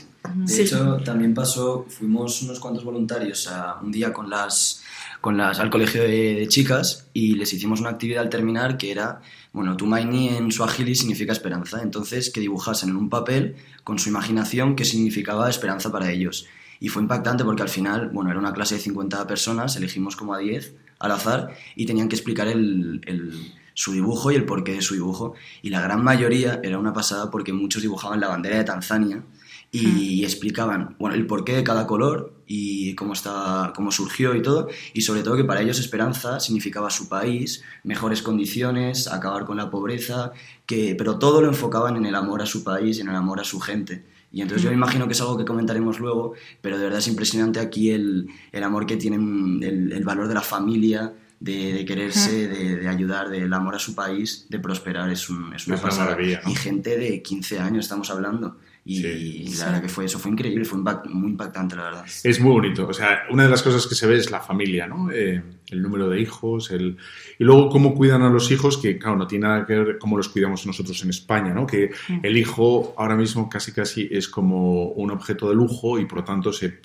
De 0.35 0.61
hecho, 0.61 0.97
también 1.03 1.33
pasó, 1.33 1.85
fuimos 1.87 2.41
unos 2.41 2.59
cuantos 2.59 2.83
voluntarios 2.83 3.47
a, 3.47 3.79
un 3.81 3.91
día 3.91 4.11
con 4.13 4.29
las 4.29 4.83
con 5.21 5.37
las, 5.37 5.59
al 5.59 5.69
colegio 5.69 6.01
de, 6.01 6.33
de, 6.33 6.47
chicas 6.47 7.07
y 7.13 7.35
les 7.35 7.53
hicimos 7.53 7.79
una 7.79 7.91
actividad 7.91 8.23
al 8.23 8.29
terminar 8.29 8.77
que 8.77 8.91
era, 8.91 9.21
bueno, 9.53 9.77
Tumaini 9.77 10.29
en 10.29 10.51
Swahili 10.51 10.95
significa 10.95 11.31
esperanza, 11.31 11.83
entonces 11.83 12.31
que 12.31 12.41
dibujasen 12.41 12.89
en 12.89 12.95
un 12.95 13.07
papel 13.07 13.55
con 13.83 13.99
su 13.99 14.09
imaginación 14.09 14.75
qué 14.75 14.83
significaba 14.83 15.47
esperanza 15.47 15.91
para 15.91 16.11
ellos. 16.11 16.47
Y 16.79 16.87
fue 16.87 17.03
impactante 17.03 17.43
porque 17.43 17.61
al 17.61 17.69
final, 17.69 18.09
bueno, 18.09 18.31
era 18.31 18.39
una 18.39 18.51
clase 18.51 18.75
de 18.75 18.81
50 18.81 19.27
personas, 19.27 19.75
elegimos 19.75 20.15
como 20.15 20.33
a 20.33 20.39
10 20.39 20.73
al 20.97 21.11
azar 21.11 21.55
y 21.75 21.85
tenían 21.85 22.09
que 22.09 22.15
explicar 22.15 22.47
el, 22.47 23.01
el, 23.05 23.53
su 23.75 23.91
dibujo 23.91 24.31
y 24.31 24.35
el 24.35 24.45
porqué 24.45 24.73
de 24.73 24.81
su 24.81 24.95
dibujo. 24.95 25.35
Y 25.61 25.69
la 25.69 25.81
gran 25.81 26.03
mayoría 26.03 26.59
era 26.63 26.79
una 26.79 26.93
pasada 26.93 27.29
porque 27.29 27.53
muchos 27.53 27.83
dibujaban 27.83 28.19
la 28.19 28.29
bandera 28.29 28.57
de 28.57 28.63
Tanzania 28.63 29.23
y 29.71 30.23
explicaban 30.25 30.97
bueno, 30.99 31.15
el 31.15 31.25
porqué 31.25 31.55
de 31.55 31.63
cada 31.63 31.87
color 31.87 32.43
y 32.45 32.93
cómo, 32.95 33.13
está, 33.13 33.71
cómo 33.73 33.91
surgió 33.91 34.35
y 34.35 34.41
todo, 34.41 34.67
y 34.93 35.01
sobre 35.01 35.23
todo 35.23 35.37
que 35.37 35.45
para 35.45 35.61
ellos 35.61 35.79
esperanza 35.79 36.41
significaba 36.41 36.89
su 36.89 37.07
país, 37.07 37.63
mejores 37.83 38.21
condiciones, 38.21 39.07
acabar 39.07 39.45
con 39.45 39.55
la 39.55 39.69
pobreza, 39.69 40.33
que, 40.65 40.95
pero 40.97 41.17
todo 41.17 41.41
lo 41.41 41.47
enfocaban 41.47 41.95
en 41.95 42.05
el 42.05 42.15
amor 42.15 42.41
a 42.41 42.45
su 42.45 42.65
país, 42.65 42.99
en 42.99 43.07
el 43.07 43.15
amor 43.15 43.39
a 43.39 43.45
su 43.45 43.61
gente. 43.61 44.03
Y 44.33 44.41
entonces 44.41 44.63
yo 44.63 44.69
me 44.69 44.75
imagino 44.75 45.07
que 45.07 45.13
es 45.13 45.21
algo 45.21 45.37
que 45.37 45.45
comentaremos 45.45 45.99
luego, 45.99 46.33
pero 46.61 46.77
de 46.77 46.83
verdad 46.83 46.99
es 46.99 47.07
impresionante 47.07 47.59
aquí 47.59 47.91
el, 47.91 48.27
el 48.51 48.63
amor 48.63 48.85
que 48.85 48.97
tienen, 48.97 49.61
el, 49.63 49.91
el 49.93 50.03
valor 50.03 50.27
de 50.27 50.33
la 50.33 50.41
familia, 50.41 51.13
de, 51.39 51.73
de 51.73 51.85
quererse, 51.85 52.47
de, 52.47 52.75
de, 52.77 52.87
ayudar, 52.87 53.29
del 53.29 53.51
amor 53.51 53.75
a 53.75 53.79
su 53.79 53.95
país, 53.95 54.45
de 54.49 54.59
prosperar, 54.59 55.09
es, 55.09 55.29
un, 55.29 55.53
es 55.53 55.65
una 55.67 55.75
es 55.75 55.81
pasada. 55.81 56.15
Una 56.15 56.41
¿no? 56.43 56.51
Y 56.51 56.55
gente 56.55 56.97
de 56.97 57.21
15 57.21 57.59
años 57.59 57.85
estamos 57.85 58.11
hablando. 58.11 58.57
Y 58.83 58.95
sí, 58.95 59.43
la 59.43 59.51
sí. 59.51 59.63
verdad 59.63 59.81
que 59.81 59.89
fue 59.89 60.05
eso, 60.05 60.17
fue 60.17 60.31
increíble, 60.31 60.65
fue 60.65 60.79
impact, 60.79 61.07
muy 61.07 61.29
impactante, 61.29 61.75
la 61.75 61.83
verdad. 61.83 62.05
Es 62.23 62.39
muy 62.39 62.51
bonito. 62.51 62.87
O 62.87 62.93
sea, 62.93 63.23
una 63.29 63.43
de 63.43 63.49
las 63.49 63.61
cosas 63.61 63.85
que 63.85 63.93
se 63.93 64.07
ve 64.07 64.17
es 64.17 64.31
la 64.31 64.39
familia, 64.39 64.87
¿no? 64.87 65.11
Eh, 65.11 65.41
el 65.69 65.81
número 65.81 66.09
de 66.09 66.19
hijos, 66.19 66.71
el... 66.71 66.97
y 67.37 67.43
luego 67.43 67.69
cómo 67.69 67.93
cuidan 67.93 68.23
a 68.23 68.29
los 68.29 68.49
hijos, 68.49 68.79
que 68.79 68.97
claro, 68.97 69.17
no 69.17 69.27
tiene 69.27 69.47
nada 69.47 69.65
que 69.67 69.77
ver 69.77 69.97
cómo 69.99 70.17
los 70.17 70.29
cuidamos 70.29 70.65
nosotros 70.65 71.01
en 71.03 71.11
España, 71.11 71.53
¿no? 71.53 71.67
Que 71.67 71.91
el 72.23 72.37
hijo 72.37 72.95
ahora 72.97 73.15
mismo 73.15 73.47
casi 73.47 73.71
casi 73.71 74.07
es 74.11 74.27
como 74.27 74.89
un 74.89 75.11
objeto 75.11 75.49
de 75.49 75.55
lujo 75.55 75.99
y 75.99 76.05
por 76.05 76.19
lo 76.19 76.23
tanto 76.23 76.51
se, 76.51 76.79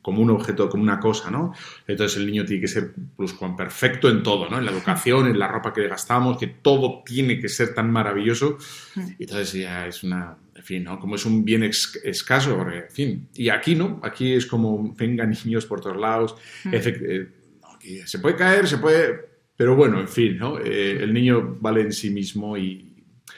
como 0.00 0.22
un 0.22 0.30
objeto, 0.30 0.68
como 0.68 0.84
una 0.84 1.00
cosa, 1.00 1.32
¿no? 1.32 1.52
Entonces 1.86 2.16
el 2.18 2.26
niño 2.26 2.44
tiene 2.44 2.60
que 2.60 2.68
ser 2.68 2.94
pues, 3.16 3.34
perfecto 3.56 4.08
en 4.08 4.22
todo, 4.22 4.48
¿no? 4.48 4.58
En 4.58 4.64
la 4.64 4.70
educación, 4.70 5.26
en 5.26 5.38
la 5.38 5.48
ropa 5.48 5.72
que 5.72 5.80
le 5.80 5.88
gastamos, 5.88 6.38
que 6.38 6.46
todo 6.46 7.02
tiene 7.04 7.40
que 7.40 7.48
ser 7.48 7.74
tan 7.74 7.90
maravilloso. 7.90 8.56
Y 9.18 9.24
entonces 9.24 9.52
ya 9.52 9.86
es 9.86 10.02
una 10.02 10.36
fin, 10.70 10.84
¿no? 10.84 10.98
Como 11.00 11.14
es 11.16 11.24
un 11.26 11.44
bien 11.44 11.62
escaso, 11.64 12.56
porque, 12.56 12.78
en 12.78 12.90
fin, 12.90 13.28
y 13.34 13.48
aquí 13.48 13.74
no, 13.74 14.00
aquí 14.02 14.32
es 14.34 14.46
como 14.46 14.94
vengan 14.94 15.30
niños 15.44 15.66
por 15.66 15.80
todos 15.80 15.96
lados, 15.96 16.34
mm. 16.64 16.70
eh, 16.74 17.28
se 18.06 18.18
puede 18.18 18.36
caer, 18.36 18.66
se 18.66 18.78
puede, 18.78 19.28
Pero 19.56 19.76
bueno, 19.76 20.00
en 20.00 20.08
fin, 20.08 20.38
¿no? 20.38 20.58
Eh, 20.58 21.02
el 21.02 21.12
niño 21.12 21.56
vale 21.60 21.80
en 21.82 21.92
sí 21.92 22.08
mismo 22.10 22.56
y... 22.56 22.86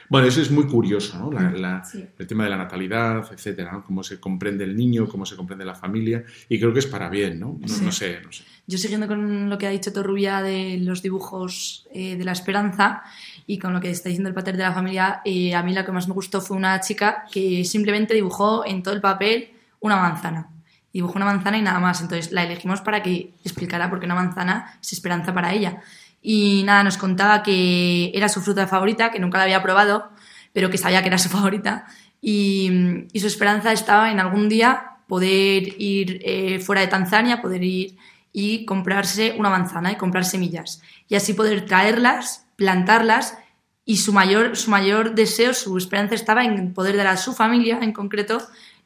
Bueno, 0.08 0.26
eso 0.28 0.42
es 0.42 0.50
muy 0.50 0.66
curioso, 0.66 1.18
¿no? 1.18 1.32
La- 1.32 1.50
la- 1.52 1.84
Sí. 1.84 2.04
El 2.18 2.26
tema 2.26 2.44
de 2.44 2.50
la 2.50 2.56
natalidad, 2.58 3.26
etcétera, 3.32 3.72
¿no? 3.72 3.82
Cómo 3.84 4.02
se 4.02 4.20
comprende 4.20 4.62
el 4.64 4.76
niño, 4.76 5.08
cómo 5.08 5.24
se 5.24 5.36
comprende 5.36 5.64
la 5.64 5.74
familia. 5.74 6.22
Y 6.50 6.58
creo 6.60 6.72
que 6.72 6.80
es 6.80 6.86
para 6.86 7.08
bien, 7.08 7.40
¿no? 7.40 7.58
No, 7.60 7.66
Sí. 7.66 7.82
no 7.84 7.90
sé, 7.92 8.20
no 8.22 8.30
sé. 8.30 8.44
Yo 8.66 8.76
siguiendo 8.78 9.06
con 9.08 9.48
lo 9.50 9.56
que 9.58 9.66
ha 9.66 9.70
dicho 9.70 9.92
Torrubia 9.92 10.42
de 10.42 10.78
los 10.78 11.00
dibujos 11.02 11.88
eh, 11.94 12.16
de 12.16 12.24
la 12.24 12.32
esperanza 12.32 13.02
y 13.46 13.58
con 13.58 13.72
lo 13.72 13.80
que 13.80 13.90
está 13.90 14.08
diciendo 14.08 14.28
el 14.28 14.34
pater 14.34 14.56
de 14.56 14.62
la 14.62 14.72
familia, 14.72 15.20
eh, 15.24 15.54
a 15.54 15.62
mí 15.62 15.74
lo 15.74 15.84
que 15.84 15.92
más 15.92 16.08
me 16.08 16.14
gustó 16.14 16.40
fue 16.40 16.56
una 16.56 16.80
chica 16.80 17.24
que 17.30 17.64
simplemente 17.64 18.14
dibujó 18.14 18.64
en 18.64 18.82
todo 18.82 18.94
el 18.94 19.00
papel 19.00 19.50
una 19.80 19.96
manzana. 19.96 20.48
Dibujó 20.92 21.14
una 21.16 21.26
manzana 21.26 21.58
y 21.58 21.62
nada 21.62 21.80
más. 21.80 22.00
Entonces 22.00 22.32
la 22.32 22.42
elegimos 22.44 22.80
para 22.80 23.02
que 23.02 23.32
explicara 23.44 23.88
por 23.88 24.00
qué 24.00 24.06
una 24.06 24.14
manzana 24.14 24.78
es 24.80 24.92
esperanza 24.92 25.32
para 25.32 25.52
ella. 25.52 25.82
Y 26.20 26.62
nada, 26.64 26.84
nos 26.84 26.96
contaba 26.96 27.42
que 27.42 28.12
era 28.14 28.28
su 28.28 28.40
fruta 28.40 28.66
favorita, 28.66 29.10
que 29.10 29.18
nunca 29.18 29.38
la 29.38 29.44
había 29.44 29.62
probado, 29.62 30.10
pero 30.52 30.70
que 30.70 30.78
sabía 30.78 31.02
que 31.02 31.08
era 31.08 31.18
su 31.18 31.28
favorita. 31.28 31.86
Y, 32.20 32.70
y 33.12 33.20
su 33.20 33.26
esperanza 33.26 33.72
estaba 33.72 34.12
en 34.12 34.20
algún 34.20 34.48
día 34.48 34.92
poder 35.08 35.80
ir 35.80 36.22
eh, 36.24 36.58
fuera 36.60 36.80
de 36.80 36.86
Tanzania, 36.86 37.42
poder 37.42 37.62
ir 37.62 37.96
y 38.32 38.64
comprarse 38.64 39.34
una 39.36 39.50
manzana 39.50 39.92
y 39.92 39.96
comprar 39.96 40.24
semillas. 40.24 40.80
Y 41.08 41.16
así 41.16 41.34
poder 41.34 41.66
traerlas, 41.66 42.41
plantarlas 42.62 43.36
y 43.84 43.96
su 43.96 44.12
mayor, 44.12 44.56
su 44.56 44.70
mayor 44.70 45.14
deseo, 45.16 45.52
su 45.52 45.76
esperanza 45.76 46.14
estaba 46.14 46.44
en 46.44 46.72
poder 46.72 46.96
dar 46.96 47.08
a 47.08 47.16
su 47.16 47.32
familia 47.32 47.80
en 47.82 47.92
concreto 47.92 48.38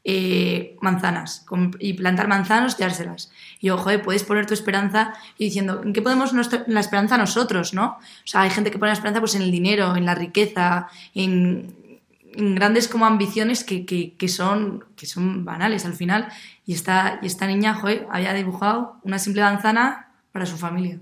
eh, 0.08 0.76
manzanas 0.80 1.44
com- 1.46 1.72
y 1.78 1.92
plantar 1.92 2.26
manzanas 2.26 2.76
y 2.78 2.82
dárselas. 2.82 3.30
Y 3.60 3.66
yo, 3.66 3.76
joder, 3.76 4.00
puedes 4.00 4.24
poner 4.24 4.46
tu 4.46 4.54
esperanza 4.54 5.12
y 5.36 5.44
diciendo, 5.46 5.82
¿en 5.84 5.92
qué 5.92 6.00
podemos 6.00 6.32
la 6.32 6.80
esperanza 6.80 7.18
nosotros, 7.18 7.74
no? 7.74 7.86
O 7.98 8.26
sea, 8.30 8.40
hay 8.42 8.50
gente 8.50 8.70
que 8.70 8.78
pone 8.78 8.90
la 8.90 8.94
esperanza 8.94 9.20
pues 9.20 9.34
en 9.34 9.42
el 9.42 9.50
dinero, 9.50 9.94
en 9.96 10.06
la 10.06 10.14
riqueza, 10.14 10.88
en, 11.14 12.00
en 12.34 12.54
grandes 12.54 12.88
como 12.88 13.04
ambiciones 13.04 13.64
que, 13.64 13.84
que, 13.84 14.14
que 14.16 14.28
son, 14.28 14.84
que 14.96 15.04
son 15.04 15.44
banales 15.44 15.84
al 15.84 15.92
final. 15.92 16.28
Y 16.64 16.72
esta, 16.72 17.18
y 17.20 17.26
esta 17.26 17.46
niña, 17.46 17.74
joder, 17.74 18.06
había 18.10 18.32
dibujado 18.32 18.98
una 19.02 19.18
simple 19.18 19.42
manzana 19.42 20.14
para 20.32 20.46
su 20.46 20.56
familia. 20.56 21.00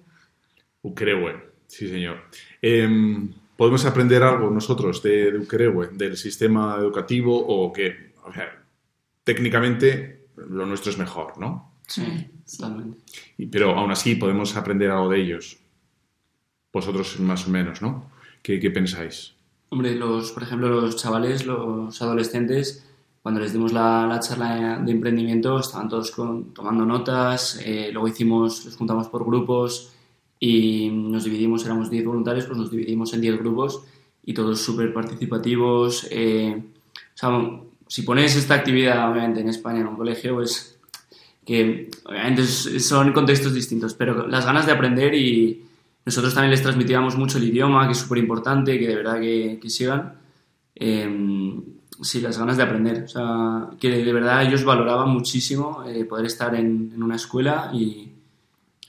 Ucrehue, 0.83 1.53
sí 1.69 1.89
señor. 1.89 2.17
Em, 2.67 3.31
¿Podemos 3.57 3.85
aprender 3.85 4.23
algo 4.23 4.49
nosotros 4.51 5.03
de, 5.03 5.31
de 5.33 5.39
Ucrehue, 5.39 5.89
del 5.93 6.17
sistema 6.17 6.77
educativo 6.79 7.37
o 7.47 7.73
que, 7.73 8.15
o 8.25 8.33
sea, 8.33 8.49
técnicamente 9.23 10.27
lo 10.49 10.65
nuestro 10.67 10.91
es 10.91 10.99
mejor, 10.99 11.39
¿no? 11.39 11.73
Sí, 11.87 12.27
totalmente. 12.51 12.99
Pero 13.53 13.77
aún 13.79 13.91
así 13.93 14.15
podemos 14.17 14.57
aprender 14.57 14.91
algo 14.91 15.11
de 15.11 15.21
ellos. 15.21 15.59
Vosotros 16.73 17.21
más 17.21 17.47
o 17.47 17.51
menos, 17.51 17.81
¿no? 17.83 18.11
¿Qué, 18.43 18.59
qué 18.59 18.71
pensáis? 18.71 19.35
Hombre, 19.69 19.95
los, 19.95 20.33
por 20.33 20.43
ejemplo, 20.43 20.69
los 20.69 20.97
chavales, 20.97 21.47
los 21.47 22.01
adolescentes, 22.03 22.85
cuando 23.23 23.41
les 23.41 23.53
dimos 23.53 23.73
la, 23.73 24.07
la 24.09 24.21
charla 24.21 24.79
de 24.81 24.91
emprendimiento, 24.91 25.59
estaban 25.61 25.89
todos 25.89 26.11
con- 26.11 26.53
tomando 26.53 26.85
notas, 26.85 27.61
eh, 27.65 27.91
luego 27.93 28.09
hicimos, 28.09 28.65
los 28.65 28.77
juntamos 28.77 29.09
por 29.09 29.25
grupos 29.25 29.93
y 30.39 30.91
nos 30.91 31.25
dividimos, 31.25 31.65
éramos 31.65 31.91
10 31.91 32.05
voluntarios, 32.05 32.47
pues 32.47 32.59
nos 32.59 32.71
dividimos 32.71 33.15
en 33.15 33.21
10 33.21 33.39
grupos 33.39 33.83
y 34.25 34.35
todos 34.35 34.61
súper 34.61 34.93
participativos. 34.93 36.07
eh, 36.11 36.63
o 37.15 37.17
sea, 37.17 37.31
si 37.87 38.03
pones 38.03 38.35
esta 38.37 38.55
actividad, 38.55 39.11
obviamente, 39.11 39.41
en 39.41 39.49
España, 39.49 39.81
en 39.81 39.87
un 39.87 39.97
colegio, 39.97 40.35
pues 40.35 40.79
que 41.45 41.91
obviamente 42.05 42.45
son 42.45 43.13
contextos 43.13 43.55
distintos, 43.55 43.95
pero 43.95 44.27
las 44.27 44.47
ganas 44.47 44.67
de 44.67 44.73
aprender 44.73 45.15
y 45.15 45.63
nosotros 46.05 46.35
también 46.35 46.51
les 46.51 46.63
transmitíamos 46.63 47.17
mucho 47.17 47.39
el 47.39 47.45
idioma, 47.45 47.87
que 47.87 47.93
es 47.93 47.99
súper 47.99 48.19
importante, 48.19 48.79
que 48.79 48.89
de 48.89 48.97
verdad 48.97 49.21
que, 49.21 49.59
que 49.61 49.71
sigan. 49.71 50.15
Eh, 50.75 51.61
sí, 52.03 52.21
las 52.21 52.39
ganas 52.39 52.57
de 52.57 52.63
aprender. 52.63 53.05
O 53.05 53.09
sea, 53.09 53.71
que 53.79 53.91
de 53.91 54.13
verdad 54.13 54.43
ellos 54.43 54.65
valoraban 54.65 55.11
muchísimo 55.11 55.85
eh, 55.87 56.05
poder 56.05 56.27
estar 56.27 56.55
en, 56.55 56.93
en 56.95 57.03
una 57.03 57.17
escuela 57.17 57.71
y, 57.73 58.14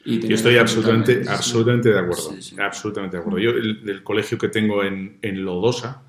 y 0.05 0.19
Yo 0.27 0.35
estoy 0.35 0.57
absolutamente, 0.57 1.23
absolutamente 1.27 1.89
de 1.89 1.99
acuerdo. 1.99 2.31
Sí, 2.33 2.41
sí. 2.41 2.55
Absolutamente 2.59 3.17
de 3.17 3.21
acuerdo. 3.21 3.39
Yo, 3.39 3.49
el, 3.51 3.81
el 3.89 4.03
colegio 4.03 4.37
que 4.37 4.49
tengo 4.49 4.83
en, 4.83 5.17
en 5.21 5.43
Lodosa, 5.43 6.03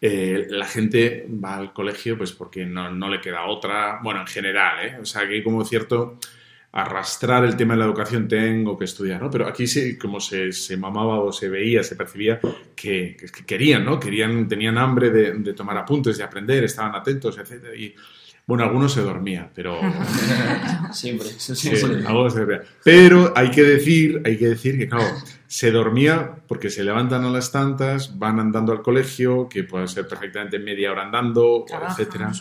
eh, 0.00 0.46
la 0.50 0.66
gente 0.66 1.26
va 1.42 1.56
al 1.56 1.72
colegio 1.72 2.16
pues 2.18 2.32
porque 2.32 2.66
no, 2.66 2.90
no 2.90 3.08
le 3.08 3.20
queda 3.20 3.46
otra, 3.46 4.00
bueno, 4.02 4.20
en 4.20 4.26
general, 4.26 4.86
¿eh? 4.86 4.96
O 5.00 5.04
sea, 5.04 5.26
que 5.26 5.34
hay 5.34 5.42
como 5.42 5.64
cierto 5.64 6.18
arrastrar 6.70 7.44
el 7.44 7.56
tema 7.56 7.74
de 7.74 7.78
la 7.80 7.86
educación 7.86 8.28
tengo 8.28 8.76
que 8.78 8.84
estudiar, 8.84 9.22
¿no? 9.22 9.30
Pero 9.30 9.46
aquí 9.48 9.66
sí, 9.66 9.96
como 9.96 10.20
se, 10.20 10.52
se 10.52 10.76
mamaba 10.76 11.18
o 11.20 11.32
se 11.32 11.48
veía, 11.48 11.82
se 11.82 11.96
percibía 11.96 12.38
que, 12.76 13.16
que- 13.18 13.26
que 13.26 13.44
querían, 13.46 13.84
¿no? 13.84 13.98
Querían, 13.98 14.46
tenían 14.46 14.76
hambre 14.78 15.10
de, 15.10 15.32
de 15.32 15.54
tomar 15.54 15.78
apuntes, 15.78 16.18
de 16.18 16.24
aprender, 16.24 16.64
estaban 16.64 16.94
atentos, 16.94 17.38
etc. 17.38 17.74
Y, 17.76 17.94
bueno, 18.48 18.64
algunos 18.64 18.92
se 18.94 19.02
dormían, 19.02 19.50
pero... 19.54 19.78
Siempre, 20.92 21.28
siempre. 21.38 22.62
Pero 22.82 23.32
hay 23.36 23.50
que 23.50 23.62
decir, 23.62 24.22
hay 24.24 24.38
que 24.38 24.48
decir 24.48 24.78
que, 24.78 24.88
claro, 24.88 25.04
se 25.46 25.70
dormía 25.70 26.36
porque 26.48 26.70
se 26.70 26.82
levantan 26.82 27.24
a 27.24 27.30
las 27.30 27.52
tantas, 27.52 28.18
van 28.18 28.40
andando 28.40 28.72
al 28.72 28.80
colegio, 28.82 29.48
que 29.50 29.64
puede 29.64 29.86
ser 29.86 30.08
perfectamente 30.08 30.58
media 30.58 30.90
hora 30.92 31.02
andando, 31.02 31.64
Trabajan. 31.68 31.92
etcétera. 31.92 32.32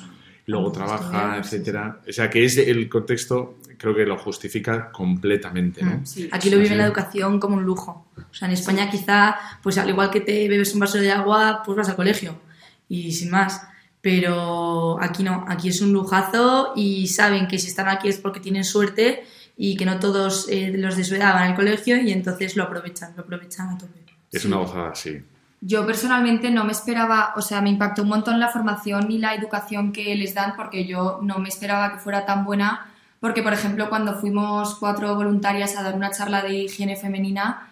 Luego 0.45 0.71
trabaja, 0.71 1.37
etcétera. 1.39 1.99
O 2.07 2.11
sea, 2.13 2.29
que 2.29 2.45
es 2.45 2.57
el 2.57 2.87
contexto, 2.87 3.57
creo 3.77 3.93
que 3.93 4.05
lo 4.05 4.17
justifica 4.17 4.89
completamente, 4.93 5.83
¿no? 5.83 6.05
Sí. 6.05 6.29
Aquí 6.31 6.49
lo 6.49 6.55
viven 6.55 6.71
Sí. 6.71 6.77
la 6.77 6.85
educación 6.85 7.37
como 7.41 7.57
un 7.57 7.65
lujo. 7.65 8.07
O 8.17 8.33
sea, 8.33 8.47
en 8.47 8.53
España 8.53 8.89
quizá, 8.89 9.35
pues 9.61 9.77
al 9.77 9.89
igual 9.89 10.09
que 10.09 10.21
te 10.21 10.47
bebes 10.47 10.73
un 10.73 10.79
vaso 10.79 10.99
de 10.99 11.11
agua, 11.11 11.61
pues 11.65 11.77
vas 11.77 11.89
al 11.89 11.97
colegio. 11.97 12.39
Y 12.87 13.11
sin 13.11 13.29
más. 13.29 13.61
Pero 14.01 14.97
aquí 15.01 15.23
no, 15.23 15.45
aquí 15.47 15.69
es 15.69 15.81
un 15.81 15.91
lujazo 15.91 16.73
y 16.75 17.07
saben 17.07 17.47
que 17.47 17.57
si 17.59 17.67
están 17.67 17.87
aquí 17.89 18.07
es 18.07 18.17
porque 18.19 18.39
tienen 18.39 18.63
suerte 18.63 19.25
y 19.57 19.75
que 19.75 19.85
no 19.85 19.99
todos 19.99 20.47
eh, 20.49 20.71
los 20.75 20.95
de 20.95 21.03
su 21.03 21.15
edad 21.15 21.33
van 21.33 21.49
al 21.51 21.55
colegio 21.55 21.97
y 22.01 22.11
entonces 22.11 22.55
lo 22.55 22.63
aprovechan, 22.63 23.13
lo 23.15 23.23
aprovechan 23.23 23.69
a 23.69 23.77
tope. 23.77 23.99
Es 24.31 24.41
Sí. 24.43 24.47
una 24.47 24.57
gozada, 24.57 24.93
sí. 24.95 25.21
Yo 25.59 25.85
personalmente 25.87 26.51
no 26.51 26.63
me 26.63 26.71
esperaba, 26.71 27.33
o 27.35 27.41
sea, 27.41 27.61
me 27.61 27.69
impactó 27.71 28.03
un 28.03 28.09
montón 28.09 28.39
la 28.39 28.49
formación 28.49 29.11
y 29.11 29.17
la 29.17 29.33
educación 29.33 29.91
que 29.91 30.15
les 30.15 30.35
dan 30.35 30.53
porque 30.55 30.85
yo 30.85 31.19
no 31.23 31.39
me 31.39 31.49
esperaba 31.49 31.93
que 31.93 31.97
fuera 31.99 32.25
tan 32.25 32.45
buena. 32.45 32.85
Porque, 33.19 33.41
por 33.41 33.53
ejemplo, 33.53 33.89
cuando 33.89 34.13
fuimos 34.19 34.75
cuatro 34.75 35.15
voluntarias 35.15 35.75
a 35.75 35.81
dar 35.81 35.95
una 35.95 36.11
charla 36.11 36.43
de 36.43 36.53
higiene 36.53 36.95
femenina, 36.95 37.67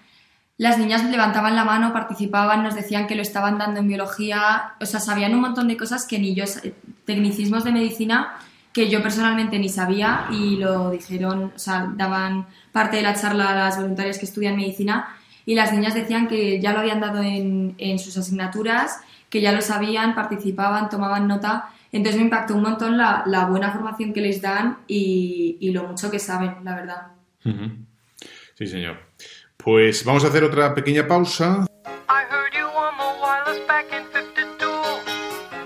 las 0.57 0.77
niñas 0.77 1.03
levantaban 1.03 1.55
la 1.55 1.65
mano, 1.65 1.91
participaban, 1.91 2.63
nos 2.63 2.75
decían 2.75 3.07
que 3.07 3.15
lo 3.15 3.21
estaban 3.21 3.57
dando 3.57 3.81
en 3.81 3.87
biología, 3.87 4.73
o 4.79 4.85
sea, 4.85 4.99
sabían 4.99 5.33
un 5.33 5.41
montón 5.41 5.67
de 5.67 5.75
cosas 5.75 6.05
que 6.05 6.17
ni 6.19 6.33
yo, 6.33 6.45
tecnicismos 7.05 7.63
de 7.63 7.71
medicina 7.71 8.37
que 8.75 8.89
yo 8.89 9.01
personalmente 9.01 9.57
ni 9.57 9.69
sabía 9.69 10.25
y 10.31 10.57
lo 10.57 10.91
dijeron, 10.91 11.53
o 11.55 11.59
sea, 11.59 11.93
daban 11.95 12.45
parte 12.73 12.97
de 12.97 13.03
la 13.03 13.15
charla 13.15 13.51
a 13.51 13.55
las 13.55 13.77
voluntarias 13.77 14.19
que 14.19 14.25
estudian 14.25 14.57
medicina 14.57 15.15
y 15.45 15.55
las 15.55 15.71
niñas 15.71 15.93
decían 15.93 16.27
que 16.27 16.59
ya 16.59 16.73
lo 16.73 16.79
habían 16.79 16.99
dado 16.99 17.23
en, 17.23 17.75
en 17.77 17.99
sus 17.99 18.17
asignaturas, 18.17 18.99
que 19.29 19.39
ya 19.39 19.53
lo 19.53 19.61
sabían, 19.61 20.13
participaban, 20.13 20.89
tomaban 20.89 21.25
nota. 21.25 21.69
Entonces 21.93 22.17
me 22.19 22.25
impactó 22.25 22.55
un 22.55 22.63
montón 22.63 22.97
la, 22.97 23.23
la 23.27 23.45
buena 23.45 23.71
formación 23.71 24.11
que 24.11 24.19
les 24.19 24.41
dan 24.41 24.79
y, 24.87 25.55
y 25.61 25.71
lo 25.71 25.87
mucho 25.87 26.11
que 26.11 26.19
saben, 26.19 26.55
la 26.63 26.75
verdad. 26.75 27.07
Sí, 28.55 28.67
señor. 28.67 29.04
Pues 29.65 30.05
vamos 30.05 30.23
a 30.23 30.27
hacer 30.27 30.43
otra 30.43 30.75
pequeña 30.75 31.07
pausa. 31.07 31.65
I 32.07 32.21
heard 32.29 32.53
you 32.53 32.67
on 32.67 32.93
the 32.99 33.19
wireless 33.19 33.67
back 33.67 33.91
in 33.91 34.05
52. 34.13 34.63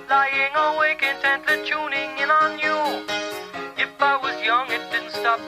Lying 0.10 0.56
awake 0.56 1.04
intently 1.04 1.58
tuning 1.68 2.10
in 2.18 2.32
on 2.32 2.58
you. 2.60 3.04
If 3.76 3.92
I 4.00 4.16
was 4.16 4.42
young, 4.42 4.72
it 4.72 4.80
didn't 4.90 5.12
stop 5.12 5.42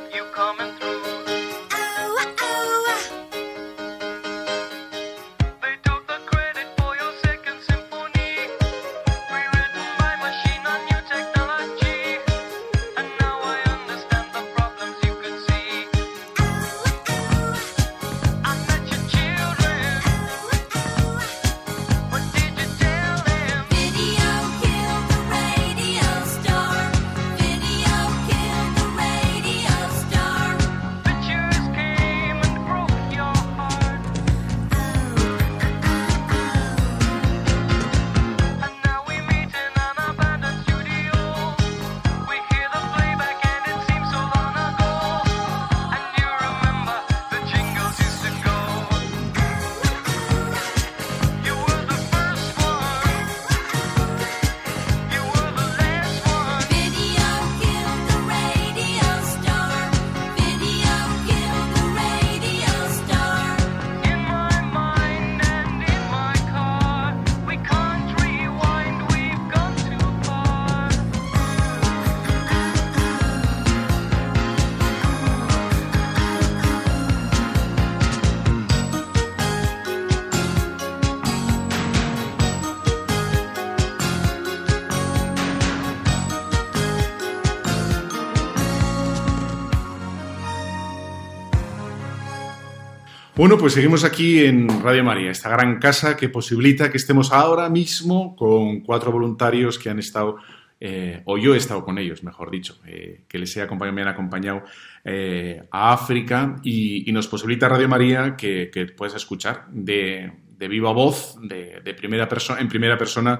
Bueno, 93.42 93.58
pues 93.58 93.74
seguimos 93.74 94.04
aquí 94.04 94.46
en 94.46 94.84
Radio 94.84 95.04
María, 95.04 95.32
esta 95.32 95.50
gran 95.50 95.80
casa 95.80 96.16
que 96.16 96.30
posibilita 96.30 96.92
que 96.92 96.98
estemos 96.98 97.32
ahora 97.32 97.70
mismo 97.70 98.36
con 98.36 98.82
cuatro 98.82 99.12
voluntarios 99.12 99.80
que 99.80 99.90
han 99.90 99.98
estado, 99.98 100.38
eh, 100.80 101.24
o 101.26 101.40
yo 101.40 101.56
he 101.56 101.58
estado 101.58 101.84
con 101.84 101.98
ellos, 101.98 102.22
mejor 102.22 102.52
dicho, 102.52 102.78
eh, 102.86 103.24
que 103.28 103.40
les 103.40 103.58
he 103.58 103.64
acompañado, 103.64 103.96
me 103.96 104.04
han 104.04 104.10
acompañado 104.10 104.62
eh, 105.04 105.60
a 105.72 105.92
África 105.92 106.58
y, 106.64 107.12
nos 107.12 107.28
posibilita 107.28 107.68
Radio 107.68 107.90
María 107.90 108.36
que, 108.38 108.70
que 108.72 108.86
puedas 108.86 109.16
escuchar 109.16 109.66
de, 109.72 110.32
de 110.56 110.68
viva 110.68 110.92
voz, 110.92 111.36
de, 111.42 111.82
de 111.84 111.94
primera 111.96 112.30
en 112.60 112.68
primera 112.68 112.96
persona, 112.96 113.40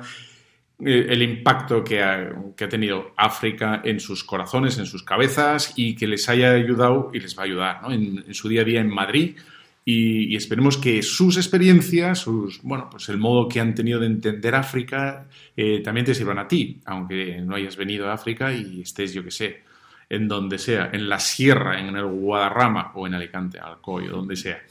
el 0.80 1.22
impacto 1.22 1.84
que 1.84 2.02
ha, 2.02 2.34
tenido 2.68 3.14
África 3.18 3.84
en 3.86 4.00
sus 4.00 4.24
corazones, 4.24 4.80
en 4.80 4.88
sus 4.88 5.04
cabezas 5.04 5.74
y 5.76 5.96
que 5.96 6.08
les 6.08 6.28
haya 6.28 6.54
ayudado 6.54 7.12
y 7.14 7.20
les 7.20 7.38
va 7.38 7.44
a 7.44 7.46
ayudar 7.46 7.82
¿no? 7.84 7.92
en 7.92 8.34
su 8.34 8.50
día 8.50 8.62
a 8.62 8.66
día 8.66 8.82
en 8.82 8.90
Madrid. 8.90 9.38
Y, 9.84 10.36
esperemos 10.36 10.78
que 10.78 11.02
sus 11.02 11.38
experiencias, 11.38 12.20
sus, 12.20 12.62
bueno, 12.62 12.88
pues 12.90 13.10
el 13.10 13.18
modo 13.18 13.48
que 13.48 13.60
han 13.60 13.74
tenido 13.74 14.00
de 14.00 14.06
entender 14.06 14.54
África, 14.54 15.28
eh, 15.58 15.82
también 15.82 16.06
te 16.06 16.14
sirvan 16.14 16.38
a 16.38 16.48
ti, 16.48 16.80
aunque 16.86 17.42
no 17.42 17.56
hayas 17.56 17.76
venido 17.76 18.08
a 18.08 18.14
África 18.14 18.54
y 18.54 18.82
estés, 18.82 19.14
yo 19.14 19.24
que 19.24 19.32
sé, 19.32 19.64
en 20.08 20.28
donde 20.28 20.58
sea, 20.58 20.90
en 20.94 21.10
la 21.10 21.20
sierra, 21.20 21.80
en 21.80 21.96
el 21.96 22.06
Guadarrama 22.06 22.92
o 22.96 23.08
en 23.08 23.16
Alicante, 23.16 23.60
Alcoy 23.60 24.08
o 24.08 24.18
donde 24.18 24.36
sea. 24.36 24.62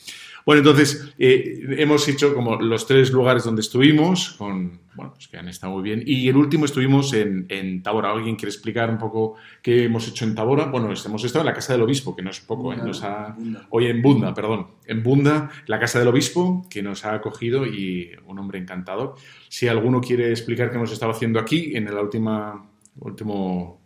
Bueno, 0.46 0.60
entonces 0.60 1.12
eh, 1.18 1.60
hemos 1.78 2.08
hecho 2.08 2.34
como 2.34 2.56
los 2.56 2.86
tres 2.86 3.12
lugares 3.12 3.44
donde 3.44 3.60
estuvimos, 3.60 4.30
con, 4.38 4.80
bueno, 4.94 5.12
pues 5.14 5.28
que 5.28 5.36
han 5.36 5.48
estado 5.48 5.74
muy 5.74 5.82
bien. 5.82 6.02
Y 6.06 6.28
el 6.28 6.36
último 6.36 6.64
estuvimos 6.64 7.12
en, 7.12 7.46
en 7.48 7.82
Tabora. 7.82 8.10
¿Alguien 8.10 8.36
quiere 8.36 8.50
explicar 8.50 8.90
un 8.90 8.98
poco 8.98 9.36
qué 9.62 9.84
hemos 9.84 10.08
hecho 10.08 10.24
en 10.24 10.34
Tabora? 10.34 10.66
Bueno, 10.66 10.92
hemos 10.92 11.24
estado 11.24 11.42
en 11.42 11.46
la 11.46 11.54
Casa 11.54 11.74
del 11.74 11.82
Obispo, 11.82 12.16
que 12.16 12.22
no 12.22 12.30
es 12.30 12.40
poco, 12.40 12.72
¿eh? 12.72 12.76
Nos 12.76 13.02
ha, 13.02 13.34
Bunda. 13.36 13.66
Hoy 13.70 13.86
en 13.86 14.02
Bunda, 14.02 14.34
perdón. 14.34 14.68
En 14.86 15.02
Bunda, 15.02 15.50
la 15.66 15.78
Casa 15.78 15.98
del 15.98 16.08
Obispo, 16.08 16.66
que 16.70 16.82
nos 16.82 17.04
ha 17.04 17.14
acogido 17.14 17.66
y 17.66 18.10
un 18.26 18.38
hombre 18.38 18.58
encantador. 18.58 19.14
Si 19.48 19.68
alguno 19.68 20.00
quiere 20.00 20.30
explicar 20.30 20.70
qué 20.70 20.76
hemos 20.76 20.92
estado 20.92 21.12
haciendo 21.12 21.38
aquí, 21.38 21.76
en 21.76 21.86
el 21.86 21.94
última, 21.94 22.66
último 22.98 23.80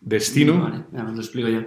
destino. 0.00 0.62
Vale, 0.62 0.84
ya 0.92 1.04
os 1.04 1.14
lo 1.14 1.20
explico 1.20 1.48
yo. 1.48 1.60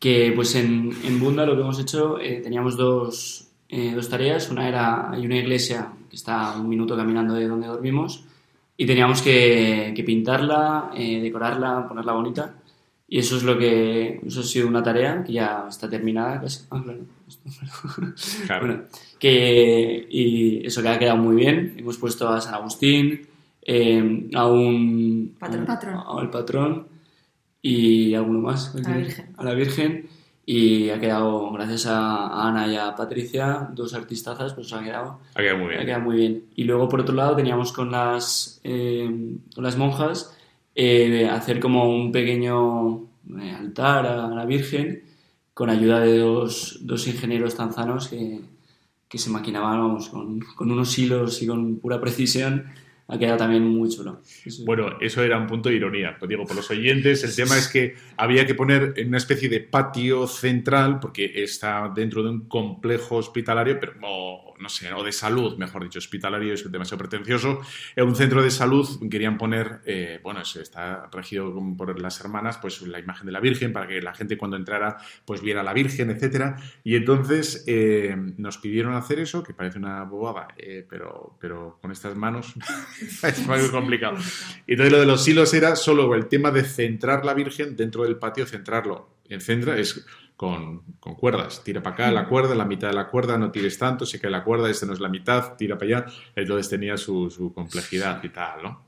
Que 0.00 0.32
pues 0.34 0.54
en, 0.54 0.90
en 1.04 1.20
Bunda 1.20 1.44
lo 1.44 1.54
que 1.54 1.60
hemos 1.60 1.78
hecho, 1.78 2.18
eh, 2.18 2.40
teníamos 2.42 2.76
dos, 2.76 3.48
eh, 3.68 3.92
dos 3.94 4.08
tareas. 4.08 4.50
Una 4.50 4.66
era, 4.66 5.10
hay 5.10 5.26
una 5.26 5.36
iglesia 5.36 5.92
que 6.08 6.16
está 6.16 6.54
a 6.54 6.60
un 6.60 6.68
minuto 6.68 6.96
caminando 6.96 7.34
de 7.34 7.46
donde 7.46 7.68
dormimos 7.68 8.24
y 8.78 8.86
teníamos 8.86 9.20
que, 9.20 9.92
que 9.94 10.02
pintarla, 10.02 10.90
eh, 10.96 11.20
decorarla, 11.20 11.86
ponerla 11.86 12.14
bonita. 12.14 12.54
Y 13.06 13.18
eso 13.18 13.36
es 13.36 13.42
lo 13.42 13.58
que, 13.58 14.20
eso 14.26 14.40
ha 14.40 14.42
sido 14.42 14.68
una 14.68 14.82
tarea 14.82 15.22
que 15.22 15.34
ya 15.34 15.66
está 15.68 15.90
terminada 15.90 16.40
casi. 16.40 16.64
Ah, 16.70 16.80
claro. 16.82 17.00
Claro. 18.46 18.66
Bueno, 18.66 18.82
que, 19.18 20.06
y 20.08 20.66
eso 20.66 20.80
que 20.80 20.88
ha 20.88 20.98
quedado 20.98 21.18
muy 21.18 21.36
bien. 21.36 21.74
Hemos 21.76 21.98
puesto 21.98 22.26
a 22.28 22.40
San 22.40 22.54
Agustín, 22.54 23.20
eh, 23.62 24.30
a 24.34 24.46
un... 24.46 25.36
Patrón. 25.38 25.66
a. 25.68 26.18
Al 26.18 26.30
patrón 26.30 26.86
y 27.62 28.14
alguno 28.14 28.40
más. 28.40 28.74
A 28.74 28.80
la 28.80 28.96
Virgen. 28.96 29.34
A 29.36 29.44
la 29.44 29.54
Virgen. 29.54 30.08
Y 30.46 30.90
ha 30.90 30.98
quedado, 30.98 31.52
gracias 31.52 31.86
a 31.86 32.48
Ana 32.48 32.66
y 32.66 32.74
a 32.74 32.96
Patricia, 32.96 33.68
dos 33.72 33.94
artistazas, 33.94 34.52
pues 34.54 34.72
ha 34.72 34.82
quedado, 34.82 35.20
Ha 35.34 35.40
quedado 35.42 35.58
muy 35.58 35.66
ha 35.66 35.70
bien. 35.76 35.86
quedado 35.86 36.02
muy 36.02 36.16
bien. 36.16 36.44
Y 36.56 36.64
luego, 36.64 36.88
por 36.88 37.00
otro 37.00 37.14
lado, 37.14 37.36
teníamos 37.36 37.72
con 37.72 37.92
las, 37.92 38.60
eh, 38.64 39.36
con 39.54 39.62
las 39.62 39.76
monjas 39.76 40.36
eh, 40.74 41.28
hacer 41.30 41.60
como 41.60 41.88
un 41.88 42.10
pequeño 42.10 43.02
eh, 43.40 43.52
altar 43.56 44.06
a 44.06 44.28
la 44.28 44.44
Virgen 44.44 45.04
con 45.54 45.70
ayuda 45.70 46.00
de 46.00 46.18
dos, 46.18 46.78
dos 46.82 47.06
ingenieros 47.06 47.54
tanzanos 47.54 48.08
que, 48.08 48.40
que 49.08 49.18
se 49.18 49.30
maquinaban 49.30 49.78
vamos, 49.78 50.08
con, 50.08 50.40
con 50.40 50.72
unos 50.72 50.98
hilos 50.98 51.42
y 51.42 51.46
con 51.46 51.76
pura 51.76 52.00
precisión. 52.00 52.64
Ha 53.10 53.18
quedado 53.18 53.38
también 53.38 53.66
muy 53.66 53.88
chulo. 53.88 54.20
Sí. 54.22 54.64
Bueno, 54.64 54.98
eso 55.00 55.22
era 55.22 55.38
un 55.38 55.46
punto 55.46 55.68
de 55.68 55.76
ironía, 55.76 56.16
lo 56.20 56.26
digo 56.26 56.44
por 56.44 56.56
los 56.56 56.70
oyentes. 56.70 57.24
El 57.24 57.34
tema 57.34 57.56
es 57.56 57.68
que 57.68 57.94
había 58.16 58.46
que 58.46 58.54
poner 58.54 58.94
en 58.96 59.08
una 59.08 59.18
especie 59.18 59.48
de 59.48 59.60
patio 59.60 60.26
central, 60.26 61.00
porque 61.00 61.42
está 61.42 61.90
dentro 61.94 62.22
de 62.22 62.30
un 62.30 62.48
complejo 62.48 63.16
hospitalario, 63.16 63.78
pero 63.80 63.94
no 64.60 64.68
sé, 64.68 64.92
o 64.92 65.02
de 65.02 65.12
salud, 65.12 65.56
mejor 65.56 65.82
dicho, 65.82 65.98
hospitalario 65.98 66.52
es 66.52 66.70
demasiado 66.70 66.98
pretencioso. 66.98 67.60
En 67.96 68.06
un 68.06 68.14
centro 68.14 68.42
de 68.42 68.50
salud 68.50 68.86
querían 69.10 69.38
poner, 69.38 69.80
eh, 69.86 70.20
bueno, 70.22 70.40
está 70.42 71.08
regido 71.10 71.52
por 71.76 71.98
las 71.98 72.20
hermanas, 72.20 72.58
pues 72.58 72.82
la 72.82 72.98
imagen 72.98 73.26
de 73.26 73.32
la 73.32 73.40
Virgen 73.40 73.72
para 73.72 73.86
que 73.88 74.02
la 74.02 74.14
gente 74.14 74.36
cuando 74.36 74.56
entrara 74.56 74.98
pues 75.24 75.40
viera 75.40 75.62
a 75.62 75.64
la 75.64 75.72
Virgen, 75.72 76.10
etcétera. 76.10 76.56
Y 76.84 76.96
entonces 76.96 77.64
eh, 77.66 78.14
nos 78.36 78.58
pidieron 78.58 78.94
hacer 78.94 79.18
eso, 79.18 79.42
que 79.42 79.54
parece 79.54 79.78
una 79.78 80.04
bobada, 80.04 80.48
eh, 80.58 80.86
pero, 80.88 81.36
pero 81.40 81.78
con 81.80 81.90
estas 81.90 82.14
manos 82.16 82.54
es 83.22 83.46
muy 83.46 83.68
complicado. 83.70 84.16
Y 84.66 84.72
entonces 84.72 84.92
lo 84.92 85.00
de 85.00 85.06
los 85.06 85.26
hilos 85.26 85.52
era 85.54 85.76
solo 85.76 86.14
el 86.14 86.26
tema 86.26 86.50
de 86.50 86.64
centrar 86.64 87.24
la 87.24 87.34
Virgen 87.34 87.76
dentro 87.76 88.04
del 88.04 88.16
patio, 88.16 88.46
centrarlo. 88.46 89.16
En 89.28 89.40
centra 89.40 89.76
es 89.78 90.04
con, 90.36 90.82
con 90.98 91.14
cuerdas. 91.14 91.62
Tira 91.62 91.82
para 91.82 91.94
acá 91.94 92.10
la 92.10 92.26
cuerda, 92.26 92.54
la 92.54 92.64
mitad 92.64 92.88
de 92.88 92.94
la 92.94 93.08
cuerda, 93.08 93.36
no 93.38 93.50
tires 93.50 93.78
tanto, 93.78 94.06
se 94.06 94.18
cae 94.18 94.30
la 94.30 94.42
cuerda, 94.42 94.70
esta 94.70 94.86
no 94.86 94.92
es 94.92 95.00
la 95.00 95.08
mitad, 95.08 95.54
tira 95.56 95.76
para 95.78 95.98
allá. 96.00 96.12
Entonces 96.34 96.68
tenía 96.68 96.96
su, 96.96 97.30
su 97.30 97.52
complejidad 97.52 98.22
y 98.24 98.28
tal, 98.30 98.62
¿no? 98.62 98.84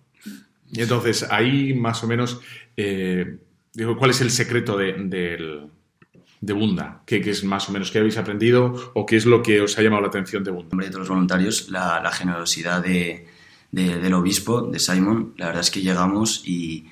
Y 0.72 0.80
entonces 0.80 1.26
ahí 1.30 1.74
más 1.74 2.02
o 2.02 2.06
menos, 2.06 2.40
eh, 2.76 3.36
digo, 3.74 3.96
¿cuál 3.98 4.10
es 4.10 4.20
el 4.22 4.30
secreto 4.30 4.76
de, 4.78 4.94
del- 4.94 5.66
de 6.40 6.52
Bunda? 6.54 7.02
¿Qué, 7.06 7.20
qué 7.20 7.30
es 7.30 7.44
más 7.44 7.68
o 7.68 7.72
menos 7.72 7.90
qué 7.90 7.98
habéis 7.98 8.16
aprendido 8.16 8.92
o 8.94 9.04
qué 9.04 9.16
es 9.16 9.26
lo 9.26 9.42
que 9.42 9.60
os 9.60 9.78
ha 9.78 9.82
llamado 9.82 10.00
la 10.02 10.08
atención 10.08 10.42
de 10.42 10.50
Bunda? 10.50 10.70
nombre 10.70 10.86
de 10.86 10.90
todos 10.92 11.00
los 11.02 11.08
voluntarios, 11.10 11.68
la, 11.68 12.00
la 12.02 12.10
generosidad 12.10 12.82
de, 12.82 13.26
de- 13.72 13.98
del 13.98 14.14
obispo, 14.14 14.62
de 14.62 14.78
Simon. 14.78 15.32
La 15.36 15.46
verdad 15.46 15.62
es 15.62 15.70
que 15.70 15.82
llegamos 15.82 16.42
y, 16.44 16.84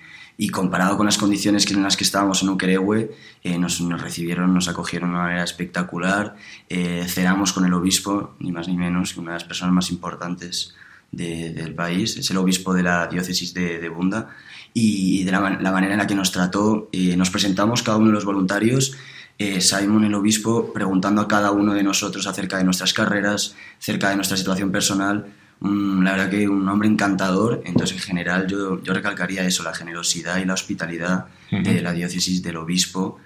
comparado 0.50 0.96
con 0.96 1.04
las 1.06 1.18
condiciones 1.18 1.70
en 1.70 1.82
las 1.82 1.96
que 1.98 2.04
estábamos 2.04 2.42
en 2.42 2.48
Ukerewe, 2.48 3.10
eh, 3.44 3.58
nos, 3.58 3.78
recibieron, 4.00 4.52
nos 4.54 4.68
acogieron 4.68 5.10
de 5.10 5.14
una 5.16 5.24
manera 5.24 5.44
espectacular. 5.44 6.34
Eh, 6.68 7.04
cenamos 7.08 7.52
con 7.52 7.64
el 7.66 7.74
obispo, 7.74 8.34
ni 8.40 8.50
más 8.50 8.66
ni 8.66 8.76
menos, 8.76 9.16
una 9.18 9.32
de 9.32 9.36
las 9.36 9.44
personas 9.44 9.74
más 9.74 9.90
importantes 9.90 10.74
de- 11.12 11.52
del 11.52 11.74
país. 11.74 12.16
Es 12.16 12.30
el 12.30 12.38
obispo 12.38 12.72
de 12.72 12.82
la 12.82 13.06
diócesis 13.06 13.52
de, 13.52 13.86
Bunda. 13.90 14.30
Y 14.72 15.24
de 15.24 15.32
la 15.32 15.40
manera 15.72 15.92
en 15.92 15.98
la 15.98 16.06
que 16.06 16.14
nos 16.14 16.32
trató, 16.32 16.88
eh, 16.92 17.16
nos 17.16 17.28
presentamos 17.30 17.82
cada 17.82 17.98
uno 17.98 18.06
de 18.06 18.12
los 18.14 18.24
voluntarios 18.24 18.94
eh, 19.42 19.62
Simon, 19.62 20.04
el 20.04 20.14
obispo, 20.14 20.70
preguntando 20.70 21.22
a 21.22 21.26
cada 21.26 21.50
uno 21.50 21.72
de 21.72 21.82
nosotros 21.82 22.26
acerca 22.26 22.58
de 22.58 22.64
nuestras 22.64 22.92
carreras, 22.92 23.54
acerca 23.78 24.10
de 24.10 24.16
nuestra 24.16 24.36
situación 24.36 24.70
personal. 24.70 25.32
Mm, 25.60 26.02
la 26.02 26.12
verdad 26.12 26.30
que 26.30 26.48
un 26.48 26.68
hombre 26.68 26.88
encantador. 26.88 27.62
Entonces, 27.64 27.96
en 27.96 28.02
general, 28.02 28.46
yo, 28.46 28.82
yo 28.82 28.92
recalcaría 28.92 29.44
eso, 29.46 29.62
la 29.62 29.74
generosidad 29.74 30.38
y 30.38 30.44
la 30.44 30.54
hospitalidad 30.54 31.26
de 31.50 31.80
la 31.80 31.92
diócesis 31.92 32.42
del 32.42 32.56
obispo. 32.56 33.18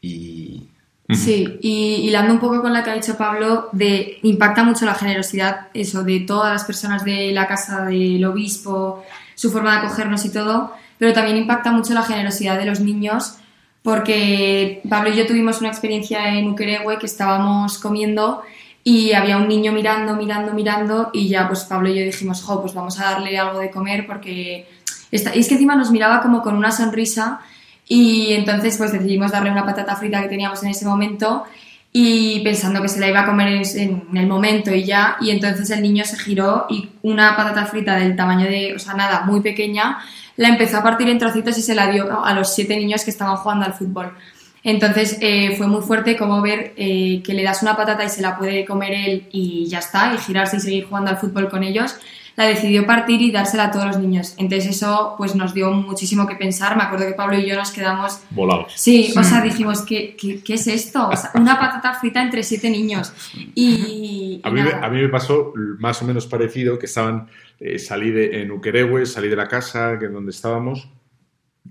Y 0.00 0.68
Sí, 1.14 1.58
y 1.60 1.94
hilando 2.06 2.32
un 2.32 2.40
poco 2.40 2.62
con 2.62 2.72
la 2.72 2.82
que 2.82 2.90
ha 2.90 2.94
dicho 2.94 3.16
Pablo, 3.16 3.68
de, 3.72 4.18
impacta 4.22 4.64
mucho 4.64 4.86
la 4.86 4.94
generosidad, 4.94 5.68
eso, 5.74 6.04
de 6.04 6.20
todas 6.20 6.52
las 6.52 6.64
personas 6.64 7.04
de 7.04 7.32
la 7.32 7.46
casa 7.46 7.84
del 7.84 8.24
obispo, 8.24 9.04
su 9.34 9.50
forma 9.50 9.72
de 9.72 9.86
acogernos 9.86 10.24
y 10.24 10.32
todo, 10.32 10.72
pero 10.98 11.12
también 11.12 11.36
impacta 11.36 11.72
mucho 11.72 11.92
la 11.94 12.02
generosidad 12.02 12.58
de 12.58 12.66
los 12.66 12.80
niños, 12.80 13.36
porque 13.82 14.80
Pablo 14.88 15.10
y 15.10 15.16
yo 15.16 15.26
tuvimos 15.26 15.60
una 15.60 15.68
experiencia 15.68 16.34
en 16.34 16.48
Ukerewe 16.48 16.98
que 16.98 17.06
estábamos 17.06 17.78
comiendo 17.78 18.42
y 18.84 19.12
había 19.12 19.36
un 19.36 19.48
niño 19.48 19.72
mirando, 19.72 20.14
mirando, 20.16 20.52
mirando, 20.52 21.10
y 21.12 21.28
ya 21.28 21.46
pues 21.46 21.64
Pablo 21.64 21.88
y 21.88 21.98
yo 21.98 22.04
dijimos, 22.04 22.42
jo, 22.42 22.60
pues 22.60 22.74
vamos 22.74 22.98
a 23.00 23.04
darle 23.04 23.38
algo 23.38 23.58
de 23.58 23.70
comer 23.70 24.06
porque... 24.06 24.68
Está... 25.10 25.34
Y 25.36 25.40
es 25.40 25.48
que 25.48 25.54
encima 25.54 25.76
nos 25.76 25.90
miraba 25.90 26.20
como 26.20 26.42
con 26.42 26.56
una 26.56 26.72
sonrisa 26.72 27.40
y 27.86 28.32
entonces 28.32 28.76
pues 28.78 28.92
decidimos 28.92 29.30
darle 29.30 29.50
una 29.50 29.64
patata 29.64 29.94
frita 29.96 30.22
que 30.22 30.28
teníamos 30.28 30.62
en 30.62 30.70
ese 30.70 30.86
momento 30.86 31.44
y 31.92 32.40
pensando 32.40 32.80
que 32.80 32.88
se 32.88 32.98
la 32.98 33.08
iba 33.08 33.20
a 33.20 33.26
comer 33.26 33.48
en, 33.48 33.62
en 34.10 34.16
el 34.16 34.26
momento 34.26 34.74
y 34.74 34.84
ya, 34.84 35.16
y 35.20 35.30
entonces 35.30 35.68
el 35.70 35.82
niño 35.82 36.04
se 36.04 36.16
giró 36.16 36.66
y 36.70 36.88
una 37.02 37.36
patata 37.36 37.66
frita 37.66 37.96
del 37.96 38.16
tamaño 38.16 38.46
de, 38.46 38.74
o 38.74 38.78
sea, 38.78 38.94
nada, 38.94 39.24
muy 39.26 39.40
pequeña, 39.42 39.98
la 40.36 40.48
empezó 40.48 40.78
a 40.78 40.82
partir 40.82 41.08
en 41.10 41.18
trocitos 41.18 41.58
y 41.58 41.62
se 41.62 41.74
la 41.74 41.88
dio 41.88 42.24
a 42.24 42.32
los 42.32 42.54
siete 42.54 42.76
niños 42.76 43.04
que 43.04 43.10
estaban 43.10 43.36
jugando 43.36 43.66
al 43.66 43.74
fútbol. 43.74 44.16
Entonces 44.64 45.18
eh, 45.20 45.54
fue 45.56 45.66
muy 45.66 45.82
fuerte 45.82 46.16
como 46.16 46.40
ver 46.40 46.72
eh, 46.76 47.20
que 47.24 47.34
le 47.34 47.42
das 47.42 47.62
una 47.62 47.76
patata 47.76 48.04
y 48.04 48.08
se 48.08 48.22
la 48.22 48.38
puede 48.38 48.64
comer 48.64 48.92
él 48.92 49.28
y 49.32 49.66
ya 49.66 49.80
está, 49.80 50.14
y 50.14 50.18
girarse 50.18 50.58
y 50.58 50.60
seguir 50.60 50.84
jugando 50.86 51.10
al 51.10 51.18
fútbol 51.18 51.48
con 51.48 51.64
ellos. 51.64 51.96
La 52.34 52.46
decidió 52.46 52.86
partir 52.86 53.20
y 53.20 53.30
dársela 53.30 53.64
a 53.64 53.70
todos 53.70 53.84
los 53.84 53.98
niños. 53.98 54.34
Entonces 54.38 54.76
eso 54.76 55.16
pues 55.18 55.34
nos 55.34 55.52
dio 55.52 55.70
muchísimo 55.70 56.26
que 56.26 56.34
pensar. 56.34 56.76
Me 56.76 56.82
acuerdo 56.82 57.06
que 57.06 57.12
Pablo 57.12 57.38
y 57.38 57.46
yo 57.46 57.56
nos 57.56 57.72
quedamos 57.72 58.20
Volados. 58.30 58.72
Sí, 58.74 59.12
o 59.14 59.22
sea, 59.22 59.42
dijimos, 59.42 59.82
¿qué, 59.82 60.16
qué, 60.18 60.42
qué 60.42 60.54
es 60.54 60.66
esto? 60.66 61.10
O 61.10 61.16
sea, 61.16 61.30
una 61.34 61.60
patata 61.60 61.92
frita 61.92 62.22
entre 62.22 62.42
siete 62.42 62.70
niños. 62.70 63.12
Y, 63.54 64.40
A 64.44 64.50
mí, 64.50 64.60
a 64.60 64.88
mí 64.88 65.02
me 65.02 65.08
pasó 65.10 65.52
más 65.78 66.00
o 66.00 66.06
menos 66.06 66.26
parecido, 66.26 66.78
que 66.78 66.86
estaban, 66.86 67.28
eh, 67.60 67.78
salí 67.78 68.10
de, 68.10 68.40
en 68.40 68.50
Ukerewe, 68.50 69.04
salí 69.04 69.28
de 69.28 69.36
la 69.36 69.46
casa 69.46 69.98
que 69.98 70.08
donde 70.08 70.30
estábamos, 70.30 70.88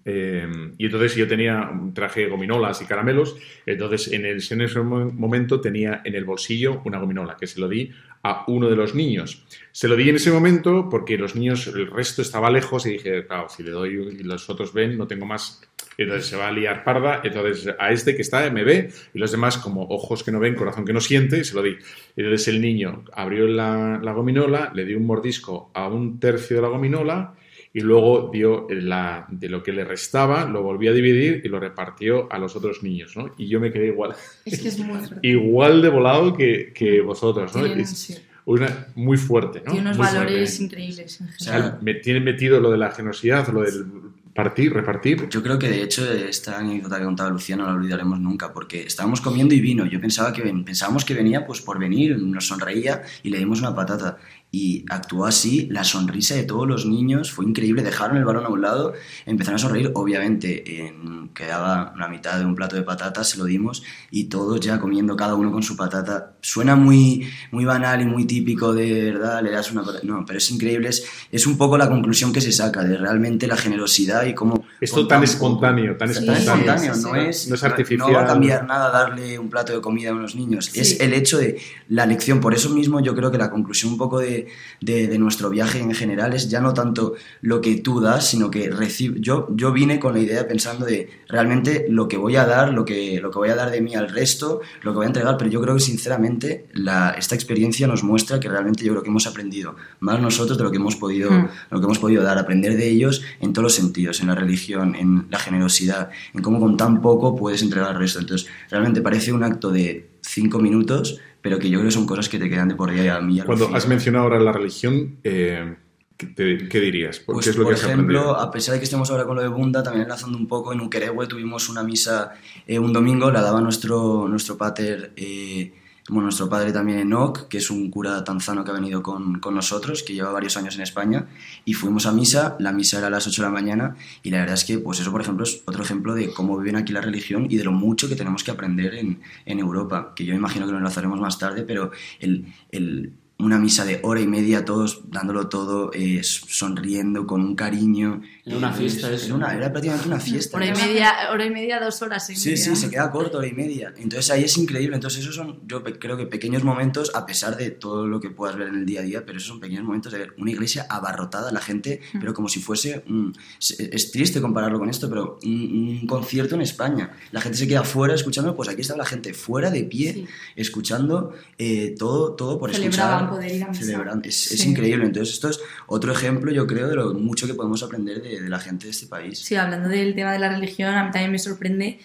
Eh, 0.05 0.47
y 0.77 0.85
entonces 0.85 1.15
yo 1.15 1.27
tenía 1.27 1.69
traje 1.93 2.21
de 2.21 2.27
gominolas 2.27 2.81
y 2.81 2.85
caramelos. 2.85 3.35
Entonces 3.65 4.11
en, 4.13 4.25
el, 4.25 4.41
en 4.49 4.61
ese 4.61 4.79
mo- 4.81 5.11
momento 5.11 5.59
tenía 5.61 6.01
en 6.03 6.15
el 6.15 6.25
bolsillo 6.25 6.81
una 6.85 6.97
gominola 6.99 7.37
que 7.39 7.47
se 7.47 7.59
lo 7.59 7.67
di 7.67 7.91
a 8.23 8.45
uno 8.47 8.69
de 8.69 8.75
los 8.75 8.95
niños. 8.95 9.43
Se 9.71 9.87
lo 9.87 9.95
di 9.95 10.09
en 10.09 10.15
ese 10.15 10.31
momento 10.31 10.87
porque 10.89 11.17
los 11.17 11.35
niños, 11.35 11.67
el 11.67 11.87
resto 11.91 12.21
estaba 12.21 12.49
lejos 12.49 12.85
y 12.85 12.91
dije, 12.91 13.25
claro, 13.25 13.49
si 13.49 13.63
le 13.63 13.71
doy 13.71 14.17
y 14.19 14.23
los 14.23 14.49
otros 14.49 14.73
ven, 14.73 14.97
no 14.97 15.07
tengo 15.07 15.25
más. 15.25 15.61
Entonces 15.97 16.27
se 16.27 16.37
va 16.37 16.47
a 16.47 16.51
liar 16.51 16.83
parda. 16.83 17.21
Entonces 17.23 17.75
a 17.77 17.91
este 17.91 18.15
que 18.15 18.21
está 18.21 18.49
me 18.49 18.63
ve 18.63 18.89
y 19.13 19.19
los 19.19 19.31
demás, 19.31 19.57
como 19.57 19.83
ojos 19.89 20.23
que 20.23 20.31
no 20.31 20.39
ven, 20.39 20.55
corazón 20.55 20.85
que 20.85 20.93
no 20.93 21.01
siente, 21.01 21.43
se 21.43 21.53
lo 21.53 21.61
di. 21.61 21.75
Entonces 22.15 22.47
el 22.47 22.61
niño 22.61 23.03
abrió 23.13 23.45
la, 23.47 23.99
la 24.01 24.13
gominola, 24.13 24.71
le 24.73 24.85
dio 24.85 24.97
un 24.97 25.05
mordisco 25.05 25.69
a 25.73 25.87
un 25.87 26.19
tercio 26.19 26.55
de 26.55 26.61
la 26.61 26.69
gominola 26.69 27.35
y 27.73 27.79
luego 27.81 28.29
dio 28.33 28.67
la, 28.69 29.25
de 29.29 29.47
lo 29.49 29.63
que 29.63 29.71
le 29.71 29.85
restaba, 29.85 30.45
lo 30.45 30.61
volvió 30.61 30.91
a 30.91 30.93
dividir 30.93 31.41
y 31.45 31.47
lo 31.47 31.59
repartió 31.59 32.27
a 32.31 32.37
los 32.37 32.55
otros 32.55 32.83
niños, 32.83 33.15
¿no? 33.15 33.33
Y 33.37 33.47
yo 33.47 33.59
me 33.59 33.71
quedé 33.71 33.87
igual, 33.87 34.13
Es 34.45 34.59
que 34.59 34.67
es 34.67 34.79
muy 34.79 34.99
fuerte. 35.07 35.27
igual 35.27 35.81
de 35.81 35.89
volado 35.89 36.33
que, 36.35 36.73
que 36.75 36.99
vosotros, 37.01 37.55
¿no? 37.55 37.61
Tienen, 37.63 37.79
Es 37.81 37.89
sí, 37.97 38.15
una, 38.45 38.87
muy 38.95 39.17
fuerte, 39.17 39.61
¿no? 39.65 39.71
tiene 39.71 39.87
unos 39.87 39.97
Muy 39.97 40.05
valores 40.07 40.49
fuerte. 40.57 40.63
increíbles. 40.65 41.21
O 41.21 41.43
sea, 41.43 41.77
Me 41.81 41.93
tienen 41.95 42.23
metido 42.23 42.59
lo 42.59 42.71
de 42.71 42.77
la 42.77 42.91
generosidad, 42.91 43.47
lo 43.49 43.61
del 43.61 43.85
partir, 44.33 44.73
repartir. 44.73 45.27
Yo 45.29 45.43
creo 45.43 45.59
que 45.59 45.67
de 45.67 45.83
hecho 45.83 46.09
esta 46.11 46.59
anécdota 46.59 46.97
que 46.97 47.03
contaba 47.03 47.29
Lucía 47.29 47.57
no 47.57 47.65
la 47.65 47.73
olvidaremos 47.73 48.17
nunca 48.19 48.53
porque 48.53 48.81
estábamos 48.83 49.19
comiendo 49.19 49.53
y 49.53 49.59
vino. 49.59 49.85
Yo 49.85 49.99
pensaba 49.99 50.31
que 50.31 50.41
ven- 50.41 50.63
pensábamos 50.63 51.03
que 51.03 51.13
venía 51.13 51.45
pues 51.45 51.61
por 51.61 51.77
venir, 51.77 52.17
nos 52.17 52.47
sonreía 52.47 53.01
y 53.23 53.29
le 53.29 53.39
dimos 53.39 53.59
una 53.59 53.75
patata. 53.75 54.17
Y 54.53 54.83
actuó 54.89 55.25
así, 55.25 55.67
la 55.71 55.85
sonrisa 55.85 56.35
de 56.35 56.43
todos 56.43 56.67
los 56.67 56.85
niños 56.85 57.31
fue 57.31 57.45
increíble. 57.45 57.83
Dejaron 57.83 58.17
el 58.17 58.25
balón 58.25 58.45
a 58.45 58.49
un 58.49 58.61
lado, 58.61 58.91
empezaron 59.25 59.55
a 59.55 59.59
sonreír. 59.59 59.91
Obviamente 59.95 60.85
en- 60.87 61.29
quedaba 61.33 61.93
la 61.97 62.09
mitad 62.09 62.37
de 62.37 62.43
un 62.45 62.53
plato 62.55 62.75
de 62.75 62.81
patatas, 62.81 63.29
se 63.29 63.37
lo 63.37 63.45
dimos 63.45 63.83
y 64.11 64.25
todos 64.25 64.59
ya 64.59 64.77
comiendo 64.81 65.15
cada 65.15 65.35
uno 65.35 65.49
con 65.53 65.63
su 65.63 65.77
patata. 65.77 66.33
Suena 66.41 66.75
muy, 66.75 67.25
muy 67.51 67.63
banal 67.63 68.01
y 68.01 68.05
muy 68.05 68.25
típico 68.25 68.73
de 68.73 69.11
verdad, 69.11 69.41
le 69.41 69.51
das 69.51 69.71
una 69.71 69.83
patata. 69.83 70.05
No, 70.05 70.25
pero 70.25 70.39
es 70.39 70.51
increíble. 70.51 70.89
Es, 70.89 71.05
es 71.31 71.47
un 71.47 71.57
poco 71.57 71.77
la 71.77 71.87
conclusión 71.87 72.33
que 72.33 72.41
se 72.41 72.51
saca 72.51 72.83
de 72.83 72.97
realmente 72.97 73.47
la 73.47 73.55
generosidad 73.55 74.25
y 74.25 74.33
cómo. 74.33 74.65
Esto 74.81 75.07
tan 75.07 75.23
espontáneo, 75.23 75.95
tan 75.95 76.09
espontáneo. 76.09 76.41
espontáneo, 76.41 76.93
sí, 76.95 77.01
no 77.03 77.13
sí. 77.13 77.19
es, 77.29 77.47
No 77.47 77.55
es 77.55 77.63
artificial. 77.63 78.09
No 78.09 78.13
va 78.13 78.23
a 78.23 78.27
cambiar 78.27 78.65
nada 78.65 78.91
darle 78.91 79.39
un 79.39 79.49
plato 79.49 79.71
de 79.73 79.79
comida 79.79 80.09
a 80.09 80.13
unos 80.13 80.35
niños. 80.35 80.65
Sí. 80.65 80.81
Es 80.81 80.99
el 80.99 81.13
hecho 81.13 81.37
de 81.37 81.57
la 81.87 82.05
lección. 82.05 82.41
Por 82.41 82.53
eso 82.53 82.69
mismo 82.71 82.99
yo 82.99 83.15
creo 83.15 83.31
que 83.31 83.37
la 83.37 83.49
conclusión 83.49 83.93
un 83.93 83.97
poco 83.97 84.19
de, 84.19 84.40
de- 84.81 85.07
de 85.07 85.17
nuestro 85.17 85.49
viaje 85.49 85.79
en 85.79 85.93
general 85.93 86.33
es 86.33 86.49
ya 86.49 86.59
no 86.61 86.73
tanto 86.73 87.13
lo 87.41 87.61
que 87.61 87.75
tú 87.77 87.99
das, 88.01 88.27
sino 88.29 88.49
que 88.51 88.69
recibe. 88.69 89.19
Yo, 89.21 89.47
yo 89.55 89.71
vine 89.71 89.99
con 89.99 90.13
la 90.13 90.19
idea 90.19 90.47
pensando 90.47 90.85
de 90.85 91.09
realmente 91.27 91.85
lo 91.89 92.07
que 92.07 92.17
voy 92.17 92.35
a 92.35 92.45
dar, 92.45 92.73
lo 92.73 92.85
que, 92.85 93.19
lo 93.21 93.31
que 93.31 93.37
voy 93.39 93.49
a 93.49 93.55
dar 93.55 93.71
de 93.71 93.81
mí 93.81 93.95
al 93.95 94.09
resto, 94.09 94.61
lo 94.81 94.91
que 94.91 94.95
voy 94.97 95.05
a 95.05 95.07
entregar, 95.07 95.37
pero 95.37 95.49
yo 95.49 95.61
creo 95.61 95.73
que 95.75 95.81
sinceramente 95.81 96.65
la, 96.73 97.11
esta 97.17 97.35
experiencia 97.35 97.87
nos 97.87 98.03
muestra 98.03 98.39
que 98.39 98.49
realmente 98.49 98.83
yo 98.83 98.91
creo 98.93 99.03
que 99.03 99.09
hemos 99.09 99.27
aprendido 99.27 99.75
más 99.99 100.19
nosotros 100.21 100.57
de 100.57 100.63
lo 100.63 100.71
que 100.71 100.77
hemos 100.77 100.95
podido, 100.95 101.31
Mm. 101.31 101.47
lo 101.71 101.79
que 101.79 101.85
hemos 101.85 101.99
podido 101.99 102.23
dar, 102.23 102.37
aprender 102.37 102.75
de 102.77 102.89
ellos 102.89 103.21
en 103.39 103.53
todos 103.53 103.63
los 103.63 103.75
sentidos, 103.75 104.19
en 104.21 104.27
la 104.27 104.35
religión, 104.35 104.95
en 104.95 105.27
la 105.29 105.39
generosidad, 105.39 106.09
en 106.33 106.41
cómo 106.41 106.59
con 106.59 106.77
tan 106.77 107.01
poco 107.01 107.35
puedes 107.35 107.61
entregar 107.61 107.89
al 107.91 107.99
resto. 107.99 108.19
Entonces, 108.19 108.47
realmente 108.69 109.01
parece 109.01 109.31
un 109.31 109.43
acto 109.43 109.71
de 109.71 110.09
cinco 110.21 110.59
minutos, 110.59 111.19
pero 111.41 111.59
que 111.59 111.69
yo 111.69 111.79
creo 111.79 111.89
que 111.89 111.93
son 111.95 112.05
cosas 112.05 112.29
que 112.29 112.39
te 112.39 112.49
quedan 112.49 112.69
de 112.69 112.75
por 112.75 112.91
día 112.91 113.03
y 113.03 113.07
a 113.07 113.19
mí. 113.19 113.39
a 113.39 113.45
Cuando 113.45 113.73
has 113.73 113.87
mencionado 113.87 114.25
ahora 114.25 114.39
la 114.39 114.51
religión, 114.51 115.17
eh, 115.23 115.75
¿qué, 116.17 116.79
dirías? 116.79 117.19
¿Por 117.19 117.35
Pues, 117.35 117.45
¿Qué 117.45 117.49
es 117.51 117.57
lo 117.57 117.63
por 117.63 117.73
que 117.73 117.79
has 117.79 117.85
ejemplo, 117.85 118.19
aprendido? 118.19 118.39
a 118.39 118.51
pesar 118.51 118.73
de 118.73 118.79
que 118.79 118.85
estemos 118.85 119.09
ahora 119.09 119.25
con 119.25 119.35
lo 119.35 119.41
de 119.41 119.47
Bunda, 119.47 119.81
también 119.83 120.03
enlazando 120.03 120.37
un 120.37 120.47
poco, 120.47 120.73
en 120.73 120.81
Ukerewe 120.81 121.27
tuvimos 121.27 121.69
una 121.69 121.83
misa 121.83 122.33
eh, 122.67 122.79
un 122.79 122.93
domingo, 122.93 123.31
la 123.31 123.41
daba 123.41 123.61
nuestro, 123.61 124.27
nuestro 124.27 124.57
pater, 124.57 125.13
eh, 125.15 125.73
bueno, 126.11 126.23
nuestro 126.25 126.47
padre 126.49 126.71
también 126.71 126.99
Enoch, 126.99 127.47
que 127.47 127.57
es 127.57 127.71
un 127.71 127.89
cura 127.89 128.23
tanzano 128.23 128.63
que 128.63 128.71
ha 128.71 128.73
venido 128.73 129.01
con, 129.01 129.39
con 129.39 129.55
nosotros, 129.55 130.03
que 130.03 130.13
lleva 130.13 130.31
varios 130.31 130.55
años 130.57 130.75
en 130.75 130.81
España, 130.81 131.27
y 131.65 131.73
fuimos 131.73 132.05
a 132.05 132.11
misa, 132.11 132.55
la 132.59 132.71
misa 132.71 132.99
era 132.99 133.07
a 133.07 133.09
las 133.09 133.25
8 133.27 133.41
de 133.41 133.47
la 133.47 133.53
mañana, 133.53 133.95
y 134.21 134.29
la 134.29 134.39
verdad 134.39 134.53
es 134.55 134.65
que, 134.65 134.77
pues 134.77 134.99
eso, 134.99 135.11
por 135.11 135.21
ejemplo, 135.21 135.43
es 135.45 135.63
otro 135.65 135.83
ejemplo 135.83 136.13
de 136.13 136.31
cómo 136.33 136.57
viven 136.59 136.75
aquí 136.75 136.93
la 136.93 137.01
religión 137.01 137.47
y 137.49 137.57
de 137.57 137.63
lo 137.63 137.71
mucho 137.71 138.07
que 138.07 138.15
tenemos 138.15 138.43
que 138.43 138.51
aprender 138.51 138.93
en, 138.95 139.21
en 139.45 139.59
Europa, 139.59 140.13
que 140.15 140.25
yo 140.25 140.35
imagino 140.35 140.65
que 140.67 140.73
lo 140.73 140.77
enlazaremos 140.77 141.19
más 141.19 141.39
tarde, 141.39 141.63
pero 141.63 141.91
el, 142.19 142.45
el- 142.71 143.13
una 143.41 143.57
misa 143.59 143.83
de 143.85 143.99
hora 144.03 144.21
y 144.21 144.27
media, 144.27 144.63
todos 144.65 145.01
dándolo 145.09 145.49
todo, 145.49 145.91
eh, 145.93 146.21
sonriendo, 146.23 147.25
con 147.25 147.41
un 147.41 147.55
cariño. 147.55 148.21
Era 148.45 148.57
una 148.57 148.71
Eh, 148.71 148.77
fiesta 148.77 149.07
era, 149.07 149.15
eso. 149.15 149.35
una- 149.35 149.53
era 149.55 149.71
prácticamente 149.71 150.07
una 150.07 150.19
fiesta. 150.19 150.57
Hora 150.57 150.65
y 150.67 150.71
media, 150.73 151.13
hora 151.31 151.45
y 151.45 151.49
media, 151.49 151.79
dos 151.79 152.01
horas 152.01 152.29
y 152.29 152.35
Sí, 152.35 152.49
media. 152.51 152.63
sí, 152.63 152.75
se 152.75 152.89
queda 152.89 153.11
corto, 153.11 153.37
hora 153.39 153.47
y 153.47 153.53
media. 153.53 153.93
Entonces 153.97 154.29
ahí 154.31 154.43
es 154.43 154.57
increíble. 154.57 154.95
Entonces 154.95 155.21
esos 155.21 155.35
son, 155.35 155.59
yo 155.67 155.83
creo 155.83 156.17
que 156.17 156.25
pequeños 156.27 156.63
momentos, 156.63 157.11
a 157.15 157.25
pesar 157.25 157.57
de 157.57 157.71
todo 157.71 158.07
lo 158.07 158.19
que 158.19 158.29
puedas 158.29 158.55
ver 158.57 158.67
en 158.69 158.75
el 158.75 158.85
día 158.85 159.01
a 159.01 159.03
día, 159.03 159.25
pero 159.25 159.37
esos 159.37 159.47
son 159.49 159.59
pequeños 159.59 159.83
momentos 159.83 160.11
de 160.11 160.19
ver 160.19 160.33
una 160.37 160.51
iglesia 160.51 160.85
abarrotada, 160.89 161.51
la 161.51 161.61
gente, 161.61 162.01
pero 162.19 162.33
como 162.33 162.47
si 162.49 162.59
fuese, 162.61 163.03
un- 163.07 163.33
es, 163.59 163.79
es 163.79 164.11
triste 164.11 164.41
compararlo 164.41 164.79
con 164.79 164.89
esto, 164.89 165.09
pero 165.09 165.39
un, 165.43 165.97
un 166.01 166.07
concierto 166.07 166.55
en 166.55 166.61
España. 166.61 167.11
La 167.31 167.41
gente 167.41 167.57
se 167.57 167.67
queda 167.67 167.83
fuera 167.83 168.13
escuchando, 168.15 168.55
pues 168.55 168.69
aquí 168.69 168.81
está 168.81 168.95
la 168.95 169.05
gente 169.05 169.33
fuera 169.33 169.69
de 169.71 169.83
pie, 169.83 170.13
Sí. 170.13 170.25
escuchando 170.55 171.33
eh, 171.57 171.95
todo, 171.97 172.33
todo 172.33 172.59
por 172.59 172.71
Celebraban 172.73 173.23
escuchar. 173.25 173.30
Poder 173.31 173.55
ir 173.55 173.63
a 173.63 173.67
misa. 173.69 173.81
Celebran- 173.83 174.21
Es, 174.23 174.51
es 174.51 174.61
Sí. 174.61 174.69
increíble. 174.69 175.05
Entonces 175.05 175.33
esto 175.35 175.49
es 175.49 175.59
otro 175.87 176.11
ejemplo, 176.11 176.51
yo 176.51 176.67
creo, 176.67 176.87
de 176.87 176.95
lo 176.95 177.13
mucho 177.13 177.47
que 177.47 177.53
podemos 177.53 177.81
aprender 177.83 178.21
de, 178.21 178.41
de 178.41 178.49
la 178.49 178.59
gente 178.59 178.85
de 178.85 178.91
este 178.91 179.07
país. 179.07 179.39
Sí, 179.39 179.55
hablando 179.55 179.89
del 179.89 180.13
tema 180.15 180.31
de 180.33 180.39
la 180.39 180.49
religión, 180.49 180.93
a 180.93 181.03
mí 181.05 181.11
también 181.11 181.31
me 181.31 181.39
sorprende 181.39 181.99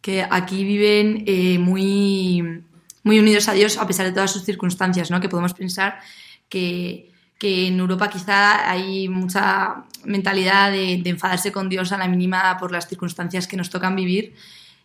que 0.00 0.26
aquí 0.28 0.64
viven 0.64 1.24
eh, 1.26 1.58
muy, 1.58 2.62
muy 3.04 3.18
unidos 3.18 3.48
a 3.48 3.52
Dios 3.52 3.76
a 3.78 3.86
pesar 3.86 4.06
de 4.06 4.12
todas 4.12 4.30
sus 4.32 4.42
circunstancias, 4.44 5.10
¿no? 5.10 5.20
Que 5.20 5.28
podemos 5.28 5.54
pensar 5.54 6.00
que, 6.48 7.10
que 7.38 7.68
en 7.68 7.78
Europa 7.78 8.10
quizá 8.10 8.68
hay 8.70 9.08
mucha 9.08 9.84
mentalidad 10.04 10.72
de, 10.72 11.00
de 11.02 11.10
enfadarse 11.10 11.52
con 11.52 11.68
Dios 11.68 11.92
a 11.92 11.98
la 11.98 12.08
mínima 12.08 12.56
por 12.58 12.72
las 12.72 12.88
circunstancias 12.88 13.46
que 13.46 13.56
nos 13.56 13.70
tocan 13.70 13.94
vivir 13.94 14.34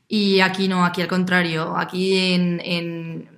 y 0.07 0.39
aquí 0.39 0.67
no, 0.67 0.85
aquí 0.85 1.01
al 1.01 1.07
contrario, 1.07 1.75
aquí 1.75 2.15
en, 2.15 2.61
en, 2.63 3.29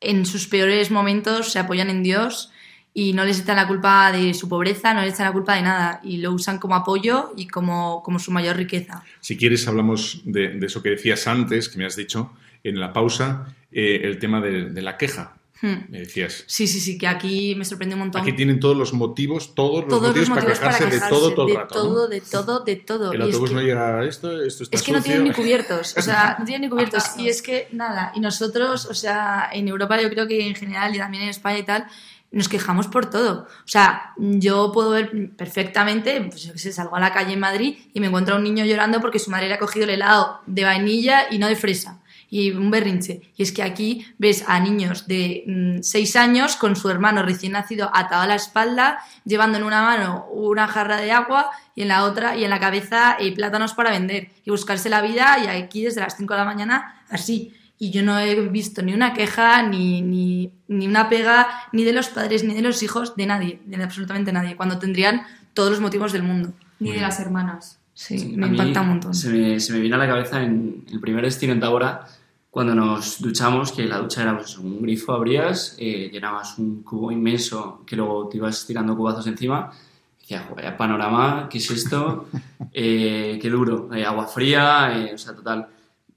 en 0.00 0.26
sus 0.26 0.48
peores 0.48 0.90
momentos 0.90 1.52
se 1.52 1.58
apoyan 1.58 1.90
en 1.90 2.02
Dios 2.02 2.52
y 2.92 3.12
no 3.12 3.24
les 3.24 3.40
echan 3.40 3.56
la 3.56 3.68
culpa 3.68 4.10
de 4.12 4.34
su 4.34 4.48
pobreza, 4.48 4.94
no 4.94 5.02
les 5.02 5.14
echan 5.14 5.26
la 5.26 5.32
culpa 5.32 5.54
de 5.54 5.62
nada 5.62 6.00
y 6.02 6.18
lo 6.18 6.32
usan 6.32 6.58
como 6.58 6.74
apoyo 6.74 7.32
y 7.36 7.46
como, 7.46 8.02
como 8.02 8.18
su 8.18 8.30
mayor 8.32 8.56
riqueza. 8.56 9.04
Si 9.20 9.36
quieres, 9.36 9.68
hablamos 9.68 10.22
de, 10.24 10.58
eso 10.62 10.82
que 10.82 10.90
decías 10.90 11.26
antes, 11.26 11.68
que 11.68 11.78
me 11.78 11.86
has 11.86 11.96
dicho 11.96 12.32
en 12.64 12.80
la 12.80 12.92
pausa, 12.92 13.54
eh, 13.70 14.00
el 14.04 14.18
tema 14.18 14.40
de 14.40 14.82
la 14.82 14.96
queja. 14.96 15.39
Hmm. 15.62 15.90
Me 15.90 15.98
decías. 16.00 16.44
Sí, 16.46 16.66
sí, 16.66 16.80
sí, 16.80 16.96
que 16.96 17.06
aquí 17.06 17.54
me 17.54 17.64
sorprende 17.64 17.94
un 17.94 18.00
montón. 18.00 18.22
Aquí 18.22 18.32
tienen 18.32 18.60
todos 18.60 18.76
los 18.76 18.94
motivos, 18.94 19.54
todos 19.54 19.84
los 19.84 19.92
motivos, 20.00 20.16
los 20.16 20.28
motivos 20.30 20.58
para, 20.58 20.78
quejarse 20.78 20.98
de 20.98 21.08
todo 21.08 21.34
todo 21.34 21.46
el 21.48 21.52
de 21.52 21.58
rato. 21.60 21.74
¿no? 21.74 21.82
todo, 21.82 22.08
de 22.08 22.20
todo, 22.20 22.60
de 22.60 22.76
todo. 22.76 23.12
El 23.12 23.18
Y 23.18 23.22
es 23.22 23.26
autobús 23.26 23.50
que- 23.50 23.54
no 23.56 23.62
llega 23.62 23.98
a 23.98 24.04
esto, 24.04 24.42
esto 24.42 24.64
está 24.64 24.76
Es 24.76 24.82
que 24.82 24.92
no 24.92 25.02
tienen 25.02 25.24
ni 25.24 25.32
cubiertos, 25.32 25.94
o 25.96 26.02
sea, 26.02 26.36
no 26.38 26.44
tienen 26.44 26.62
ni 26.62 26.68
cubiertos. 26.70 27.04
Y 27.18 27.28
es 27.28 27.42
que 27.42 27.68
nada, 27.72 28.12
y 28.14 28.20
nosotros, 28.20 28.86
o 28.86 28.94
sea, 28.94 29.50
en 29.52 29.68
Europa 29.68 30.00
yo 30.00 30.08
creo 30.08 30.26
que 30.26 30.46
en 30.46 30.54
general 30.54 30.94
y 30.94 30.98
también 30.98 31.24
en 31.24 31.28
España 31.28 31.58
y 31.58 31.64
tal, 31.64 31.86
nos 32.32 32.48
quejamos 32.48 32.86
por 32.86 33.10
todo. 33.10 33.46
O 33.64 33.68
sea, 33.68 34.14
yo 34.16 34.70
puedo 34.72 34.90
ver 34.90 35.30
perfectamente, 35.36 36.20
pues 36.22 36.42
yo 36.44 36.52
que 36.52 36.58
sé, 36.58 36.72
salgo 36.72 36.96
a 36.96 37.00
la 37.00 37.12
calle 37.12 37.32
en 37.32 37.40
Madrid 37.40 37.76
y 37.92 38.00
me 38.00 38.06
encuentro 38.06 38.34
a 38.34 38.38
un 38.38 38.44
niño 38.44 38.64
llorando 38.64 39.00
porque 39.00 39.18
su 39.18 39.30
madre 39.30 39.48
le 39.48 39.54
ha 39.54 39.58
cogido 39.58 39.84
el 39.84 39.90
helado 39.90 40.40
de 40.46 40.64
vainilla 40.64 41.26
y 41.30 41.38
no 41.38 41.48
de 41.48 41.56
fresa. 41.56 42.00
Y 42.30 42.52
un 42.52 42.70
berrinche. 42.70 43.22
Y 43.36 43.42
es 43.42 43.50
que 43.50 43.62
aquí 43.62 44.06
ves 44.18 44.44
a 44.46 44.60
niños 44.60 45.08
de 45.08 45.80
6 45.82 46.16
años 46.16 46.56
con 46.56 46.76
su 46.76 46.88
hermano 46.88 47.24
recién 47.24 47.52
nacido 47.52 47.90
atado 47.92 48.22
a 48.22 48.26
la 48.26 48.36
espalda, 48.36 49.00
llevando 49.24 49.58
en 49.58 49.64
una 49.64 49.82
mano 49.82 50.26
una 50.32 50.68
jarra 50.68 51.00
de 51.00 51.10
agua 51.10 51.50
y 51.74 51.82
en 51.82 51.88
la 51.88 52.04
otra 52.04 52.36
y 52.36 52.44
en 52.44 52.50
la 52.50 52.60
cabeza 52.60 53.16
eh, 53.18 53.34
plátanos 53.34 53.74
para 53.74 53.90
vender 53.90 54.30
y 54.44 54.50
buscarse 54.50 54.88
la 54.88 55.02
vida 55.02 55.38
y 55.44 55.48
aquí 55.48 55.84
desde 55.84 56.00
las 56.00 56.16
5 56.16 56.32
de 56.32 56.38
la 56.38 56.44
mañana 56.44 57.02
así. 57.10 57.52
Y 57.82 57.90
yo 57.90 58.02
no 58.02 58.18
he 58.18 58.48
visto 58.48 58.82
ni 58.82 58.92
una 58.92 59.14
queja, 59.14 59.62
ni, 59.62 60.02
ni, 60.02 60.52
ni 60.68 60.86
una 60.86 61.08
pega, 61.08 61.48
ni 61.72 61.82
de 61.82 61.94
los 61.94 62.10
padres, 62.10 62.44
ni 62.44 62.54
de 62.54 62.60
los 62.60 62.82
hijos, 62.82 63.16
de 63.16 63.24
nadie, 63.24 63.60
de 63.64 63.82
absolutamente 63.82 64.32
nadie, 64.32 64.54
cuando 64.54 64.78
tendrían 64.78 65.22
todos 65.54 65.70
los 65.70 65.80
motivos 65.80 66.12
del 66.12 66.22
mundo. 66.22 66.52
Ni 66.78 66.92
de 66.92 67.00
las 67.00 67.20
hermanas. 67.20 67.78
Sí, 67.94 68.18
Sí, 68.18 68.36
me 68.36 68.48
impacta 68.48 68.82
un 68.82 68.88
montón. 68.88 69.14
Se 69.14 69.30
me, 69.30 69.60
se 69.60 69.72
me 69.72 69.80
vino 69.80 69.96
a 69.96 69.98
la 69.98 70.06
cabeza 70.06 70.42
en 70.42 70.84
el 70.90 71.00
primer 71.00 71.24
destino 71.24 71.52
en 71.52 71.60
Tabora, 71.60 72.06
cuando 72.50 72.74
nos 72.74 73.20
duchamos, 73.20 73.70
que 73.72 73.84
la 73.86 73.98
ducha 73.98 74.22
era 74.22 74.36
pues, 74.36 74.58
un 74.58 74.82
grifo, 74.82 75.12
abrías, 75.12 75.76
eh, 75.78 76.08
llenabas 76.12 76.58
un 76.58 76.82
cubo 76.82 77.12
inmenso 77.12 77.82
que 77.86 77.94
luego 77.96 78.28
te 78.28 78.38
ibas 78.38 78.66
tirando 78.66 78.96
cubazos 78.96 79.26
encima. 79.28 79.70
Y 80.18 80.22
decía, 80.22 80.46
joder, 80.48 80.76
panorama, 80.76 81.48
¿qué 81.50 81.58
es 81.58 81.70
esto? 81.70 82.26
Eh, 82.72 83.38
qué 83.42 83.50
duro, 83.50 83.88
eh, 83.92 84.04
agua 84.04 84.26
fría, 84.28 84.92
eh, 84.96 85.14
o 85.14 85.18
sea, 85.18 85.34
total. 85.34 85.66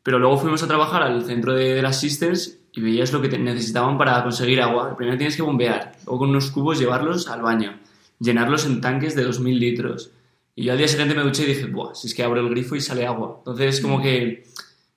Pero 0.03 0.19
luego 0.19 0.37
fuimos 0.37 0.61
a 0.61 0.67
trabajar 0.67 1.01
al 1.01 1.23
centro 1.25 1.53
de, 1.53 1.73
de 1.73 1.81
las 1.81 1.99
Sisters 1.99 2.59
y 2.73 2.81
veías 2.81 3.11
lo 3.11 3.21
que 3.21 3.29
te- 3.29 3.39
necesitaban 3.39 3.97
para 3.97 4.21
conseguir 4.23 4.61
agua. 4.61 4.95
Primero 4.95 5.17
tienes 5.17 5.35
que 5.35 5.41
bombear, 5.41 5.93
luego 6.05 6.19
con 6.19 6.29
unos 6.29 6.51
cubos 6.51 6.77
llevarlos 6.79 7.27
al 7.27 7.41
baño, 7.41 7.79
llenarlos 8.19 8.65
en 8.67 8.81
tanques 8.81 9.15
de 9.15 9.25
2.000 9.27 9.57
litros. 9.57 10.11
Y 10.55 10.65
yo 10.65 10.73
al 10.73 10.77
día 10.77 10.87
siguiente 10.87 11.15
me 11.15 11.23
duché 11.23 11.43
y 11.43 11.47
dije, 11.47 11.65
buah, 11.65 11.95
si 11.95 12.07
es 12.07 12.13
que 12.13 12.23
abro 12.23 12.41
el 12.41 12.49
grifo 12.49 12.75
y 12.75 12.81
sale 12.81 13.07
agua. 13.07 13.35
Entonces, 13.39 13.81
como 13.81 13.99
que 14.01 14.17
en 14.17 14.29
vez 14.29 14.43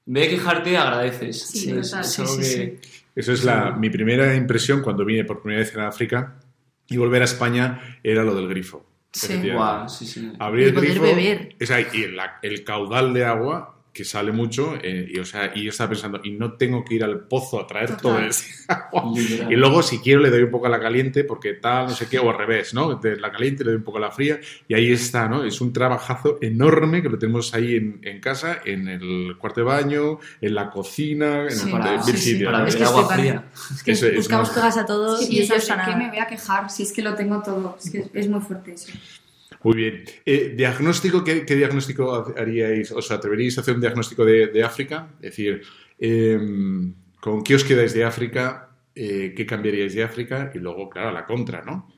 de 0.06 0.28
quejarte, 0.28 0.76
agradeces. 0.76 1.42
Sí, 1.48 1.70
Es- 1.70 1.90
total. 1.90 2.00
es 2.04 2.12
Sí, 2.12 2.22
algo 2.22 2.34
sí, 2.34 2.54
que- 2.56 2.80
Eso 3.16 3.32
es 3.32 3.44
la, 3.44 3.72
mi 3.72 3.88
primera 3.90 4.34
impresión 4.36 4.82
cuando 4.82 5.04
vine 5.04 5.24
por 5.24 5.40
primera 5.40 5.60
vez 5.62 5.74
a 5.76 5.88
África 5.88 6.34
y 6.88 6.96
volver 6.98 7.22
a 7.22 7.24
España 7.24 7.98
era 8.02 8.22
lo 8.24 8.34
del 8.34 8.46
grifo. 8.48 8.84
Sí. 9.12 9.32
Abrir 10.38 10.64
Y 10.64 10.68
el 10.68 10.74
poder 10.74 10.90
grifo, 10.90 11.02
beber. 11.02 11.56
o 11.60 11.66
sea, 11.66 11.80
y 11.80 12.06
el 12.42 12.64
caudal 12.64 13.14
de 13.14 13.24
agua 13.24 13.75
que 13.96 14.04
sale 14.04 14.30
mucho, 14.30 14.74
eh, 14.82 15.08
y, 15.10 15.18
o 15.18 15.24
sea, 15.24 15.52
y 15.54 15.62
yo 15.64 15.70
estaba 15.70 15.88
pensando, 15.90 16.20
y 16.22 16.32
no 16.32 16.52
tengo 16.52 16.84
que 16.84 16.96
ir 16.96 17.04
al 17.04 17.20
pozo 17.20 17.58
a 17.60 17.66
traer 17.66 17.96
Total. 17.96 18.00
todo 18.02 18.18
ese 18.20 18.44
agua. 18.68 19.12
Y 19.50 19.54
luego, 19.56 19.82
si 19.82 19.98
quiero, 20.00 20.20
le 20.20 20.28
doy 20.30 20.42
un 20.42 20.50
poco 20.50 20.66
a 20.66 20.68
la 20.68 20.78
caliente, 20.78 21.24
porque 21.24 21.54
tal, 21.54 21.86
no 21.86 21.94
sé 21.94 22.06
qué, 22.08 22.18
o 22.18 22.28
al 22.28 22.36
revés, 22.36 22.74
¿no? 22.74 22.96
De 22.96 23.16
la 23.16 23.32
caliente 23.32 23.64
le 23.64 23.70
doy 23.70 23.78
un 23.78 23.84
poco 23.84 23.98
a 23.98 24.02
la 24.02 24.10
fría, 24.10 24.38
y 24.68 24.74
ahí 24.74 24.92
está, 24.92 25.28
¿no? 25.28 25.44
Es 25.44 25.60
un 25.62 25.72
trabajazo 25.72 26.38
enorme 26.42 27.00
que 27.02 27.08
lo 27.08 27.18
tenemos 27.18 27.54
ahí 27.54 27.76
en, 27.76 28.00
en 28.02 28.20
casa, 28.20 28.58
en 28.64 28.86
el 28.88 29.36
cuarto 29.38 29.60
de 29.60 29.64
baño, 29.66 30.18
en 30.42 30.54
la 30.54 30.70
cocina, 30.70 31.44
en 31.44 31.50
Sí, 31.52 31.70
para, 31.70 32.02
sí, 32.02 32.16
sí, 32.18 32.44
para 32.44 32.58
¿no? 32.58 32.66
Es 32.66 32.76
que 32.76 32.84
agua 32.84 33.08
fría. 33.08 33.44
Es 33.74 33.82
que 33.82 33.92
Eso 33.92 34.06
es 34.08 34.16
buscamos 34.16 34.48
más- 34.48 34.56
pegas 34.56 34.76
a 34.76 34.84
todos 34.84 35.20
Sí, 35.24 35.32
y 35.32 35.36
ellos 35.38 35.48
piensas, 35.50 35.70
a 35.70 35.76
¿de 35.76 35.80
qué 35.84 35.90
nada. 35.92 36.02
me 36.04 36.08
voy 36.10 36.18
a 36.18 36.26
quejar 36.26 36.70
si 36.70 36.82
es 36.82 36.92
que 36.92 37.00
lo 37.02 37.14
tengo 37.14 37.42
todo? 37.42 37.78
Es 37.82 37.90
que 37.90 38.04
es 38.12 38.28
muy 38.28 38.40
fuerte 38.40 38.74
eso. 38.74 38.92
Muy 39.66 39.76
bien. 39.76 40.04
Eh, 40.24 40.54
¿Diagnóstico? 40.56 41.24
¿qué, 41.24 41.44
qué 41.44 41.56
diagnóstico 41.56 42.32
haríais? 42.38 42.92
¿Os 42.92 43.10
atreveríais 43.10 43.58
a 43.58 43.62
hacer 43.62 43.74
un 43.74 43.80
diagnóstico 43.80 44.24
de, 44.24 44.46
de 44.46 44.62
África? 44.62 45.08
Es 45.16 45.30
decir, 45.30 45.62
eh, 45.98 46.38
¿con 47.20 47.42
qué 47.42 47.56
os 47.56 47.64
quedáis 47.64 47.92
de 47.92 48.04
África? 48.04 48.70
Eh, 48.94 49.34
¿Qué 49.36 49.44
cambiaríais 49.44 49.92
de 49.94 50.04
África? 50.04 50.52
Y 50.54 50.58
luego, 50.58 50.88
claro, 50.88 51.10
la 51.10 51.26
contra, 51.26 51.62
¿no? 51.62 51.92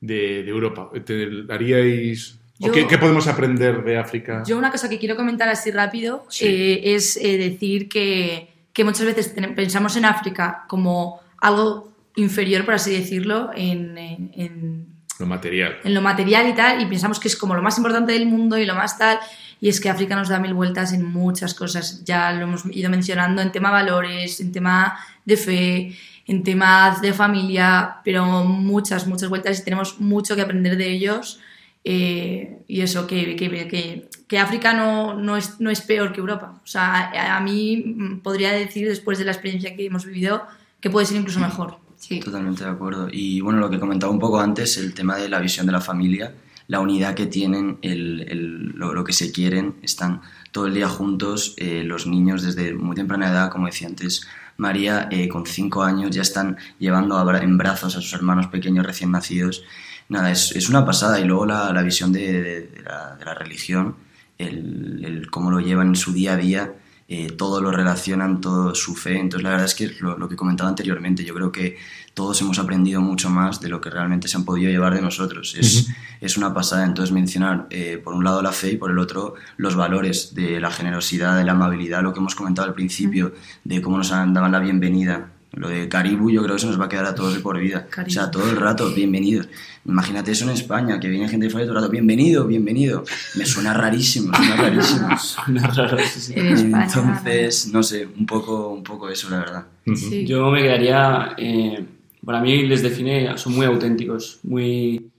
De, 0.00 0.42
de 0.42 0.50
Europa. 0.50 0.90
¿Te- 1.04 1.44
¿Haríais...? 1.48 2.40
¿O 2.60 2.66
Yo- 2.66 2.72
qué, 2.72 2.86
qué 2.88 2.98
podemos 2.98 3.28
aprender 3.28 3.84
de 3.84 3.96
África? 3.98 4.42
Yo 4.46 4.58
una 4.58 4.72
cosa 4.72 4.88
que 4.88 4.98
quiero 4.98 5.14
comentar 5.14 5.48
así 5.48 5.70
rápido 5.70 6.26
Sí. 6.28 6.44
eh, 6.46 6.94
es 6.96 7.16
eh, 7.16 7.38
decir 7.38 7.88
que, 7.88 8.48
que 8.72 8.82
muchas 8.84 9.06
veces 9.06 9.28
pensamos 9.54 9.96
en 9.96 10.04
África 10.06 10.64
como 10.68 11.20
algo 11.38 11.92
inferior, 12.16 12.64
por 12.64 12.74
así 12.74 12.92
decirlo, 12.92 13.50
en, 13.54 13.96
en- 13.96 14.30
en- 14.34 14.91
Material. 15.26 15.78
en 15.84 15.94
lo 15.94 16.02
material 16.02 16.48
y 16.48 16.54
tal, 16.54 16.80
y 16.80 16.86
pensamos 16.86 17.18
que 17.18 17.28
es 17.28 17.36
como 17.36 17.54
lo 17.54 17.62
más 17.62 17.76
importante 17.76 18.12
del 18.12 18.26
mundo 18.26 18.58
y 18.58 18.64
lo 18.64 18.74
más 18.74 18.98
tal, 18.98 19.18
y 19.60 19.68
es 19.68 19.80
que 19.80 19.88
África 19.88 20.16
nos 20.16 20.28
da 20.28 20.38
mil 20.38 20.54
vueltas 20.54 20.92
en 20.92 21.04
muchas 21.04 21.54
cosas, 21.54 22.04
ya 22.04 22.32
lo 22.32 22.42
hemos 22.42 22.64
ido 22.66 22.90
mencionando 22.90 23.42
en 23.42 23.52
tema 23.52 23.70
valores, 23.70 24.40
en 24.40 24.50
tema 24.52 24.98
de 25.24 25.36
fe, 25.36 25.96
en 26.26 26.42
temas 26.42 27.00
de 27.00 27.12
familia, 27.12 27.96
pero 28.04 28.44
muchas, 28.44 29.06
muchas 29.06 29.28
vueltas 29.28 29.60
y 29.60 29.64
tenemos 29.64 30.00
mucho 30.00 30.34
que 30.34 30.42
aprender 30.42 30.76
de 30.76 30.90
ellos. 30.90 31.40
eh, 31.84 32.58
y 32.68 32.80
eso, 32.80 33.06
que, 33.08 33.34
que, 33.34 34.08
que, 34.28 34.38
África 34.38 34.72
no, 34.72 35.14
no, 35.14 35.36
es, 35.36 35.60
no 35.60 35.68
es 35.68 35.80
peor 35.80 36.12
que 36.12 36.20
Europa. 36.20 36.60
O 36.62 36.66
sea, 36.66 37.10
a, 37.10 37.36
a 37.36 37.40
mí 37.40 38.20
podría 38.22 38.52
decir, 38.52 38.88
después 38.88 39.18
de 39.18 39.24
la 39.24 39.32
experiencia 39.32 39.74
que 39.74 39.86
hemos 39.86 40.06
vivido, 40.06 40.46
que 40.80 40.90
puede 40.90 41.06
ser 41.06 41.16
incluso 41.16 41.40
mejor. 41.40 41.78
Sí. 42.02 42.18
Totalmente 42.18 42.64
de 42.64 42.70
acuerdo. 42.70 43.08
Y 43.12 43.40
bueno, 43.40 43.60
lo 43.60 43.70
que 43.70 43.78
comentaba 43.78 44.12
un 44.12 44.18
poco 44.18 44.40
antes, 44.40 44.76
el 44.76 44.92
tema 44.92 45.16
de 45.16 45.28
la 45.28 45.38
visión 45.38 45.66
de 45.66 45.72
la 45.72 45.80
familia, 45.80 46.34
la 46.66 46.80
unidad 46.80 47.14
que 47.14 47.26
tienen, 47.26 47.78
el, 47.80 48.26
el- 48.28 48.68
lo, 48.74 48.92
lo 48.92 49.04
que 49.04 49.12
se 49.12 49.30
quieren, 49.30 49.76
están 49.82 50.20
todo 50.50 50.66
el 50.66 50.74
día 50.74 50.88
juntos, 50.88 51.54
eh, 51.58 51.84
los 51.84 52.08
niños 52.08 52.42
desde 52.42 52.74
muy 52.74 52.96
temprana 52.96 53.30
edad, 53.30 53.50
como 53.50 53.66
decía 53.66 53.86
antes 53.86 54.26
María, 54.56 55.08
eh, 55.12 55.28
con 55.28 55.46
cinco 55.46 55.84
años 55.84 56.10
ya 56.10 56.22
están 56.22 56.56
llevando 56.80 57.16
a 57.18 57.38
en 57.42 57.56
brazos 57.56 57.96
a 57.96 58.00
sus 58.00 58.12
hermanos 58.14 58.48
pequeños 58.48 58.84
recién 58.84 59.12
nacidos. 59.12 59.62
Nada, 60.08 60.30
es, 60.32 60.50
es 60.56 60.68
una 60.68 60.84
pasada. 60.84 61.20
Y 61.20 61.24
luego 61.24 61.46
la, 61.46 61.72
la 61.72 61.82
visión 61.82 62.12
de, 62.12 62.32
de- 62.42 62.60
de 62.66 62.82
la, 62.82 63.14
de 63.16 63.24
la 63.24 63.34
religión, 63.34 63.94
el, 64.38 65.04
el 65.04 65.30
cómo 65.30 65.52
lo 65.52 65.60
llevan 65.60 65.88
en 65.88 65.96
su 65.96 66.12
día 66.12 66.32
a 66.32 66.36
día, 66.36 66.72
eh, 67.14 67.28
todo 67.42 67.60
lo 67.60 67.70
relacionan, 67.70 68.40
todo 68.40 68.74
su 68.74 68.94
fe. 68.94 69.14
Entonces, 69.18 69.42
la 69.44 69.50
verdad 69.50 69.66
es 69.66 69.74
que 69.74 69.86
lo, 70.00 70.16
lo 70.16 70.26
que 70.28 70.36
comentaba 70.36 70.70
anteriormente, 70.70 71.24
yo 71.24 71.34
creo 71.34 71.50
que 71.52 71.76
todos 72.14 72.40
hemos 72.42 72.58
aprendido 72.58 73.00
mucho 73.00 73.28
más 73.30 73.60
de 73.60 73.68
lo 73.68 73.80
que 73.82 73.90
realmente 73.90 74.28
se 74.28 74.36
han 74.38 74.44
podido 74.44 74.70
llevar 74.70 74.94
de 74.94 75.02
nosotros. 75.02 75.54
Es, 75.58 75.88
es 76.20 76.36
una 76.36 76.52
pasada. 76.54 76.84
Entonces, 76.84 77.12
mencionar 77.12 77.66
eh, 77.70 78.00
por 78.02 78.14
un 78.14 78.24
lado 78.24 78.40
la 78.40 78.52
fe 78.52 78.72
y 78.72 78.76
por 78.76 78.90
el 78.90 78.98
otro 78.98 79.34
los 79.58 79.74
valores 79.74 80.34
de 80.34 80.58
la 80.60 80.70
generosidad, 80.70 81.36
de 81.36 81.44
la 81.44 81.52
amabilidad, 81.52 82.02
lo 82.02 82.12
que 82.12 82.20
hemos 82.20 82.34
comentado 82.34 82.66
al 82.68 82.74
principio, 82.74 83.32
de 83.64 83.80
cómo 83.82 83.98
nos 83.98 84.10
han- 84.12 84.32
daban 84.32 84.52
la 84.52 84.60
bienvenida. 84.60 85.32
Lo 85.52 85.68
de 85.68 85.86
Caribu 85.88 86.30
yo 86.30 86.42
creo 86.42 86.56
que 86.56 86.62
se 86.62 86.66
nos 86.66 86.80
va 86.80 86.86
a 86.86 86.88
quedar 86.88 87.04
a 87.04 87.14
todos 87.14 87.34
de 87.34 87.40
por 87.40 87.58
vida. 87.58 87.86
Caribu. 87.90 88.10
O 88.10 88.12
sea, 88.12 88.30
todo 88.30 88.48
el 88.48 88.56
rato, 88.56 88.90
bienvenidos. 88.94 89.48
Imagínate 89.84 90.32
eso 90.32 90.44
en 90.44 90.52
España, 90.52 90.98
que 90.98 91.08
viene 91.08 91.28
gente 91.28 91.46
de 91.46 91.50
fuera 91.50 91.66
todo 91.66 91.76
el 91.76 91.82
rato, 91.82 91.92
bienvenido, 91.92 92.46
bienvenido. 92.46 93.04
Me 93.36 93.44
suena 93.44 93.74
rarísimo, 93.74 94.32
suena 94.34 94.56
rarísimo. 94.56 95.08
Suena 95.18 96.54
España, 96.54 96.84
Entonces, 96.86 97.70
no 97.70 97.82
sé, 97.82 98.06
un 98.06 98.24
poco, 98.24 98.70
un 98.70 98.82
poco 98.82 99.10
eso, 99.10 99.28
la 99.28 99.40
verdad. 99.40 99.66
Sí. 99.94 100.24
Yo 100.24 100.50
me 100.50 100.62
quedaría, 100.62 101.34
eh, 101.36 101.84
para 102.24 102.40
mí 102.40 102.62
les 102.66 102.82
define, 102.82 103.36
son 103.36 103.54
muy 103.54 103.66
auténticos, 103.66 104.38
muy, 104.44 105.10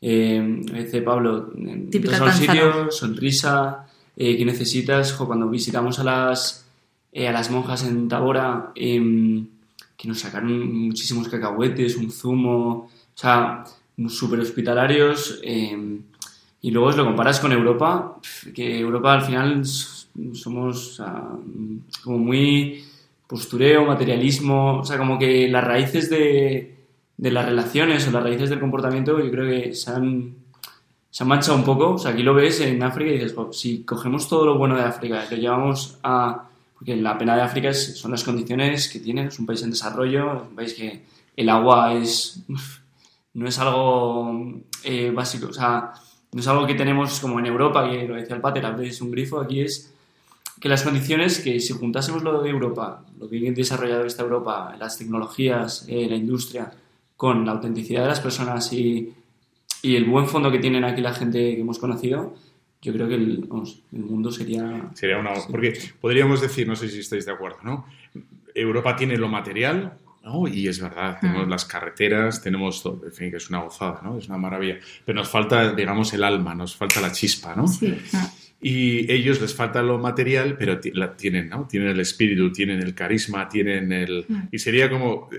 eh, 0.00 0.60
dice 0.72 1.02
Pablo, 1.02 1.52
Típica 1.90 2.16
entras 2.16 2.20
a 2.20 2.24
un 2.24 2.30
tanzana. 2.30 2.52
sitio, 2.52 2.90
sonrisa, 2.90 3.86
eh, 4.16 4.36
que 4.38 4.44
necesitas, 4.46 5.12
jo, 5.12 5.26
cuando 5.26 5.50
visitamos 5.50 5.98
a 5.98 6.04
las, 6.04 6.66
eh, 7.12 7.28
a 7.28 7.32
las 7.32 7.50
monjas 7.50 7.84
en 7.84 8.08
Tabora, 8.08 8.70
em, 8.76 9.46
que 9.96 10.08
nos 10.08 10.20
sacaron 10.20 10.72
muchísimos 10.86 11.28
cacahuetes, 11.28 11.96
un 11.96 12.10
zumo, 12.10 12.68
o 12.68 12.90
sea, 13.14 13.64
súper 14.08 14.40
hospitalarios, 14.40 15.40
em, 15.42 16.02
y 16.62 16.70
luego 16.70 16.92
si 16.92 16.98
lo 16.98 17.04
comparas 17.04 17.40
con 17.40 17.52
Europa, 17.52 18.16
que 18.54 18.80
Europa 18.80 19.12
al 19.14 19.22
final 19.22 19.62
somos 19.64 21.00
como 22.02 22.18
muy 22.18 22.82
postureo, 23.26 23.84
materialismo, 23.84 24.80
o 24.80 24.84
sea, 24.84 24.98
como 24.98 25.18
que 25.18 25.48
las 25.48 25.64
raíces 25.64 26.08
de, 26.10 26.74
de 27.16 27.30
las 27.30 27.46
relaciones 27.46 28.06
o 28.06 28.10
las 28.10 28.22
raíces 28.22 28.50
del 28.50 28.60
comportamiento 28.60 29.18
yo 29.18 29.30
creo 29.30 29.48
que 29.48 29.74
se 29.74 29.90
han, 29.90 30.34
se 31.10 31.22
han 31.22 31.28
manchado 31.28 31.56
un 31.56 31.64
poco. 31.64 31.92
O 31.94 31.98
sea, 31.98 32.12
aquí 32.12 32.22
lo 32.22 32.34
ves 32.34 32.60
en 32.60 32.82
África 32.82 33.10
y 33.10 33.14
dices, 33.14 33.34
"Jo, 33.34 33.52
si 33.52 33.82
cogemos 33.84 34.28
todo 34.28 34.46
lo 34.46 34.58
bueno 34.58 34.76
de 34.76 34.82
África 34.82 35.24
y 35.26 35.34
lo 35.34 35.40
llevamos 35.40 35.98
a... 36.02 36.48
Porque 36.84 37.00
la 37.00 37.16
pena 37.16 37.34
de 37.34 37.40
África 37.40 37.70
es- 37.70 37.96
son 37.98 38.10
las 38.10 38.22
condiciones 38.24 38.88
que 38.90 39.00
tienen, 39.00 39.28
es 39.28 39.38
un 39.38 39.46
país 39.46 39.62
en 39.62 39.70
desarrollo, 39.70 40.34
es 40.36 40.42
un 40.50 40.54
país 40.54 40.74
que 40.74 41.02
el 41.34 41.48
agua 41.48 41.94
es... 41.94 42.42
no 43.32 43.48
es 43.48 43.58
algo 43.58 44.60
eh, 44.84 45.10
básico, 45.10 45.46
o 45.48 45.52
sea, 45.52 45.92
no 46.32 46.40
es 46.40 46.46
algo 46.46 46.66
que 46.66 46.74
tenemos 46.74 47.18
como 47.20 47.38
en 47.38 47.46
Europa, 47.46 47.88
que 47.88 48.06
lo 48.06 48.16
decía 48.16 48.36
el 48.36 48.42
Pater, 48.42 48.66
abres 48.66 49.00
un 49.00 49.10
grifo, 49.10 49.40
aquí 49.40 49.60
es 49.62 49.92
que 50.60 50.68
las 50.68 50.82
condiciones 50.82 51.40
que 51.40 51.58
si 51.58 51.72
juntásemos 51.72 52.22
lo 52.22 52.42
de 52.42 52.50
Europa, 52.50 53.02
lo 53.18 53.28
que 53.30 53.48
ha 53.48 53.52
desarrollado 53.52 54.04
esta 54.04 54.22
Europa, 54.22 54.76
las 54.78 54.98
tecnologías, 54.98 55.86
eh, 55.88 56.06
la 56.08 56.16
industria, 56.16 56.70
con 57.16 57.46
la 57.46 57.52
autenticidad 57.52 58.02
de 58.02 58.08
las 58.08 58.20
personas 58.20 58.72
y, 58.74 59.12
y 59.82 59.96
el 59.96 60.04
buen 60.04 60.26
fondo 60.28 60.50
que 60.52 60.58
tienen 60.58 60.84
aquí 60.84 61.00
la 61.00 61.14
gente 61.14 61.38
que 61.54 61.60
hemos 61.62 61.78
conocido, 61.78 62.34
yo 62.84 62.92
creo 62.92 63.08
que 63.08 63.14
el, 63.14 63.46
vamos, 63.48 63.82
el 63.92 64.04
mundo 64.04 64.30
sería... 64.30 64.90
Sería 64.92 65.16
una... 65.16 65.32
Porque 65.50 65.72
podríamos 66.02 66.42
decir, 66.42 66.68
no 66.68 66.76
sé 66.76 66.90
si 66.90 67.00
estáis 67.00 67.24
de 67.24 67.32
acuerdo, 67.32 67.56
¿no? 67.62 67.86
Europa 68.54 68.94
tiene 68.94 69.16
lo 69.16 69.26
material, 69.26 69.94
¿no? 70.22 70.46
Y 70.46 70.68
es 70.68 70.80
verdad, 70.80 71.16
tenemos 71.18 71.48
las 71.48 71.64
carreteras, 71.64 72.42
tenemos 72.42 72.82
todo, 72.82 73.00
en 73.06 73.12
fin, 73.12 73.30
que 73.30 73.38
es 73.38 73.48
una 73.48 73.60
gozada, 73.60 74.02
¿no? 74.04 74.18
Es 74.18 74.28
una 74.28 74.36
maravilla. 74.36 74.78
Pero 75.02 75.16
nos 75.18 75.30
falta, 75.30 75.72
digamos, 75.72 76.12
el 76.12 76.22
alma, 76.24 76.54
nos 76.54 76.76
falta 76.76 77.00
la 77.00 77.10
chispa, 77.10 77.56
¿no? 77.56 77.66
Sí. 77.66 77.96
Y 78.60 79.10
ellos 79.10 79.40
les 79.40 79.54
falta 79.54 79.82
lo 79.82 79.98
material, 79.98 80.56
pero 80.58 80.78
la 80.92 81.16
tienen, 81.16 81.48
¿no? 81.48 81.66
Tienen 81.66 81.88
el 81.88 82.00
espíritu, 82.00 82.52
tienen 82.52 82.82
el 82.82 82.94
carisma, 82.94 83.48
tienen 83.48 83.92
el... 83.92 84.26
Y 84.52 84.58
sería 84.58 84.90
como... 84.90 85.30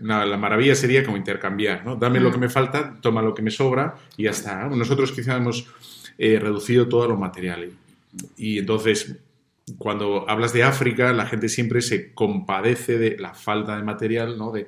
la 0.00 0.36
maravilla 0.36 0.74
sería 0.74 1.04
como 1.04 1.16
intercambiar, 1.16 1.84
¿no? 1.84 1.96
Dame 1.96 2.20
lo 2.20 2.30
que 2.30 2.38
me 2.38 2.48
falta, 2.48 2.98
toma 3.00 3.22
lo 3.22 3.34
que 3.34 3.42
me 3.42 3.50
sobra 3.50 3.96
y 4.16 4.24
ya 4.24 4.30
está. 4.30 4.68
¿no? 4.68 4.76
Nosotros 4.76 5.12
quizá 5.12 5.36
hemos 5.36 5.66
eh, 6.18 6.38
reducido 6.38 6.88
todo 6.88 7.04
a 7.04 7.08
lo 7.08 7.16
material. 7.16 7.70
Y, 8.36 8.54
y 8.54 8.58
entonces, 8.58 9.16
cuando 9.78 10.28
hablas 10.28 10.52
de 10.52 10.64
África, 10.64 11.12
la 11.12 11.26
gente 11.26 11.48
siempre 11.48 11.80
se 11.82 12.12
compadece 12.12 12.98
de 12.98 13.16
la 13.18 13.34
falta 13.34 13.76
de 13.76 13.82
material, 13.82 14.38
¿no? 14.38 14.50
De 14.50 14.66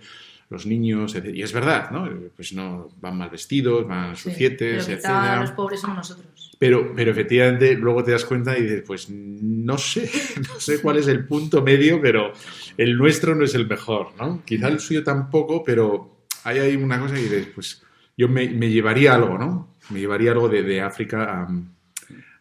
los 0.51 0.67
niños, 0.67 1.15
etc. 1.15 1.35
y 1.35 1.43
es 1.43 1.53
verdad, 1.53 1.91
¿no? 1.91 2.09
Pues 2.37 2.53
no 2.53 2.91
van 3.01 3.17
mal 3.17 3.31
vestidos, 3.31 3.87
van 3.87 4.15
Sí, 4.17 4.31
sucietes, 4.31 4.85
pero 4.87 4.99
etc. 4.99 5.41
los 5.41 5.51
pobres 5.53 5.81
somos 5.81 5.97
nosotros. 5.97 6.57
Pero, 6.59 6.93
pero 6.95 7.11
efectivamente 7.11 7.75
luego 7.75 8.05
te 8.05 8.13
das 8.13 8.25
cuenta 8.25 8.57
y 8.57 8.63
dices, 8.63 8.83
pues 8.87 9.09
no 9.11 9.79
sé, 9.79 10.11
no 10.49 10.61
sé 10.61 10.81
cuál 10.81 10.99
es 10.99 11.09
el 11.09 11.27
punto 11.27 11.63
medio, 11.63 12.01
pero 12.01 12.33
el 12.77 12.97
nuestro 12.97 13.35
no 13.35 13.45
es 13.45 13.55
el 13.55 13.67
mejor, 13.67 14.13
¿no? 14.19 14.43
Quizá 14.45 14.69
el 14.69 14.81
suyo 14.81 15.03
tampoco, 15.03 15.65
pero 15.65 16.27
hay 16.45 16.59
ahí 16.59 16.77
una 16.77 17.01
cosa 17.01 17.15
que 17.15 17.23
dices, 17.23 17.49
pues 17.55 17.83
yo 18.17 18.29
me, 18.29 18.49
me 18.49 18.71
llevaría 18.71 19.15
algo, 19.15 19.39
¿no? 19.39 19.75
Me 19.91 20.01
llevaría 20.01 20.33
algo 20.33 20.49
de, 20.49 20.63
de 20.63 20.81
África 20.81 21.25
a, 21.25 21.49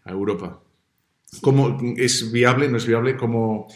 a 0.06 0.12
Europa. 0.12 0.60
¿Cómo 1.42 1.80
es 1.98 2.32
viable, 2.32 2.70
no 2.70 2.78
es 2.78 2.86
viable? 2.86 3.18
¿Cómo, 3.18 3.68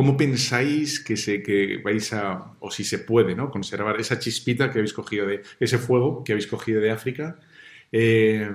cómo 0.00 0.16
pensáis 0.16 0.98
que, 0.98 1.14
se, 1.14 1.42
que 1.42 1.76
vais 1.84 2.10
a, 2.14 2.56
o 2.58 2.70
si 2.70 2.84
se 2.84 3.00
puede, 3.00 3.34
¿no? 3.34 3.50
Conservar 3.50 4.00
esa 4.00 4.18
chispita 4.18 4.70
que 4.70 4.78
habéis 4.78 4.94
cogido 4.94 5.26
de, 5.26 5.42
ese 5.60 5.76
fuego 5.76 6.24
que 6.24 6.32
habéis 6.32 6.46
cogido 6.46 6.80
de 6.80 6.90
África? 6.90 7.36
Eh, 7.92 8.50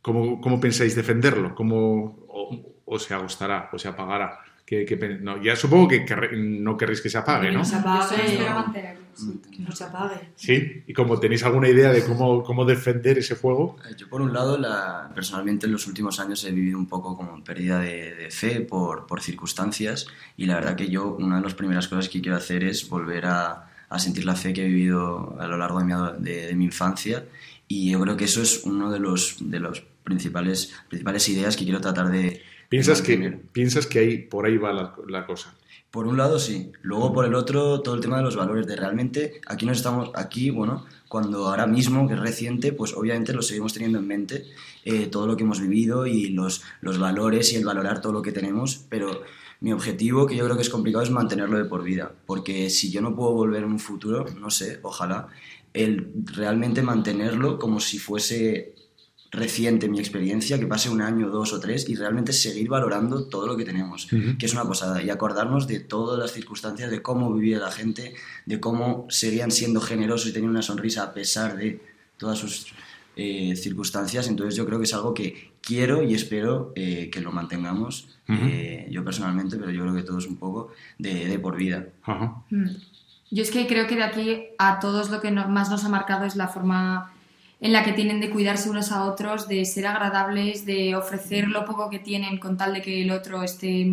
¿cómo, 0.00 0.40
cómo 0.40 0.60
pensáis 0.60 0.94
defenderlo? 0.94 1.56
¿Cómo 1.56 2.16
o, 2.28 2.78
o 2.84 2.98
se 3.00 3.12
agostará 3.12 3.70
o 3.72 3.78
se 3.80 3.88
apagará? 3.88 4.38
¿Qué- 4.72 4.86
qué 4.86 4.96
pen- 4.96 5.22
no, 5.22 5.42
ya 5.42 5.54
supongo 5.54 5.86
que 5.86 6.02
querré- 6.06 6.34
no 6.34 6.78
querréis 6.78 7.02
que 7.02 7.10
se 7.10 7.18
apague, 7.18 7.48
Que 7.48 7.52
¿no? 7.52 7.58
no 7.58 7.64
se 7.66 7.76
apague. 7.76 8.26
sí. 8.26 8.38
Que 9.50 9.58
no 9.62 9.70
se 9.72 9.84
apague. 9.84 10.14
Sí, 10.34 10.82
y 10.86 10.94
como 10.94 11.20
tenéis 11.20 11.44
alguna 11.44 11.68
idea 11.68 11.92
de 11.92 12.02
cómo, 12.06 12.42
cómo 12.42 12.64
defender 12.64 13.18
ese 13.18 13.34
fuego, 13.34 13.76
Eh, 13.84 13.94
Yo, 13.98 14.08
por 14.08 14.22
un 14.22 14.32
lado, 14.32 14.56
la- 14.56 15.10
personalmente 15.14 15.66
en 15.66 15.72
los 15.72 15.86
últimos 15.86 16.18
años 16.20 16.42
he 16.44 16.52
vivido 16.52 16.78
un 16.78 16.86
poco 16.86 17.14
como 17.18 17.44
pérdida 17.44 17.80
de, 17.80 18.14
de 18.14 18.30
fe 18.30 18.62
por, 18.62 19.06
por 19.06 19.20
circunstancias 19.20 20.06
y 20.38 20.46
la 20.46 20.54
verdad 20.54 20.74
que 20.74 20.88
yo 20.88 21.16
una 21.18 21.36
de 21.36 21.42
las 21.42 21.52
primeras 21.52 21.86
cosas 21.88 22.08
que 22.08 22.22
quiero 22.22 22.38
hacer 22.38 22.64
es 22.64 22.88
volver 22.88 23.26
a, 23.26 23.68
a 23.90 23.98
sentir 23.98 24.24
la 24.24 24.34
fe 24.36 24.54
que 24.54 24.64
he 24.64 24.68
vivido 24.68 25.36
a 25.38 25.46
lo 25.48 25.58
largo 25.58 25.80
de 25.80 25.84
mi, 25.84 25.92
de, 26.20 26.46
de 26.46 26.54
mi 26.54 26.64
infancia 26.64 27.26
y 27.68 27.90
yo 27.90 28.00
creo 28.00 28.16
que 28.16 28.24
eso 28.24 28.40
es 28.40 28.62
uno 28.64 28.90
de 28.90 29.00
los, 29.00 29.36
de 29.38 29.60
los 29.60 29.82
principales, 30.02 30.72
principales 30.88 31.28
ideas 31.28 31.58
que 31.58 31.64
quiero 31.64 31.82
tratar 31.82 32.08
de... 32.10 32.40
piensas 32.72 33.02
que, 33.02 33.38
piensas 33.52 33.86
que 33.86 33.98
ahí, 33.98 34.16
por 34.16 34.46
ahí 34.46 34.56
va 34.56 34.72
la, 34.72 34.94
la 35.06 35.26
cosa. 35.26 35.54
Por 35.90 36.06
un 36.06 36.16
lado 36.16 36.38
sí, 36.38 36.72
luego 36.80 37.12
por 37.12 37.26
el 37.26 37.34
otro 37.34 37.82
todo 37.82 37.94
el 37.94 38.00
tema 38.00 38.16
de 38.16 38.22
los 38.22 38.34
valores, 38.34 38.66
de 38.66 38.76
realmente 38.76 39.42
aquí 39.46 39.66
nos 39.66 39.76
estamos, 39.76 40.10
aquí, 40.14 40.48
bueno, 40.48 40.86
cuando 41.06 41.48
ahora 41.48 41.66
mismo, 41.66 42.08
que 42.08 42.14
es 42.14 42.20
reciente, 42.20 42.72
pues 42.72 42.94
obviamente 42.94 43.34
lo 43.34 43.42
seguimos 43.42 43.74
teniendo 43.74 43.98
en 43.98 44.06
mente, 44.06 44.46
eh, 44.86 45.08
todo 45.08 45.26
lo 45.26 45.36
que 45.36 45.42
hemos 45.42 45.60
vivido 45.60 46.06
y 46.06 46.30
los, 46.30 46.62
los 46.80 46.98
valores 46.98 47.52
y 47.52 47.56
el 47.56 47.66
valorar 47.66 48.00
todo 48.00 48.14
lo 48.14 48.22
que 48.22 48.32
tenemos, 48.32 48.86
pero 48.88 49.20
mi 49.60 49.74
objetivo, 49.74 50.26
que 50.26 50.34
yo 50.34 50.44
creo 50.46 50.56
que 50.56 50.62
es 50.62 50.70
complicado, 50.70 51.04
es 51.04 51.10
mantenerlo 51.10 51.58
de 51.58 51.66
por 51.66 51.82
vida, 51.82 52.10
porque 52.24 52.70
si 52.70 52.90
yo 52.90 53.02
no 53.02 53.14
puedo 53.14 53.32
volver 53.32 53.64
en 53.64 53.72
un 53.72 53.80
futuro, 53.80 54.24
no 54.40 54.48
sé, 54.48 54.80
ojalá, 54.80 55.28
el 55.74 56.10
realmente 56.24 56.80
mantenerlo 56.80 57.58
como 57.58 57.80
si 57.80 57.98
fuese 57.98 58.74
reciente 59.34 59.88
mi 59.88 59.98
experiencia, 59.98 60.58
que 60.60 60.66
pase 60.66 60.90
un 60.90 61.00
año, 61.00 61.30
dos 61.30 61.54
o 61.54 61.58
tres, 61.58 61.88
y 61.88 61.94
realmente 61.94 62.34
seguir 62.34 62.68
valorando 62.68 63.24
todo 63.24 63.46
lo 63.46 63.56
que 63.56 63.64
tenemos, 63.64 64.06
que 64.38 64.44
es 64.46 64.52
una 64.52 64.68
pasada, 64.68 65.02
y 65.02 65.08
acordarnos 65.08 65.66
de 65.66 65.80
todas 65.80 66.18
las 66.18 66.32
circunstancias, 66.32 66.90
de 66.90 67.00
cómo 67.00 67.32
vivía 67.32 67.58
la 67.58 67.70
gente, 67.72 68.14
de 68.44 68.60
cómo 68.60 69.06
seguían 69.08 69.50
siendo 69.50 69.80
generosos 69.80 70.28
y 70.28 70.32
tenían 70.34 70.50
una 70.50 70.60
sonrisa 70.60 71.02
a 71.04 71.14
pesar 71.14 71.56
de 71.56 71.80
todas 72.18 72.38
sus 72.38 72.66
eh, 73.16 73.56
circunstancias. 73.56 74.28
Entonces 74.28 74.54
yo 74.54 74.66
creo 74.66 74.78
que 74.78 74.84
es 74.84 74.92
algo 74.92 75.14
que 75.14 75.52
quiero 75.62 76.02
y 76.02 76.14
espero 76.14 76.72
eh, 76.76 77.08
que 77.10 77.20
lo 77.22 77.32
mantengamos, 77.32 78.08
eh, 78.28 78.86
yo 78.90 79.02
personalmente, 79.02 79.56
pero 79.56 79.70
yo 79.70 79.80
creo 79.82 79.94
que 79.94 80.02
todos 80.02 80.26
un 80.26 80.36
poco, 80.36 80.72
de, 80.98 81.26
de 81.26 81.38
por 81.38 81.56
vida. 81.56 81.86
Mm. 82.50 82.68
Yo 83.30 83.42
es 83.42 83.50
que 83.50 83.66
creo 83.66 83.86
que 83.86 83.96
de 83.96 84.02
aquí 84.02 84.42
a 84.58 84.78
todos 84.78 85.08
lo 85.08 85.22
que 85.22 85.30
no- 85.30 85.48
más 85.48 85.70
nos 85.70 85.84
ha 85.84 85.88
marcado 85.88 86.26
es 86.26 86.36
la 86.36 86.48
forma 86.48 87.12
en 87.62 87.72
la 87.72 87.84
que 87.84 87.92
tienen 87.92 88.20
de 88.20 88.28
cuidarse 88.28 88.68
unos 88.68 88.90
a 88.90 89.04
otros, 89.04 89.46
de 89.46 89.64
ser 89.64 89.86
agradables, 89.86 90.66
de 90.66 90.96
ofrecer 90.96 91.46
lo 91.46 91.64
poco 91.64 91.88
que 91.88 92.00
tienen 92.00 92.38
con 92.38 92.56
tal 92.56 92.74
de 92.74 92.82
que 92.82 93.02
el 93.02 93.12
otro 93.12 93.44
esté 93.44 93.86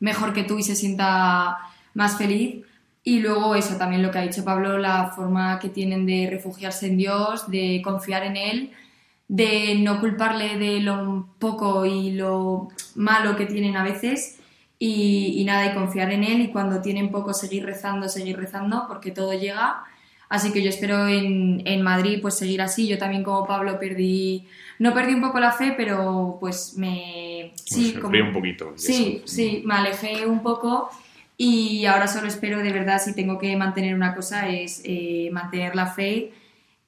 mejor 0.00 0.32
que 0.32 0.42
tú 0.42 0.58
y 0.58 0.64
se 0.64 0.74
sienta 0.74 1.58
más 1.94 2.18
feliz. 2.18 2.64
Y 3.04 3.20
luego 3.20 3.54
eso, 3.54 3.76
también 3.76 4.02
lo 4.02 4.10
que 4.10 4.18
ha 4.18 4.22
dicho 4.22 4.44
Pablo, 4.44 4.78
la 4.78 5.12
forma 5.14 5.60
que 5.60 5.68
tienen 5.68 6.06
de 6.06 6.26
refugiarse 6.28 6.88
en 6.88 6.96
Dios, 6.96 7.48
de 7.48 7.80
confiar 7.84 8.24
en 8.24 8.36
Él, 8.36 8.72
de 9.28 9.76
no 9.76 10.00
culparle 10.00 10.58
de 10.58 10.80
lo 10.80 11.28
poco 11.38 11.86
y 11.86 12.10
lo 12.10 12.68
malo 12.96 13.36
que 13.36 13.46
tienen 13.46 13.76
a 13.76 13.84
veces 13.84 14.40
y, 14.76 15.40
y 15.40 15.44
nada, 15.44 15.70
y 15.70 15.74
confiar 15.74 16.10
en 16.10 16.24
Él 16.24 16.40
y 16.40 16.48
cuando 16.48 16.82
tienen 16.82 17.12
poco 17.12 17.32
seguir 17.32 17.64
rezando, 17.64 18.08
seguir 18.08 18.36
rezando, 18.36 18.86
porque 18.88 19.12
todo 19.12 19.34
llega. 19.34 19.84
Así 20.28 20.52
que 20.52 20.62
yo 20.62 20.68
espero 20.68 21.08
en, 21.08 21.62
en 21.64 21.82
Madrid 21.82 22.18
pues 22.20 22.34
seguir 22.36 22.60
así. 22.62 22.86
Yo 22.86 22.98
también 22.98 23.22
como 23.22 23.46
Pablo 23.46 23.78
perdí, 23.78 24.44
no 24.78 24.92
perdí 24.92 25.14
un 25.14 25.22
poco 25.22 25.40
la 25.40 25.52
fe, 25.52 25.74
pero 25.76 26.36
pues 26.38 26.74
me... 26.76 27.52
Sí, 27.64 27.92
se 27.92 28.00
como- 28.00 28.18
un 28.18 28.32
poquito. 28.32 28.72
Sí, 28.76 29.16
eso. 29.24 29.26
sí, 29.26 29.62
me 29.64 29.74
alejé 29.74 30.26
un 30.26 30.42
poco 30.42 30.90
y 31.36 31.86
ahora 31.86 32.06
solo 32.08 32.26
espero 32.28 32.58
de 32.58 32.72
verdad, 32.72 33.00
si 33.02 33.14
tengo 33.14 33.38
que 33.38 33.56
mantener 33.56 33.94
una 33.94 34.14
cosa, 34.14 34.48
es 34.48 34.82
eh, 34.84 35.30
mantener 35.32 35.74
la 35.76 35.86
fe 35.86 36.32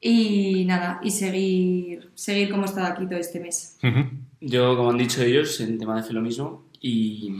y 0.00 0.64
nada, 0.64 0.98
y 1.02 1.10
seguir, 1.10 2.10
seguir 2.14 2.50
como 2.50 2.62
he 2.62 2.66
estado 2.66 2.86
aquí 2.86 3.06
todo 3.06 3.18
este 3.18 3.38
mes. 3.38 3.78
Yo, 4.40 4.76
como 4.76 4.90
han 4.90 4.98
dicho 4.98 5.22
ellos, 5.22 5.60
en 5.60 5.78
tema 5.78 5.96
de 5.96 6.02
fe 6.02 6.12
lo 6.14 6.22
mismo. 6.22 6.64
Y, 6.80 7.30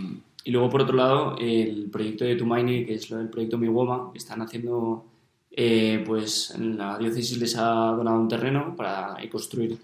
y 0.45 0.51
luego, 0.51 0.69
por 0.69 0.83
otro 0.83 0.95
lado, 0.97 1.37
el 1.39 1.89
proyecto 1.91 2.25
de 2.25 2.37
Tumaini, 2.37 2.85
que 2.85 2.95
es 2.95 3.11
lo 3.11 3.17
del 3.17 3.29
proyecto 3.31 3.57
Mi 3.59 3.69
que 4.13 4.19
están 4.19 4.43
haciendo, 4.43 5.07
eh, 5.53 6.03
pues 6.07 6.55
la 6.59 6.99
diócesis 6.99 7.39
les 7.39 7.57
ha 7.57 7.65
donado 7.97 8.21
un 8.21 8.29
terreno 8.29 8.75
para 8.77 9.17
ahí 9.17 9.29
construir 9.29 9.77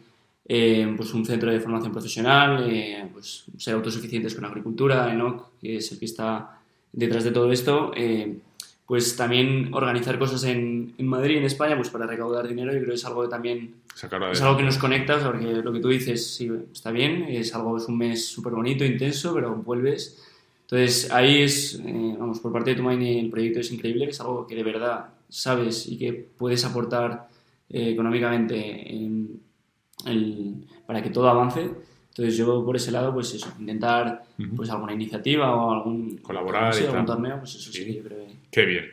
eh, 0.48 0.92
pues 0.96 1.12
un 1.12 1.24
centro 1.26 1.50
de 1.50 1.60
formación 1.60 1.92
profesional, 1.92 2.68
eh, 2.70 3.08
pues 3.12 3.44
ser 3.58 3.74
autosuficientes 3.74 4.34
con 4.34 4.44
agricultura, 4.44 5.12
ENOC, 5.12 5.58
que 5.60 5.76
es 5.76 5.90
el 5.92 5.98
que 5.98 6.04
está 6.04 6.58
detrás 6.92 7.24
de 7.24 7.32
todo 7.32 7.50
esto. 7.52 7.92
eh, 7.96 8.38
pues 8.86 9.16
también 9.16 9.74
organizar 9.74 10.16
cosas 10.16 10.44
en, 10.44 10.94
en 10.96 11.06
Madrid, 11.08 11.38
en 11.38 11.44
España, 11.44 11.74
pues 11.76 11.90
para 11.90 12.06
recaudar 12.06 12.46
dinero, 12.46 12.72
yo 12.72 12.78
creo 12.78 12.90
que 12.90 12.94
es 12.94 13.04
algo 13.04 13.22
que 13.22 13.28
también 13.28 13.74
es 14.30 14.40
algo 14.42 14.56
que 14.56 14.62
nos 14.62 14.78
conecta, 14.78 15.16
o 15.16 15.20
sea, 15.20 15.32
porque 15.32 15.46
lo 15.54 15.72
que 15.72 15.80
tú 15.80 15.88
dices 15.88 16.34
sí, 16.36 16.48
está 16.72 16.92
bien, 16.92 17.24
es 17.28 17.52
algo, 17.56 17.76
es 17.78 17.86
un 17.88 17.98
mes 17.98 18.28
súper 18.28 18.52
bonito, 18.52 18.84
intenso, 18.84 19.34
pero 19.34 19.56
vuelves. 19.56 20.22
Entonces, 20.62 21.10
ahí 21.10 21.42
es, 21.42 21.80
eh, 21.84 22.14
vamos, 22.16 22.38
por 22.38 22.52
parte 22.52 22.70
de 22.70 22.76
Tumaini 22.76 23.18
el 23.18 23.30
proyecto 23.30 23.58
es 23.58 23.72
increíble, 23.72 24.04
es 24.06 24.20
algo 24.20 24.46
que 24.46 24.54
de 24.54 24.62
verdad 24.62 25.06
sabes 25.28 25.86
y 25.88 25.98
que 25.98 26.12
puedes 26.12 26.64
aportar 26.64 27.28
eh, 27.68 27.90
económicamente 27.90 28.94
en- 28.94 29.40
en- 30.04 30.66
para 30.86 31.02
que 31.02 31.10
todo 31.10 31.28
avance. 31.28 31.68
Entonces, 32.10 32.36
yo 32.36 32.64
por 32.64 32.76
ese 32.76 32.90
lado, 32.92 33.12
pues 33.12 33.34
eso, 33.34 33.52
intentar 33.58 34.24
Ujú. 34.38 34.56
pues 34.56 34.70
alguna 34.70 34.92
iniciativa 34.94 35.54
o 35.54 35.72
algún, 35.72 36.18
Colaborar 36.18 36.72
sí, 36.74 36.82
y 36.84 36.86
algún 36.86 37.04
tal. 37.04 37.16
torneo, 37.16 37.38
pues 37.40 37.54
eso 37.56 37.72
sí, 37.72 37.78
Sí. 37.80 37.84
que 37.84 37.94
yo 37.96 38.02
creo 38.04 38.26
que... 38.26 38.34
Qué 38.50 38.64
bien. 38.64 38.84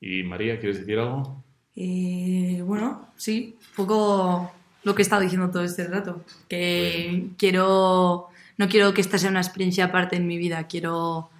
Y 0.00 0.22
María, 0.22 0.58
¿quieres 0.58 0.78
decir 0.80 0.98
algo? 0.98 1.42
Eh, 1.76 2.62
bueno, 2.66 3.08
sí, 3.16 3.56
un 3.70 3.76
poco 3.76 4.52
lo 4.82 4.94
que 4.94 5.02
he 5.02 5.04
estado 5.04 5.22
diciendo 5.22 5.50
todo 5.50 5.62
este 5.64 5.86
rato. 5.86 6.24
Que 6.48 7.28
quiero, 7.38 8.28
no 8.58 8.68
quiero 8.68 8.92
que 8.92 9.00
esta 9.00 9.18
sea 9.18 9.30
una 9.30 9.40
experiencia 9.40 9.86
aparte 9.86 10.16
en 10.16 10.26
mi 10.26 10.36
vida, 10.38 10.66
quiero, 10.66 11.30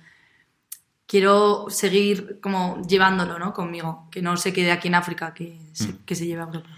quiero 1.15 1.67
seguir 1.69 2.39
como 2.41 2.83
llevándolo 2.89 3.39
¿no? 3.39 3.53
conmigo, 3.53 4.09
que 4.11 4.21
no 4.21 4.37
se 4.37 4.53
quede 4.53 4.73
aquí 4.73 4.89
en 4.89 4.97
África, 4.97 5.33
que 5.33 5.59
se, 5.73 5.89
Mm. 5.93 5.99
que 6.05 6.15
se 6.17 6.27
lleve 6.27 6.41
a 6.43 6.47
Europa. 6.47 6.69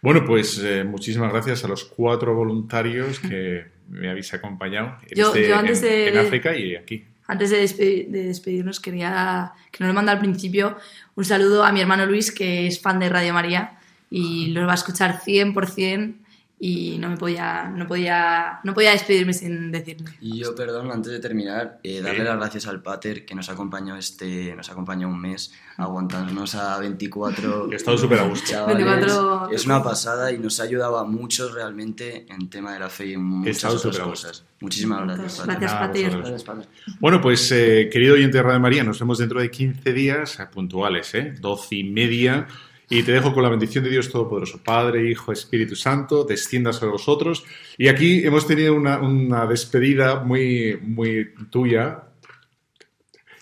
Bueno, 0.00 0.24
pues 0.24 0.60
eh, 0.62 0.84
muchísimas 0.84 1.32
gracias 1.32 1.64
a 1.64 1.68
los 1.68 1.84
cuatro 1.84 2.32
voluntarios 2.36 3.18
que 3.18 3.64
me 3.88 4.08
habéis 4.08 4.32
acompañado 4.32 4.96
en, 5.08 5.18
Yo- 5.18 5.26
este- 5.34 5.48
yo 5.48 5.56
antes 5.56 5.82
en- 5.82 5.88
de- 5.88 6.08
en 6.10 6.18
África 6.18 6.56
y 6.56 6.76
aquí. 6.76 7.04
Antes 7.26 7.50
de, 7.50 7.64
despe- 7.64 8.06
de 8.08 8.24
despedirnos, 8.26 8.78
quería 8.78 9.52
que 9.72 9.82
nos 9.82 9.88
lo 9.88 9.94
manda 9.94 10.12
al 10.12 10.20
principio 10.20 10.76
un 11.16 11.24
saludo 11.24 11.64
a 11.64 11.72
mi 11.72 11.80
hermano 11.80 12.06
Luis, 12.06 12.30
que 12.30 12.68
es 12.68 12.80
fan 12.80 13.00
de 13.00 13.08
Radio 13.08 13.34
María 13.34 13.78
y 14.08 14.52
lo 14.52 14.66
va 14.66 14.72
a 14.72 14.74
escuchar 14.76 15.20
100% 15.20 16.14
y 16.62 16.98
no 16.98 17.08
me 17.08 17.16
podía, 17.16 17.72
no 17.74 17.86
podía, 17.86 18.60
no 18.64 18.74
podía 18.74 18.90
despedirme 18.90 19.32
sin 19.32 19.72
decirle. 19.72 20.10
Y 20.20 20.40
yo, 20.40 20.54
perdón, 20.54 20.90
antes 20.92 21.10
de 21.10 21.18
terminar, 21.18 21.80
eh, 21.82 22.02
darle 22.02 22.22
las 22.22 22.36
gracias 22.36 22.66
al 22.66 22.82
Pater 22.82 23.24
que 23.24 23.34
nos 23.34 23.48
acompañó 23.48 23.96
este, 23.96 24.54
nos 24.54 24.68
acompañó 24.68 25.08
un 25.08 25.18
mes, 25.18 25.54
aguantarnos 25.78 26.54
a 26.56 26.78
24 26.78 27.68
He 27.72 27.76
estado 27.76 27.96
súper 27.96 28.18
a 28.18 28.24
gusto. 28.24 28.50
chavales. 28.50 28.76
24 28.76 29.50
Es 29.52 29.64
una 29.64 29.82
pasada 29.82 30.30
y 30.32 30.38
nos 30.38 30.60
ha 30.60 30.64
ayudado 30.64 30.98
a 30.98 31.04
muchos 31.04 31.54
realmente 31.54 32.26
en 32.28 32.50
tema 32.50 32.74
de 32.74 32.80
la 32.80 32.90
fe 32.90 33.06
y 33.06 33.12
en 33.14 33.24
muchas 33.24 33.64
otras 33.64 33.98
cosas. 33.98 34.44
Muchísimas 34.60 35.06
gracias, 35.06 35.38
Pater. 35.38 35.60
Gracias, 35.60 35.80
Pater. 35.80 36.16
Gracias, 36.18 36.44
Pablo. 36.44 36.64
Bueno, 36.98 37.22
pues 37.22 37.50
eh, 37.52 37.88
querido 37.90 38.16
oyente 38.16 38.36
de 38.36 38.42
Radio 38.42 38.60
María, 38.60 38.84
nos 38.84 39.00
vemos 39.00 39.16
dentro 39.16 39.40
de 39.40 39.50
15 39.50 39.94
días, 39.94 40.38
puntuales, 40.52 41.14
¿eh? 41.14 41.34
12 41.40 41.74
y 41.74 41.84
media. 41.84 42.46
Y 42.90 43.02
te 43.04 43.12
dejo 43.12 43.32
con 43.32 43.42
la 43.44 43.48
bendición 43.48 43.84
de 43.84 43.90
Dios 43.90 44.10
Todopoderoso, 44.10 44.58
Padre, 44.64 45.08
Hijo, 45.08 45.30
Espíritu 45.32 45.76
Santo, 45.76 46.24
descienda 46.24 46.72
sobre 46.72 46.90
vosotros. 46.92 47.44
Y 47.78 47.86
aquí 47.88 48.26
hemos 48.26 48.46
tenido 48.48 48.74
una, 48.74 48.98
una 48.98 49.46
despedida 49.46 50.16
muy, 50.24 50.76
muy 50.82 51.32
tuya, 51.50 52.02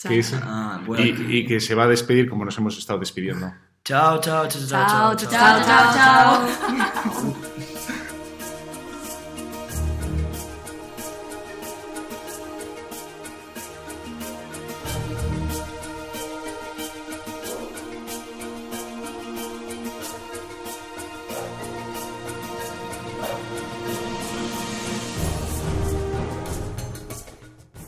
que 0.06 0.18
es- 0.18 0.34
Ah, 0.42 0.82
bueno. 0.86 1.02
y, 1.04 1.38
y 1.38 1.46
que 1.46 1.60
se 1.60 1.74
va 1.74 1.84
a 1.84 1.88
despedir 1.88 2.28
como 2.28 2.44
nos 2.44 2.58
hemos 2.58 2.76
estado 2.76 2.98
despidiendo. 2.98 3.50
Chao, 3.84 4.20
chao, 4.20 4.46
chao, 4.48 4.62
chao, 4.68 4.68
Chao, 4.68 5.16
chao, 5.16 5.30
chao, 5.30 5.64
chao, 5.64 6.46
chao. 6.54 7.36